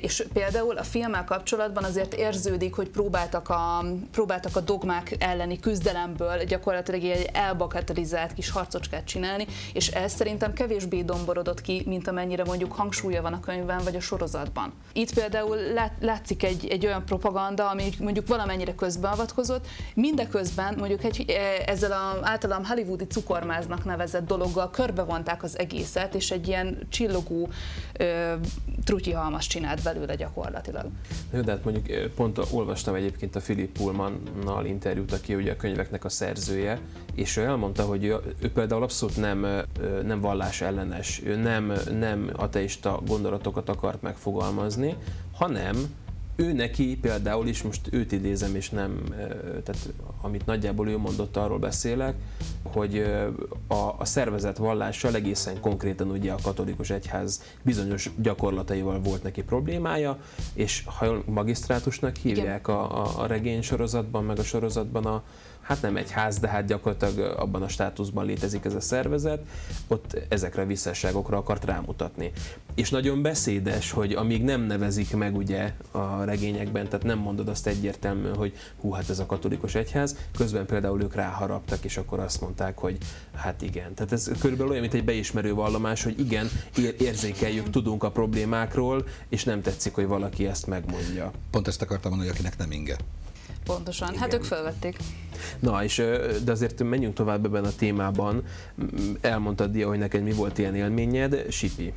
És 0.00 0.24
például 0.32 0.76
a 0.76 0.82
filmmel 0.82 1.24
kapcsolatban 1.24 1.84
azért 1.84 2.14
érződik, 2.14 2.74
hogy 2.74 2.88
próbáltak 2.88 3.48
a, 3.48 3.84
próbáltak 4.12 4.56
a 4.56 4.60
dogmák 4.60 5.16
elleni 5.18 5.60
küzdelemből 5.60 6.44
gyakorlatilag 6.44 7.04
egy 7.04 7.30
elbakatelizált 7.32 8.34
kis 8.34 8.50
harcocskát 8.50 9.04
csinálni, 9.04 9.46
és 9.72 9.88
ez 9.88 10.12
szerintem 10.12 10.52
kevésbé 10.52 11.02
domborodott 11.02 11.60
ki, 11.60 11.82
mint 11.86 12.08
amennyire 12.08 12.44
mondjuk 12.44 12.72
hangsúlya 12.72 13.22
van 13.22 13.32
a 13.32 13.40
könyvben 13.40 13.80
vagy 13.84 13.96
a 13.96 14.00
sorozatban. 14.00 14.72
Itt 14.92 15.14
például 15.14 15.56
látszik 16.00 16.42
egy, 16.42 16.66
egy 16.66 16.86
olyan 16.86 17.04
propaganda, 17.04 17.70
ami 17.70 17.88
mondjuk 17.98 18.26
valamennyire 18.26 18.74
közbeavatkozott, 18.74 19.66
mindeközben 19.94 20.74
mondjuk 20.78 21.04
egy, 21.04 21.24
e, 21.30 21.70
ezzel 21.70 21.92
az 21.92 22.18
általam 22.22 22.64
hollywoodi 22.64 23.06
cukormáznak 23.06 23.84
nevezett 23.84 24.26
dologgal 24.26 24.70
körbevonták 24.70 25.42
az 25.42 25.58
egészet, 25.58 26.14
és 26.14 26.30
egy 26.30 26.48
ilyen 26.48 26.86
csillogó 26.88 27.48
trutyihalmas 28.84 29.46
csinált 29.56 29.82
belőle 29.82 30.14
gyakorlatilag. 30.14 30.86
De 31.30 31.50
hát 31.50 31.64
mondjuk 31.64 32.10
pont 32.14 32.38
olvastam 32.50 32.94
egyébként 32.94 33.36
a 33.36 33.40
Philip 33.40 33.78
Pullmannal 33.78 34.66
interjút, 34.66 35.12
aki 35.12 35.34
ugye 35.34 35.52
a 35.52 35.56
könyveknek 35.56 36.04
a 36.04 36.08
szerzője, 36.08 36.80
és 37.14 37.36
ő 37.36 37.42
elmondta, 37.42 37.82
hogy 37.82 38.04
ő, 38.04 38.16
ő 38.38 38.50
például 38.50 38.82
abszolút 38.82 39.16
nem, 39.16 39.46
nem 40.04 40.20
vallás 40.20 40.60
ellenes, 40.60 41.22
ő 41.24 41.36
nem, 41.36 41.72
nem 41.98 42.30
ateista 42.36 43.00
gondolatokat 43.06 43.68
akart 43.68 44.02
megfogalmazni, 44.02 44.96
hanem 45.32 45.76
ő 46.36 46.52
neki 46.52 46.96
például 46.96 47.46
is, 47.46 47.62
most 47.62 47.88
őt 47.90 48.12
idézem, 48.12 48.54
és 48.54 48.70
nem, 48.70 49.04
tehát 49.64 49.92
amit 50.20 50.46
nagyjából 50.46 50.88
ő 50.88 50.96
mondott, 50.96 51.36
arról 51.36 51.58
beszélek, 51.58 52.14
hogy 52.62 52.98
a, 53.66 53.94
a 53.98 54.04
szervezet 54.04 54.56
vallással 54.56 55.14
egészen 55.14 55.60
konkrétan 55.60 56.10
ugye 56.10 56.32
a 56.32 56.38
katolikus 56.42 56.90
egyház 56.90 57.42
bizonyos 57.62 58.10
gyakorlataival 58.16 59.00
volt 59.00 59.22
neki 59.22 59.42
problémája, 59.42 60.18
és 60.54 60.82
ha 60.98 61.22
magisztrátusnak 61.26 62.16
hívják 62.16 62.68
a, 62.68 63.04
a, 63.04 63.22
a 63.22 63.26
regény 63.26 63.62
sorozatban, 63.62 64.24
meg 64.24 64.38
a 64.38 64.42
sorozatban 64.42 65.04
a, 65.04 65.22
hát 65.66 65.82
nem 65.82 65.96
egy 65.96 66.10
ház, 66.10 66.38
de 66.38 66.48
hát 66.48 66.66
gyakorlatilag 66.66 67.38
abban 67.38 67.62
a 67.62 67.68
státuszban 67.68 68.24
létezik 68.24 68.64
ez 68.64 68.74
a 68.74 68.80
szervezet, 68.80 69.40
ott 69.86 70.16
ezekre 70.28 70.62
a 70.62 70.66
visszásságokra 70.66 71.36
akart 71.36 71.64
rámutatni. 71.64 72.32
És 72.74 72.90
nagyon 72.90 73.22
beszédes, 73.22 73.90
hogy 73.90 74.12
amíg 74.12 74.44
nem 74.44 74.60
nevezik 74.60 75.16
meg 75.16 75.36
ugye 75.36 75.72
a 75.90 76.24
regényekben, 76.24 76.84
tehát 76.84 77.04
nem 77.04 77.18
mondod 77.18 77.48
azt 77.48 77.66
egyértelműen, 77.66 78.36
hogy 78.36 78.56
hú, 78.80 78.90
hát 78.90 79.10
ez 79.10 79.18
a 79.18 79.26
katolikus 79.26 79.74
egyház, 79.74 80.16
közben 80.36 80.66
például 80.66 81.02
ők 81.02 81.14
ráharaptak, 81.14 81.84
és 81.84 81.96
akkor 81.96 82.18
azt 82.18 82.40
mondták, 82.40 82.78
hogy 82.78 82.98
hát 83.34 83.62
igen. 83.62 83.94
Tehát 83.94 84.12
ez 84.12 84.30
körülbelül 84.40 84.70
olyan, 84.70 84.82
mint 84.82 84.94
egy 84.94 85.04
beismerő 85.04 85.54
vallomás, 85.54 86.02
hogy 86.02 86.20
igen, 86.20 86.48
érzékeljük, 86.98 87.70
tudunk 87.70 88.02
a 88.02 88.10
problémákról, 88.10 89.06
és 89.28 89.44
nem 89.44 89.62
tetszik, 89.62 89.94
hogy 89.94 90.06
valaki 90.06 90.46
ezt 90.46 90.66
megmondja. 90.66 91.32
Pont 91.50 91.68
ezt 91.68 91.82
akartam 91.82 92.10
mondani, 92.10 92.30
hogy 92.30 92.38
akinek 92.38 92.58
nem 92.58 92.70
inge. 92.70 92.96
Pontosan, 93.66 94.08
Igen. 94.08 94.20
hát 94.20 94.34
ők 94.34 94.44
felvették. 94.44 94.96
Na, 95.58 95.84
és 95.84 96.02
de 96.44 96.52
azért 96.52 96.82
menjünk 96.82 97.14
tovább 97.14 97.44
ebben 97.44 97.64
a 97.64 97.72
témában. 97.76 98.42
Elmondtad, 99.20 99.70
Dia, 99.70 99.88
hogy 99.88 99.98
neked 99.98 100.22
mi 100.22 100.32
volt 100.32 100.58
ilyen 100.58 100.74
élményed, 100.74 101.46
Sipi. 101.50 101.92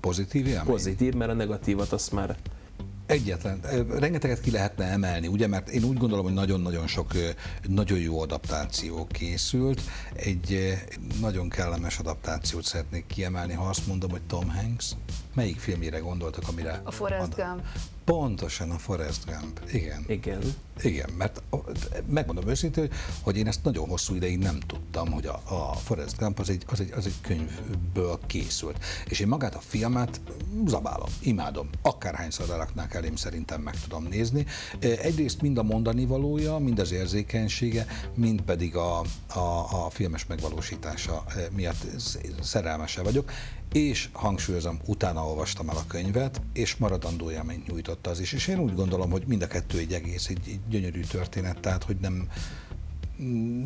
Pozitív 0.00 0.46
élmény? 0.46 0.64
Pozitív, 0.64 1.14
mert 1.14 1.30
a 1.30 1.34
negatívat 1.34 1.92
azt 1.92 2.12
már 2.12 2.36
Egyetlen. 3.06 3.60
Rengeteget 3.98 4.40
ki 4.40 4.50
lehetne 4.50 4.84
emelni, 4.84 5.26
ugye, 5.26 5.46
mert 5.46 5.68
én 5.68 5.84
úgy 5.84 5.96
gondolom, 5.96 6.24
hogy 6.24 6.34
nagyon-nagyon 6.34 6.86
sok 6.86 7.12
nagyon 7.68 7.98
jó 7.98 8.20
adaptáció 8.20 9.06
készült. 9.10 9.80
Egy 10.14 10.74
nagyon 11.20 11.48
kellemes 11.48 11.98
adaptációt 11.98 12.64
szeretnék 12.64 13.06
kiemelni, 13.06 13.52
ha 13.52 13.68
azt 13.68 13.86
mondom, 13.86 14.10
hogy 14.10 14.22
Tom 14.22 14.50
Hanks. 14.50 14.90
Melyik 15.34 15.58
filmjére 15.58 15.98
gondoltak, 15.98 16.48
amire... 16.48 16.80
A 16.84 16.90
Forrest 16.90 17.34
Gump. 17.34 17.62
Pontosan 18.04 18.70
a 18.70 18.78
Forrest 18.78 19.24
Gump, 19.26 19.60
igen. 19.72 20.04
Igen. 20.06 20.54
Igen, 20.82 21.10
mert 21.18 21.42
megmondom 22.08 22.48
őszintén, 22.48 22.90
hogy 23.20 23.36
én 23.36 23.46
ezt 23.46 23.64
nagyon 23.64 23.88
hosszú 23.88 24.14
ideig 24.14 24.38
nem 24.38 24.58
tudtam, 24.60 25.12
hogy 25.12 25.26
a, 25.26 25.42
a 25.44 25.74
Forrest 25.74 26.18
Gump 26.18 26.38
az 26.38 26.48
egy, 26.48 26.62
az, 26.66 26.80
egy, 26.80 26.92
az 26.96 27.06
egy 27.06 27.20
könyvből 27.20 28.18
készült. 28.26 28.84
És 29.08 29.20
én 29.20 29.28
magát 29.28 29.54
a 29.54 29.60
filmet 29.60 30.20
zabálom, 30.66 31.08
imádom. 31.20 31.68
Akárhányszor 31.82 32.46
leraknák 32.46 32.94
elém, 32.94 33.16
szerintem 33.16 33.60
meg 33.60 33.80
tudom 33.80 34.06
nézni. 34.10 34.46
Egyrészt 34.80 35.42
mind 35.42 35.58
a 35.58 35.62
mondani 35.62 36.06
valója, 36.06 36.58
mind 36.58 36.78
az 36.78 36.92
érzékenysége, 36.92 37.86
mind 38.14 38.40
pedig 38.40 38.76
a, 38.76 39.00
a, 39.26 39.84
a 39.84 39.90
filmes 39.90 40.26
megvalósítása 40.26 41.24
miatt 41.50 41.86
szerelmese 42.40 43.02
vagyok 43.02 43.30
és 43.74 44.08
hangsúlyozom, 44.12 44.80
utána 44.86 45.26
olvastam 45.26 45.68
el 45.68 45.76
a 45.76 45.84
könyvet, 45.86 46.40
és 46.52 46.76
maradandó 46.76 47.30
élményt 47.30 47.66
nyújtott 47.66 47.93
az 48.02 48.20
is. 48.20 48.32
És 48.32 48.48
én 48.48 48.58
úgy 48.58 48.74
gondolom, 48.74 49.10
hogy 49.10 49.22
mind 49.26 49.42
a 49.42 49.46
kettő 49.46 49.78
egy 49.78 49.92
egész, 49.92 50.28
egy, 50.28 50.40
egy 50.46 50.60
gyönyörű 50.68 51.00
történet, 51.00 51.60
tehát 51.60 51.84
hogy 51.84 51.96
nem, 52.00 52.28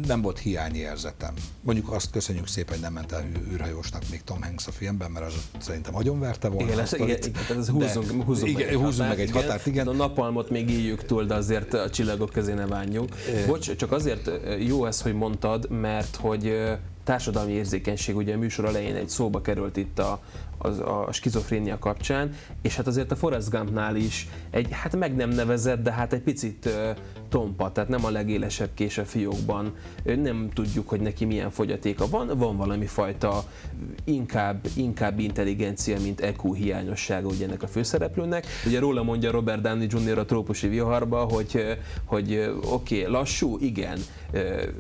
nem 0.07 0.23
volt 0.23 0.39
érzetem. 0.75 1.35
Mondjuk 1.61 1.93
azt 1.93 2.11
köszönjük 2.11 2.47
szépen, 2.47 2.73
hogy 2.73 2.83
nem 2.83 2.93
ment 2.93 3.13
el 3.13 3.25
űrhajósnak 3.53 4.03
még 4.11 4.23
Tom 4.25 4.43
Hanks 4.43 4.67
a 4.67 4.73
filmben, 4.73 5.11
mert 5.11 5.27
az 5.27 5.35
szerintem 5.59 6.19
verte 6.19 6.49
volna. 6.49 6.71
Igen, 6.71 6.81
ez, 6.81 6.93
igen, 6.93 7.09
igen, 7.09 7.59
ez 7.59 7.69
húzzunk, 7.69 8.23
húzzunk, 8.23 8.49
igen, 8.49 8.65
meg, 8.65 8.75
egy 8.75 8.81
húzzunk 8.81 9.09
meg 9.09 9.21
egy 9.21 9.31
határt. 9.31 9.67
Igen. 9.67 9.89
A 9.89 9.93
napalmot 9.93 10.51
még 10.51 10.71
éljük 10.71 11.05
túl, 11.05 11.25
de 11.25 11.35
azért 11.35 11.75
a 11.75 11.91
csillagok 11.91 12.31
közé 12.31 12.53
ne 12.53 12.67
bánjunk. 12.67 13.15
Bocs, 13.47 13.77
csak 13.77 13.93
azért 13.93 14.31
jó 14.67 14.87
ez, 14.87 15.01
hogy 15.01 15.15
mondtad, 15.15 15.71
mert 15.71 16.17
hogy 16.17 16.55
társadalmi 17.09 17.53
érzékenység, 17.53 18.17
ugye 18.17 18.35
a 18.35 18.39
műsor 18.39 18.65
elején 18.65 18.95
egy 18.95 19.09
szóba 19.09 19.41
került 19.41 19.77
itt 19.77 19.99
a, 19.99 20.21
az, 20.59 20.79
a 20.79 21.09
skizofrénia 21.13 21.79
kapcsán, 21.79 22.35
és 22.63 22.77
hát 22.77 22.87
azért 22.87 23.11
a 23.11 23.17
Forrest 23.17 23.51
Gumpnál 23.51 23.97
is 23.97 24.29
egy, 24.51 24.69
hát 24.71 24.97
meg 24.97 25.17
nem 25.17 25.31
nevezett, 25.31 25.83
de 25.83 25.93
hát 25.93 26.13
egy 26.13 26.21
picit 26.21 26.65
uh, 26.67 26.97
tompa, 27.29 27.73
tehát 27.73 27.91
nem 27.91 28.05
a 28.05 28.11
legélesebb 28.11 28.69
kés 28.75 28.99
a 28.99 29.05
fiókban, 29.05 29.75
nem 30.05 30.49
tudjuk, 30.55 30.89
hogy 30.89 31.01
neki 31.01 31.25
milyen 31.25 31.51
fogyatéka 31.51 32.09
van, 32.09 32.31
van 32.39 32.57
valami 32.57 32.87
fajta 32.87 33.45
inkább, 34.05 34.67
inkább 34.77 35.19
intelligencia, 35.19 36.01
mint 36.01 36.21
EQ 36.21 36.53
hiányossága 36.53 37.29
ugye 37.29 37.45
ennek 37.45 37.63
a 37.63 37.67
főszereplőnek. 37.67 38.47
Ugye 38.67 38.79
róla 38.79 39.03
mondja 39.03 39.31
Robert 39.31 39.61
Downey 39.61 39.87
Jr. 39.91 40.19
a 40.19 40.25
trópusi 40.25 40.69
viharba, 40.69 41.25
hogy, 41.25 41.79
hogy 42.05 42.53
oké, 42.71 43.01
okay, 43.01 43.13
lassú, 43.13 43.59
igen, 43.61 43.99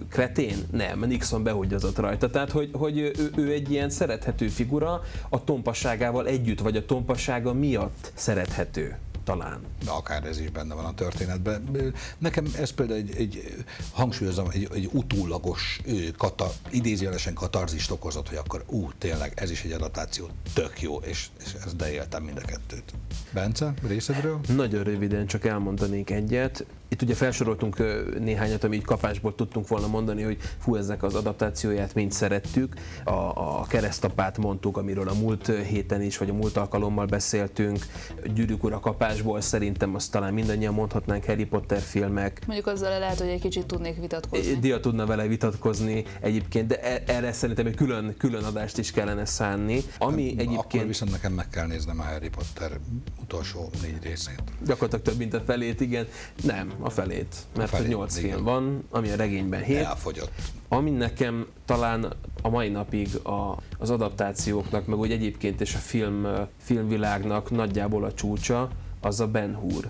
kretén, 0.09 0.57
nem, 0.70 1.05
Nixon 1.07 1.43
behugyazott 1.43 1.99
rajta, 1.99 2.18
tehát 2.27 2.51
hogy, 2.51 2.71
hogy 2.73 2.99
ő, 2.99 3.12
ő 3.37 3.53
egy 3.53 3.71
ilyen 3.71 3.91
szerethető 3.91 4.49
figura, 4.49 5.03
a 5.29 5.45
tompasságával 5.45 6.27
együtt, 6.27 6.61
vagy 6.61 6.77
a 6.77 6.85
tompassága 6.85 7.53
miatt 7.53 8.12
szerethető 8.14 8.97
talán. 9.29 9.61
De 9.85 9.91
akár 9.91 10.24
ez 10.24 10.41
is 10.41 10.51
benne 10.51 10.74
van 10.74 10.85
a 10.85 10.95
történetben. 10.95 11.95
Nekem 12.18 12.47
ez 12.57 12.70
például 12.70 12.99
egy, 12.99 13.14
egy 13.16 13.64
hangsúlyozom, 13.93 14.49
egy, 14.53 14.68
egy 14.74 14.89
utólagos, 14.93 15.81
kata, 16.16 16.53
idézőjelesen 16.70 17.35
katarzist 17.35 17.91
okozott, 17.91 18.29
hogy 18.29 18.37
akkor 18.37 18.64
ú, 18.66 18.91
tényleg 18.99 19.33
ez 19.35 19.51
is 19.51 19.62
egy 19.62 19.72
adaptáció, 19.72 20.29
tök 20.55 20.81
jó, 20.81 20.97
és, 20.97 21.26
és 21.45 21.53
ezt 21.64 21.76
beéltem 21.76 22.22
mind 22.22 22.41
a 22.43 22.47
kettőt. 22.47 22.93
Bence, 23.33 23.74
részedről? 23.87 24.41
Nagyon 24.57 24.83
röviden 24.85 25.26
csak 25.26 25.45
elmondanék 25.45 26.11
egyet. 26.11 26.64
Itt 26.91 27.03
ugye 27.03 27.14
felsoroltunk 27.14 27.76
néhányat, 28.18 28.64
ami 28.64 28.76
így 28.76 28.85
kapásból 28.85 29.35
tudtunk 29.35 29.68
volna 29.68 29.87
mondani, 29.87 30.22
hogy 30.22 30.39
fú, 30.59 30.76
ezek 30.76 31.03
az 31.03 31.14
adaptációját 31.14 31.95
mind 31.95 32.12
szerettük. 32.12 32.74
A, 33.05 33.11
a 33.11 33.66
keresztapát 33.68 34.39
mondtuk, 34.39 34.76
amiről 34.76 35.09
a 35.09 35.14
múlt 35.14 35.47
héten 35.47 36.03
is, 36.03 36.18
vagy 36.18 36.29
a 36.29 36.35
múlt 36.35 36.57
alkalommal 36.57 37.07
beszéltünk. 37.07 37.87
Gyűrűk 38.35 38.64
ura 38.64 38.81
kapásból 39.19 39.41
szerintem 39.41 39.95
azt 39.95 40.11
talán 40.11 40.35
mindannyian 40.35 40.75
mondhatnánk 40.75 41.25
Harry 41.25 41.45
Potter 41.45 41.81
filmek. 41.81 42.43
Mondjuk 42.47 42.66
azzal 42.66 42.99
lehet, 42.99 43.19
hogy 43.19 43.29
egy 43.29 43.41
kicsit 43.41 43.66
tudnék 43.66 44.01
vitatkozni. 44.01 44.55
Dia 44.55 44.81
tudna 44.81 45.07
vele 45.07 45.27
vitatkozni 45.27 46.05
egyébként, 46.21 46.66
de 46.66 46.81
e, 46.81 47.03
erre 47.07 47.33
szerintem 47.33 47.66
egy 47.66 47.75
külön, 47.75 48.14
külön 48.19 48.45
adást 48.45 48.79
is 48.79 48.91
kellene 48.91 49.25
szánni. 49.25 49.83
Ami 49.99 50.23
hát, 50.23 50.33
egyébként... 50.33 50.59
Akkor 50.59 50.87
viszont 50.87 51.11
nekem 51.11 51.33
meg 51.33 51.49
kell 51.49 51.66
néznem 51.66 52.01
a 52.01 52.03
Harry 52.03 52.29
Potter 52.29 52.79
utolsó 53.23 53.71
négy 53.83 54.03
részét. 54.03 54.43
Gyakorlatilag 54.66 55.05
több, 55.05 55.19
mint 55.19 55.35
a 55.35 55.41
felét, 55.41 55.81
igen. 55.81 56.07
Nem, 56.43 56.73
a 56.81 56.91
felét, 56.91 57.37
mert 57.57 57.73
a 57.73 57.77
felét, 57.77 57.89
8 57.89 58.16
igen. 58.16 58.31
film 58.31 58.45
van, 58.45 58.85
ami 58.91 59.11
a 59.11 59.16
regényben 59.16 59.62
7. 59.62 59.77
Elfogyott. 59.77 60.33
Ami 60.69 60.91
nekem 60.91 61.47
talán 61.64 62.12
a 62.43 62.49
mai 62.49 62.69
napig 62.69 63.09
a, 63.23 63.57
az 63.79 63.91
adaptációknak, 63.91 64.87
meg 64.87 64.99
úgy 64.99 65.11
egyébként 65.11 65.61
is 65.61 65.75
a 65.75 65.79
film, 65.79 66.27
filmvilágnak 66.59 67.51
nagyjából 67.51 68.05
a 68.05 68.12
csúcsa, 68.12 68.71
az 69.01 69.20
a 69.20 69.26
Ben 69.26 69.55
Hur. 69.55 69.86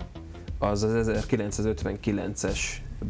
Az 0.59 0.83
az 0.83 1.11
1959-es 1.11 2.59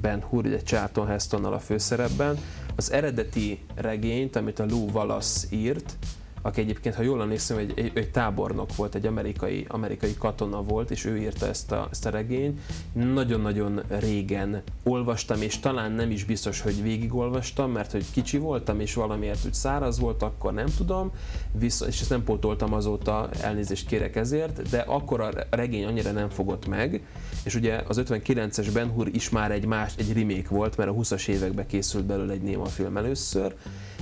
Ben 0.01 0.21
Hur, 0.21 0.45
egy 0.45 0.63
Charlton 0.63 1.07
Hestonnal 1.07 1.53
a 1.53 1.59
főszerepben. 1.59 2.37
Az 2.75 2.91
eredeti 2.91 3.59
regényt, 3.75 4.35
amit 4.35 4.59
a 4.59 4.65
Lou 4.65 4.89
Wallace 4.89 5.47
írt, 5.49 5.97
aki 6.41 6.61
egyébként, 6.61 6.95
ha 6.95 7.01
jól 7.01 7.21
emlékszem, 7.21 7.57
egy, 7.57 7.73
egy, 7.75 7.91
egy 7.93 8.11
tábornok 8.11 8.75
volt, 8.75 8.95
egy 8.95 9.05
amerikai, 9.05 9.65
amerikai 9.67 10.15
katona 10.17 10.63
volt, 10.63 10.91
és 10.91 11.05
ő 11.05 11.17
írta 11.17 11.47
ezt 11.47 11.71
a, 11.71 11.87
ezt 11.91 12.05
a 12.05 12.09
regényt. 12.09 12.59
Nagyon-nagyon 12.93 13.81
régen 13.87 14.61
olvastam, 14.83 15.41
és 15.41 15.59
talán 15.59 15.91
nem 15.91 16.11
is 16.11 16.23
biztos, 16.23 16.61
hogy 16.61 16.81
végigolvastam, 16.81 17.71
mert 17.71 17.91
hogy 17.91 18.05
kicsi 18.11 18.37
voltam, 18.37 18.79
és 18.79 18.93
valamiért 18.93 19.45
úgy 19.45 19.53
száraz 19.53 19.99
volt, 19.99 20.23
akkor 20.23 20.53
nem 20.53 20.67
tudom, 20.77 21.11
vissza, 21.51 21.87
és 21.87 22.01
ezt 22.01 22.09
nem 22.09 22.23
pótoltam 22.23 22.73
azóta, 22.73 23.29
elnézést 23.41 23.87
kérek 23.87 24.15
ezért, 24.15 24.69
de 24.69 24.79
akkor 24.79 25.21
a 25.21 25.31
regény 25.49 25.85
annyira 25.85 26.11
nem 26.11 26.29
fogott 26.29 26.67
meg, 26.67 27.01
és 27.43 27.55
ugye 27.55 27.81
az 27.87 28.01
59-es 28.05 28.69
Ben 28.73 28.89
Hur 28.89 29.07
is 29.11 29.29
már 29.29 29.51
egy 29.51 29.65
más, 29.65 29.93
egy 29.97 30.13
remake 30.13 30.49
volt, 30.49 30.77
mert 30.77 30.89
a 30.89 30.93
20-as 30.93 31.27
években 31.27 31.67
készült 31.67 32.05
belőle 32.05 32.33
egy 32.33 32.41
néma 32.41 32.65
film 32.65 32.97
először, 32.97 33.55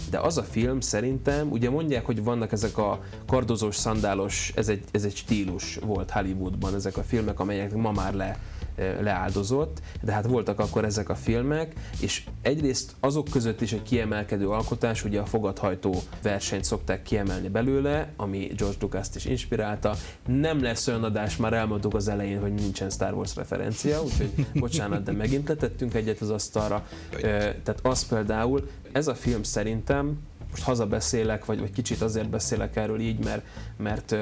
de 0.10 0.20
az 0.20 0.38
a 0.38 0.44
film 0.44 0.80
szerintem, 0.80 1.52
ugye 1.52 1.70
mondják, 1.70 2.06
hogy 2.06 2.24
vannak 2.24 2.52
ezek 2.52 2.78
a 2.78 3.00
kardozós, 3.26 3.76
szandálos, 3.76 4.52
ez 4.56 4.70
egy, 4.70 4.84
ez 4.92 5.04
egy 5.04 5.16
stílus 5.16 5.76
volt 5.76 6.12
Hollywoodban, 6.12 6.76
ezek 6.76 6.98
a 6.98 7.04
filmek, 7.04 7.40
amelyek 7.40 7.76
ma 7.76 7.92
már 7.92 8.14
le 8.14 8.38
leáldozott, 8.78 9.82
de 10.02 10.12
hát 10.12 10.26
voltak 10.26 10.60
akkor 10.60 10.86
ezek 10.86 11.10
a 11.10 11.16
filmek, 11.16 11.74
és 12.00 12.24
egyrészt 12.42 12.96
azok 13.00 13.28
között 13.28 13.62
is 13.62 13.72
egy 13.74 13.84
kiemelkedő 13.84 14.50
alkotás, 14.50 15.04
ugye 15.04 15.20
a 15.20 15.26
fogadhajtó 15.26 15.96
versenyt 16.22 16.64
szokták 16.64 17.02
kiemelni 17.02 17.48
belőle, 17.48 18.14
ami 18.16 18.52
George 18.58 18.78
Lucas-t 18.82 19.16
is 19.16 19.26
inspirálta. 19.26 19.96
Nem 20.26 20.62
lesz 20.62 20.88
olyan 20.88 21.04
adás, 21.04 21.38
már 21.38 21.54
elmondtuk 21.54 21.94
az 21.94 22.08
elején, 22.08 22.42
hogy 22.42 22.54
nincsen 22.54 22.90
Star 22.90 23.14
Wars 23.14 23.36
referencia, 23.36 24.04
úgyhogy 24.04 24.46
bocsánat, 24.54 25.04
de 25.04 25.12
megint 25.12 25.48
letettünk 25.48 25.94
egyet 25.94 26.22
az 26.22 26.30
asztalra. 26.30 26.88
Tehát 27.22 27.80
az 27.82 28.08
például, 28.08 28.70
ez 28.92 29.08
a 29.08 29.16
film 29.16 29.44
szerintem 29.44 30.18
most 30.50 30.64
hazabeszélek, 30.64 31.46
vagy, 31.46 31.60
vagy 31.60 31.72
kicsit 31.72 32.02
azért 32.02 32.30
beszélek 32.30 32.76
erről 32.76 33.00
így, 33.00 33.24
mert, 33.24 33.46
mert 33.78 34.16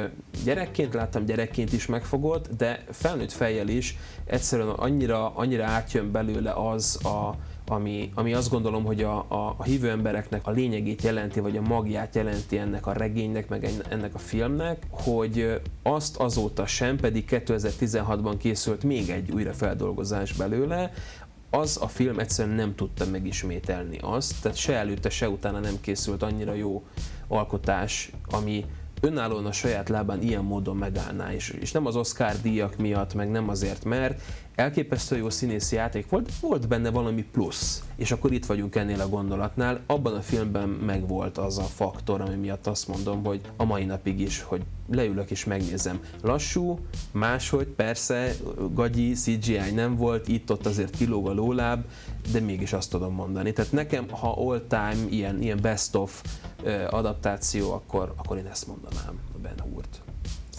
gyerekként 0.43 0.93
láttam, 0.93 1.25
gyerekként 1.25 1.73
is 1.73 1.85
megfogott, 1.85 2.49
de 2.57 2.83
felnőtt 2.91 3.31
fejjel 3.31 3.67
is 3.67 3.97
egyszerűen 4.25 4.69
annyira, 4.69 5.35
annyira 5.35 5.65
átjön 5.65 6.11
belőle 6.11 6.51
az 6.51 7.05
a, 7.05 7.35
ami, 7.67 8.11
ami 8.15 8.33
azt 8.33 8.49
gondolom, 8.49 8.83
hogy 8.83 9.03
a, 9.03 9.25
a, 9.27 9.55
a 9.57 9.63
hívő 9.63 9.89
embereknek 9.89 10.47
a 10.47 10.51
lényegét 10.51 11.01
jelenti, 11.01 11.39
vagy 11.39 11.57
a 11.57 11.61
magját 11.61 12.15
jelenti 12.15 12.57
ennek 12.57 12.87
a 12.87 12.93
regénynek, 12.93 13.49
meg 13.49 13.69
ennek 13.89 14.15
a 14.15 14.17
filmnek, 14.17 14.83
hogy 14.89 15.61
azt 15.83 16.17
azóta 16.17 16.65
sem, 16.65 16.97
pedig 16.97 17.25
2016-ban 17.29 18.35
készült 18.37 18.83
még 18.83 19.09
egy 19.09 19.31
újrafeldolgozás 19.31 20.33
belőle, 20.33 20.91
az 21.49 21.77
a 21.81 21.87
film 21.87 22.19
egyszerűen 22.19 22.55
nem 22.55 22.75
tudta 22.75 23.05
megismételni 23.05 23.97
azt, 24.01 24.41
tehát 24.41 24.57
se 24.57 24.73
előtte, 24.73 25.09
se 25.09 25.29
utána 25.29 25.59
nem 25.59 25.81
készült 25.81 26.23
annyira 26.23 26.53
jó 26.53 26.83
alkotás, 27.27 28.11
ami 28.29 28.65
önállóan 29.01 29.45
a 29.45 29.51
saját 29.51 29.89
lábán 29.89 30.21
ilyen 30.21 30.43
módon 30.43 30.77
megállná, 30.77 31.33
és, 31.33 31.49
és 31.49 31.71
nem 31.71 31.85
az 31.85 31.95
Oscar 31.95 32.41
díjak 32.41 32.77
miatt, 32.77 33.13
meg 33.13 33.31
nem 33.31 33.49
azért, 33.49 33.83
mert 33.83 34.21
elképesztő 34.55 35.17
jó 35.17 35.29
színészi 35.29 35.75
játék 35.75 36.09
volt, 36.09 36.31
volt 36.41 36.67
benne 36.67 36.89
valami 36.89 37.23
plusz. 37.23 37.83
És 37.95 38.11
akkor 38.11 38.31
itt 38.31 38.45
vagyunk 38.45 38.75
ennél 38.75 39.01
a 39.01 39.09
gondolatnál. 39.09 39.79
Abban 39.85 40.13
a 40.15 40.21
filmben 40.21 40.69
megvolt 40.69 41.37
az 41.37 41.57
a 41.57 41.63
faktor, 41.63 42.21
ami 42.21 42.35
miatt 42.35 42.67
azt 42.67 42.87
mondom, 42.87 43.23
hogy 43.23 43.41
a 43.57 43.65
mai 43.65 43.85
napig 43.85 44.19
is, 44.19 44.41
hogy 44.41 44.61
leülök 44.91 45.31
és 45.31 45.45
megnézem. 45.45 45.99
Lassú, 46.21 46.79
máshogy, 47.11 47.67
persze, 47.67 48.35
gagyi, 48.73 49.13
CGI 49.13 49.71
nem 49.73 49.95
volt, 49.95 50.27
itt-ott 50.27 50.65
azért 50.65 50.95
kilóg 50.95 51.27
a 51.27 51.33
lóláb, 51.33 51.85
de 52.31 52.39
mégis 52.39 52.73
azt 52.73 52.89
tudom 52.89 53.13
mondani. 53.13 53.53
Tehát 53.53 53.71
nekem, 53.71 54.09
ha 54.09 54.49
all 54.49 54.65
time 54.67 55.09
ilyen, 55.09 55.41
ilyen 55.41 55.59
best 55.61 55.95
of 55.95 56.23
adaptáció, 56.89 57.71
akkor, 57.71 58.13
akkor 58.17 58.37
én 58.37 58.45
ezt 58.45 58.67
mondanám 58.67 59.19
a 59.35 59.37
Ben 59.37 59.59
Hurt. 59.59 60.01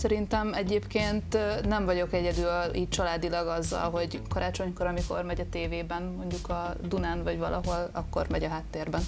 Szerintem 0.07 0.52
egyébként 0.52 1.38
nem 1.68 1.84
vagyok 1.84 2.12
egyedül 2.12 2.74
így 2.74 2.88
családilag 2.88 3.46
azzal, 3.46 3.90
hogy 3.90 4.20
karácsonykor, 4.28 4.86
amikor 4.86 5.22
megy 5.22 5.40
a 5.40 5.48
tévében, 5.50 6.02
mondjuk 6.02 6.48
a 6.48 6.74
Dunán 6.88 7.22
vagy 7.22 7.38
valahol, 7.38 7.90
akkor 7.92 8.26
megy 8.28 8.44
a 8.44 8.48
háttérben. 8.48 9.00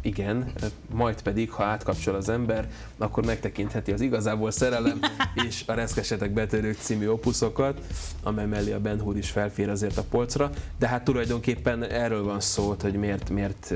Igen, 0.00 0.52
majd 0.94 1.22
pedig, 1.22 1.50
ha 1.50 1.64
átkapcsol 1.64 2.14
az 2.14 2.28
ember, 2.28 2.68
akkor 2.98 3.24
megtekintheti 3.24 3.92
az 3.92 4.00
igazából 4.00 4.50
szerelem 4.50 5.00
és 5.46 5.62
a 5.66 5.72
reszkesetek 5.72 6.30
betörők 6.30 6.78
című 6.78 7.08
opuszokat, 7.08 7.80
amely 8.22 8.46
mellé 8.46 8.72
a 8.72 8.80
Ben 8.80 9.00
Hur 9.00 9.16
is 9.16 9.30
felfér 9.30 9.68
azért 9.68 9.96
a 9.96 10.02
polcra, 10.02 10.50
de 10.78 10.88
hát 10.88 11.04
tulajdonképpen 11.04 11.82
erről 11.82 12.24
van 12.24 12.40
szó, 12.40 12.76
hogy 12.80 12.94
miért, 12.94 13.30
miért, 13.30 13.74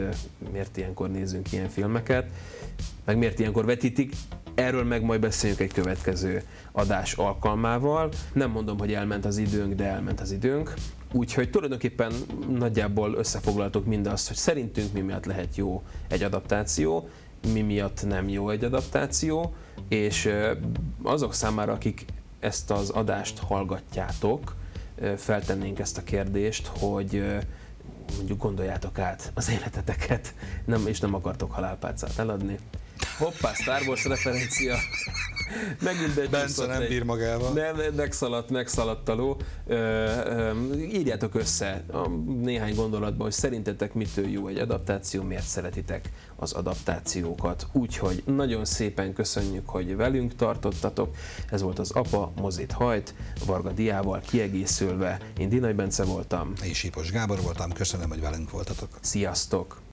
miért 0.52 0.76
ilyenkor 0.76 1.10
nézünk 1.10 1.52
ilyen 1.52 1.68
filmeket, 1.68 2.26
meg 3.04 3.18
miért 3.18 3.38
ilyenkor 3.38 3.64
vetítik, 3.64 4.12
Erről 4.58 4.84
meg 4.84 5.02
majd 5.02 5.20
beszéljünk 5.20 5.60
egy 5.60 5.72
következő 5.72 6.42
adás 6.72 7.12
alkalmával. 7.12 8.08
Nem 8.32 8.50
mondom, 8.50 8.78
hogy 8.78 8.92
elment 8.92 9.24
az 9.24 9.36
időnk, 9.36 9.74
de 9.74 9.84
elment 9.84 10.20
az 10.20 10.32
időnk. 10.32 10.74
Úgyhogy 11.12 11.50
tulajdonképpen 11.50 12.12
nagyjából 12.48 13.14
összefoglaltuk 13.14 13.86
mindazt, 13.86 14.28
hogy 14.28 14.36
szerintünk 14.36 14.92
mi 14.92 15.00
miatt 15.00 15.24
lehet 15.24 15.56
jó 15.56 15.82
egy 16.08 16.22
adaptáció, 16.22 17.08
mi 17.52 17.60
miatt 17.60 18.06
nem 18.06 18.28
jó 18.28 18.50
egy 18.50 18.64
adaptáció, 18.64 19.54
és 19.88 20.30
azok 21.02 21.34
számára, 21.34 21.72
akik 21.72 22.04
ezt 22.40 22.70
az 22.70 22.90
adást 22.90 23.38
hallgatjátok, 23.38 24.54
feltennénk 25.16 25.78
ezt 25.78 25.98
a 25.98 26.04
kérdést, 26.04 26.66
hogy 26.66 27.24
mondjuk 28.16 28.42
gondoljátok 28.42 28.98
át 28.98 29.30
az 29.34 29.50
életeteket, 29.50 30.34
nem, 30.64 30.86
és 30.86 31.00
nem 31.00 31.14
akartok 31.14 31.52
halálpálcát 31.52 32.18
eladni, 32.18 32.58
Hoppá, 33.18 33.52
Star 33.52 33.82
Wars 33.86 34.04
referencia. 34.04 34.76
Megint 35.82 36.16
egy 36.16 36.30
Bence 36.30 36.66
nem 36.66 36.86
bír 36.88 37.02
magával. 37.02 37.52
Nem, 37.52 37.76
megszaladt, 37.96 38.50
megszaladt 38.50 39.08
a 39.08 39.14
ló. 39.14 39.36
írjátok 40.92 41.34
össze 41.34 41.84
a 41.92 42.08
néhány 42.42 42.74
gondolatban, 42.74 43.20
hogy 43.20 43.32
szerintetek 43.32 43.94
mitől 43.94 44.28
jó 44.28 44.46
egy 44.46 44.58
adaptáció, 44.58 45.22
miért 45.22 45.46
szeretitek 45.46 46.10
az 46.36 46.52
adaptációkat. 46.52 47.66
Úgyhogy 47.72 48.22
nagyon 48.26 48.64
szépen 48.64 49.12
köszönjük, 49.12 49.68
hogy 49.68 49.96
velünk 49.96 50.34
tartottatok. 50.34 51.16
Ez 51.50 51.62
volt 51.62 51.78
az 51.78 51.90
Apa 51.90 52.32
Mozit 52.36 52.72
Hajt, 52.72 53.14
Varga 53.46 53.70
Diával 53.70 54.20
kiegészülve. 54.20 55.20
Én 55.38 55.48
Dinai 55.48 55.72
Bence 55.72 56.04
voltam. 56.04 56.52
Én 56.64 56.74
Sipos 56.74 57.10
Gábor 57.10 57.40
voltam, 57.42 57.72
köszönöm, 57.72 58.08
hogy 58.08 58.20
velünk 58.20 58.50
voltatok. 58.50 58.88
Sziasztok! 59.00 59.80